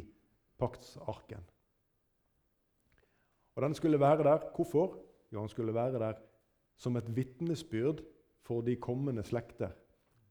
paktsarken. 0.59 1.45
Og 3.57 3.63
Den 3.63 3.73
skulle 3.73 3.99
være 3.99 4.23
der. 4.23 4.51
Hvorfor? 4.55 4.97
Jo, 5.33 5.39
den 5.39 5.49
skulle 5.49 5.73
være 5.73 5.99
der 5.99 6.13
som 6.77 6.95
et 6.95 7.15
vitnesbyrd 7.15 8.03
for 8.45 8.61
de 8.61 8.75
kommende 8.75 9.23
slekter. 9.23 9.69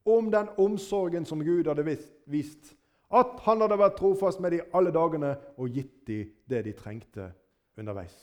Om 0.04 0.30
den 0.30 0.48
omsorgen 0.58 1.24
som 1.24 1.42
Gud 1.44 1.66
hadde 1.66 1.98
vist. 2.26 2.76
At 3.14 3.38
han 3.46 3.62
hadde 3.62 3.78
vært 3.78 3.98
trofast 4.00 4.40
med 4.42 4.56
dem 4.56 4.74
alle 4.74 4.90
dagene 4.94 5.36
og 5.56 5.70
gitt 5.70 6.06
dem 6.08 6.32
det 6.50 6.64
de 6.66 6.74
trengte 6.74 7.30
underveis. 7.78 8.16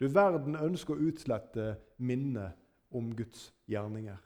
Du, 0.00 0.08
Verden 0.08 0.56
ønsker 0.56 0.96
å 0.96 1.06
utslette 1.10 1.74
minnet 1.98 2.56
om 2.90 3.12
Guds 3.14 3.50
gjerninger. 3.68 4.18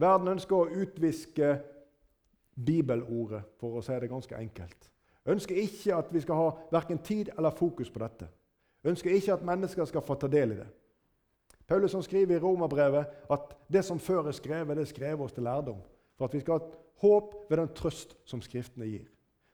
Verden 0.00 0.32
ønsker 0.34 0.56
å 0.56 0.82
utviske 0.82 1.50
bibelordet, 2.56 3.42
for 3.60 3.76
å 3.76 3.84
si 3.84 3.96
det 4.00 4.08
ganske 4.10 4.36
enkelt. 4.36 4.88
Ønsker 5.26 5.58
ikke 5.60 5.94
at 5.96 6.10
vi 6.14 6.22
skal 6.24 6.40
ha 6.40 6.48
verken 6.72 6.98
tid 7.04 7.30
eller 7.36 7.54
fokus 7.54 7.90
på 7.90 8.00
dette. 8.02 8.28
Ønsker 8.86 9.12
ikke 9.12 9.34
at 9.34 9.46
mennesker 9.46 9.88
skal 9.88 10.04
få 10.06 10.14
ta 10.14 10.30
del 10.30 10.54
i 10.54 10.58
det. 10.60 10.68
Paulus 11.66 11.96
skriver 12.06 12.36
i 12.36 12.40
Romerbrevet 12.40 13.30
at 13.30 13.54
det 13.72 13.82
som 13.84 13.98
før 13.98 14.28
er 14.30 14.36
skrevet, 14.36 14.76
det 14.76 14.86
er 14.86 14.92
skrevet 14.92 15.24
oss 15.24 15.34
til 15.34 15.42
lærdom. 15.42 15.80
For 16.16 16.28
at 16.28 16.34
vi 16.34 16.40
skal 16.40 16.60
ha 16.60 16.70
håp 17.02 17.34
ved 17.50 17.60
den 17.60 17.74
trøst 17.76 18.16
som 18.24 18.42
Skriftene 18.42 18.88
gir. 18.88 19.04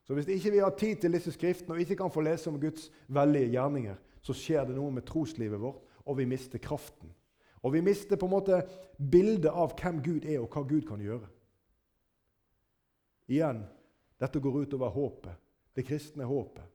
Så 0.03 0.15
hvis 0.15 0.29
ikke 0.29 0.51
vi 0.51 0.63
har 0.63 0.75
tid 0.79 0.97
til 1.03 1.15
disse 1.15 1.33
skriftene 1.33 1.77
og 1.77 1.81
ikke 1.81 1.97
kan 1.97 2.11
få 2.11 2.25
lese 2.27 2.51
om 2.51 2.61
Guds 2.61 2.89
veldige 3.09 3.53
gjerninger, 3.55 3.99
så 4.23 4.35
skjer 4.35 4.67
det 4.67 4.77
noe 4.77 4.91
med 4.95 5.07
troslivet 5.07 5.61
vårt, 5.63 5.83
og 6.07 6.19
vi 6.19 6.27
mister 6.27 6.59
kraften. 6.63 7.11
Og 7.63 7.73
vi 7.73 7.81
mister 7.81 8.19
på 8.19 8.27
en 8.27 8.35
måte 8.35 8.59
bildet 8.99 9.51
av 9.51 9.75
hvem 9.79 10.03
Gud 10.03 10.27
er, 10.27 10.41
og 10.43 10.51
hva 10.51 10.65
Gud 10.67 10.83
kan 10.87 11.03
gjøre. 11.03 11.31
Igjen 13.31 13.63
dette 14.23 14.43
går 14.43 14.63
ut 14.63 14.75
over 14.79 14.95
håpet, 14.95 15.39
det 15.75 15.87
kristne 15.87 16.27
håpet. 16.27 16.67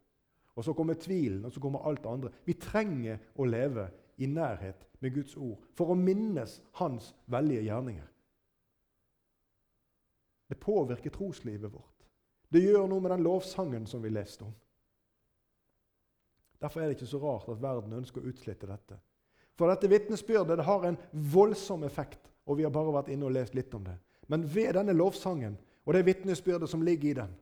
Og 0.58 0.66
så 0.66 0.74
kommer 0.74 0.98
tvilen, 1.00 1.46
og 1.46 1.54
så 1.54 1.62
kommer 1.62 1.86
alt 1.86 2.02
det 2.04 2.12
andre. 2.12 2.32
Vi 2.48 2.56
trenger 2.60 3.20
å 3.38 3.46
leve 3.46 3.90
i 4.18 4.28
nærhet 4.28 4.88
med 5.00 5.14
Guds 5.14 5.36
ord 5.38 5.60
for 5.78 5.94
å 5.94 6.00
minnes 6.00 6.58
Hans 6.80 7.12
veldige 7.30 7.68
gjerninger. 7.68 8.08
Det 10.48 10.60
påvirker 10.60 11.10
troslivet 11.10 11.74
vårt. 11.74 12.08
Det 12.50 12.64
gjør 12.64 12.88
noe 12.88 13.04
med 13.04 13.12
den 13.12 13.26
lovsangen 13.26 13.88
som 13.88 14.04
vi 14.04 14.12
leste 14.14 14.46
om. 14.48 14.54
Derfor 16.62 16.82
er 16.82 16.90
det 16.90 16.98
ikke 16.98 17.10
så 17.10 17.20
rart 17.22 17.50
at 17.52 17.62
verden 17.62 17.98
ønsker 18.00 18.24
å 18.24 18.32
utslette 18.32 18.70
dette. 18.70 18.98
For 19.58 19.70
dette 19.70 19.90
vitnesbyrdet 19.90 20.64
har 20.66 20.86
en 20.88 20.98
voldsom 21.12 21.84
effekt, 21.84 22.32
og 22.46 22.60
vi 22.60 22.66
har 22.66 22.74
bare 22.74 22.94
vært 22.96 23.12
inne 23.14 23.28
og 23.28 23.36
lest 23.36 23.58
litt 23.58 23.74
om 23.76 23.84
det. 23.86 23.98
Men 24.32 24.46
ved 24.48 24.74
denne 24.78 24.96
lovsangen 24.96 25.58
og 25.86 25.94
det 25.96 26.06
vitnesbyrdet 26.08 26.70
som 26.70 26.84
ligger 26.84 27.10
i 27.10 27.18
den, 27.20 27.36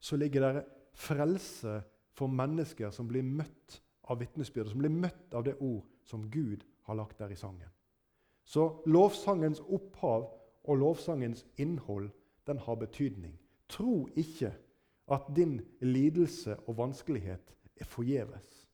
så 0.00 0.16
ligger 0.16 0.46
det 0.46 0.64
frelse 0.96 1.80
for 2.16 2.30
mennesker 2.30 2.92
som 2.94 3.08
blir 3.08 3.24
møtt 3.26 3.80
av 4.10 4.20
vitnesbyrdet, 4.20 4.72
som 4.72 4.82
blir 4.82 4.92
møtt 4.92 5.34
av 5.34 5.44
det 5.46 5.56
ord 5.60 5.84
som 6.08 6.24
Gud 6.30 6.64
har 6.88 6.98
lagt 6.98 7.18
der 7.20 7.32
i 7.32 7.38
sangen. 7.38 7.68
Så 8.44 8.82
lovsangens 8.86 9.60
opphav 9.60 10.26
og 10.64 10.76
lovsangens 10.76 11.46
innhold 11.56 12.10
den 12.46 12.58
har 12.58 12.74
betydning. 12.74 13.38
Tro 13.68 14.08
ikke 14.16 14.52
at 15.10 15.22
din 15.36 15.60
lidelse 15.80 16.56
og 16.66 16.78
vanskelighet 16.78 17.54
er 17.80 17.84
forgjeves. 17.84 18.66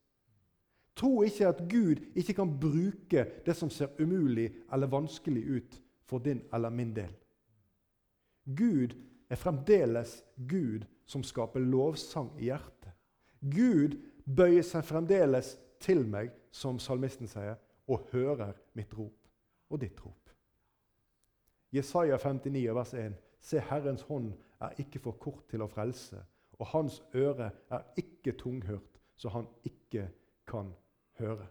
Tro 0.96 1.22
ikke 1.22 1.48
at 1.48 1.62
Gud 1.70 2.00
ikke 2.14 2.34
kan 2.34 2.58
bruke 2.60 3.26
det 3.46 3.56
som 3.56 3.70
ser 3.70 3.92
umulig 4.00 4.50
eller 4.72 4.86
vanskelig 4.86 5.44
ut 5.56 5.82
for 6.04 6.18
din 6.18 6.42
eller 6.54 6.70
min 6.70 6.94
del. 6.96 7.12
Gud 8.56 8.96
er 9.30 9.36
fremdeles 9.36 10.24
Gud 10.48 10.86
som 11.06 11.22
skaper 11.22 11.60
lovsang 11.60 12.30
i 12.38 12.48
hjertet. 12.50 12.92
Gud 13.40 13.98
bøyer 14.24 14.64
seg 14.64 14.84
fremdeles 14.86 15.56
til 15.82 16.06
meg, 16.08 16.30
som 16.50 16.78
salmisten 16.80 17.28
sier, 17.28 17.58
og 17.86 18.08
hører 18.12 18.56
mitt 18.74 18.94
rop 18.96 19.28
og 19.70 19.80
ditt 19.82 20.00
rop. 20.02 20.25
Jesaja 21.76 22.18
59, 22.18 22.74
vers 22.74 22.94
1. 22.94 23.16
Se, 23.40 23.60
Herrens 23.60 24.02
hånd 24.08 24.32
er 24.60 24.78
ikke 24.80 25.02
for 25.04 25.18
kort 25.20 25.44
til 25.50 25.62
å 25.62 25.68
frelse, 25.70 26.18
og 26.56 26.70
hans 26.72 27.02
øre 27.14 27.50
er 27.70 27.84
ikke 28.00 28.32
tunghørt, 28.40 29.00
så 29.16 29.30
han 29.34 29.48
ikke 29.68 30.08
kan 30.48 30.72
høre. 31.20 31.46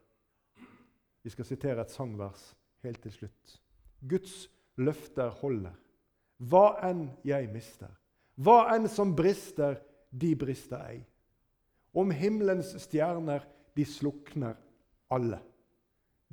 Vi 1.23 1.29
skal 1.33 1.45
sitere 1.45 1.81
et 1.81 1.93
sangvers 1.93 2.51
helt 2.85 3.01
til 3.01 3.13
slutt. 3.13 3.55
Guds 4.09 4.45
løfter 4.77 5.29
holder. 5.41 5.73
Hva 6.37 6.75
enn 6.83 7.07
jeg 7.25 7.47
mister, 7.49 7.89
hva 8.35 8.65
enn 8.75 8.89
som 8.91 9.13
brister, 9.15 9.79
de 10.11 10.33
brister 10.35 10.81
ei. 10.83 10.99
Om 11.95 12.11
himmelens 12.11 12.73
stjerner, 12.83 13.45
de 13.75 13.85
slukner 13.87 14.57
alle. 15.11 15.39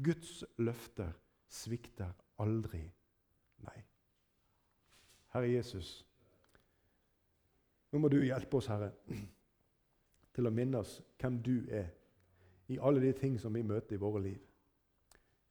Guds 0.02 0.42
løfter 0.58 1.12
svikter 1.50 2.10
aldri. 2.42 2.82
Herre 5.32 5.48
Jesus, 5.48 6.02
nå 7.92 8.00
må 8.00 8.08
du 8.12 8.18
hjelpe 8.24 8.58
oss, 8.58 8.68
Herre, 8.72 8.92
til 10.34 10.48
å 10.48 10.52
minne 10.54 10.80
oss 10.80 10.98
hvem 11.20 11.40
du 11.44 11.56
er 11.72 11.90
i 12.72 12.78
alle 12.80 13.02
de 13.04 13.12
ting 13.16 13.38
som 13.40 13.52
vi 13.52 13.64
møter 13.64 13.96
i 13.96 14.00
våre 14.00 14.22
liv. 14.24 14.40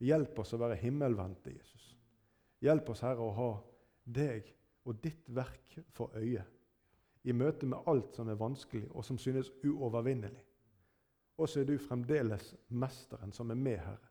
Hjelp 0.02 0.38
oss 0.42 0.54
å 0.54 0.58
være 0.58 0.80
himmelvendte, 0.80 1.52
Jesus. 1.54 1.92
Hjelp 2.62 2.88
oss, 2.90 3.02
Herre, 3.06 3.22
å 3.22 3.36
ha 3.36 3.52
deg 4.02 4.48
og 4.86 4.98
ditt 5.02 5.28
verk 5.30 5.78
for 5.94 6.14
øye 6.18 6.42
i 7.22 7.34
møte 7.34 7.66
med 7.70 7.86
alt 7.86 8.16
som 8.18 8.30
er 8.30 8.38
vanskelig 8.38 8.88
og 8.90 9.04
som 9.06 9.18
synes 9.18 9.52
uovervinnelig. 9.62 10.42
Og 11.38 11.48
så 11.48 11.62
er 11.62 11.68
du 11.68 11.76
fremdeles 11.78 12.52
mesteren 12.68 13.32
som 13.32 13.50
er 13.50 13.58
med, 13.58 13.78
Herre, 13.78 14.10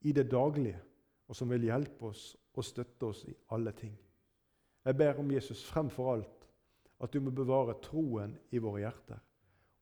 i 0.00 0.12
det 0.12 0.26
daglige, 0.30 0.80
og 1.28 1.36
som 1.36 1.50
vil 1.50 1.68
hjelpe 1.68 2.08
oss 2.10 2.30
og 2.54 2.64
støtte 2.64 3.08
oss 3.08 3.24
i 3.28 3.34
alle 3.52 3.72
ting. 3.76 3.94
Jeg 4.86 4.96
ber 4.96 5.18
om 5.18 5.30
Jesus 5.30 5.64
fremfor 5.66 6.12
alt 6.14 6.48
at 7.02 7.12
du 7.12 7.20
må 7.20 7.30
bevare 7.34 7.74
troen 7.82 8.36
i 8.54 8.60
våre 8.62 8.84
hjerter. 8.86 9.18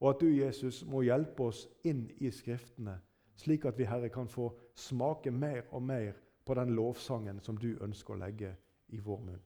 Og 0.01 0.09
at 0.09 0.21
du, 0.21 0.27
Jesus, 0.27 0.81
må 0.85 1.05
hjelpe 1.05 1.47
oss 1.47 1.63
inn 1.87 2.07
i 2.19 2.31
Skriftene, 2.33 2.97
slik 3.39 3.65
at 3.69 3.77
vi, 3.79 3.87
Herre, 3.87 4.09
kan 4.09 4.27
få 4.27 4.49
smake 4.75 5.31
mer 5.31 5.69
og 5.71 5.83
mer 5.83 6.17
på 6.45 6.57
den 6.57 6.75
lovsangen 6.75 7.39
som 7.41 7.57
du 7.57 7.77
ønsker 7.81 8.15
å 8.15 8.19
legge 8.25 8.51
i 8.91 8.99
vår 8.99 9.21
munn. 9.29 9.45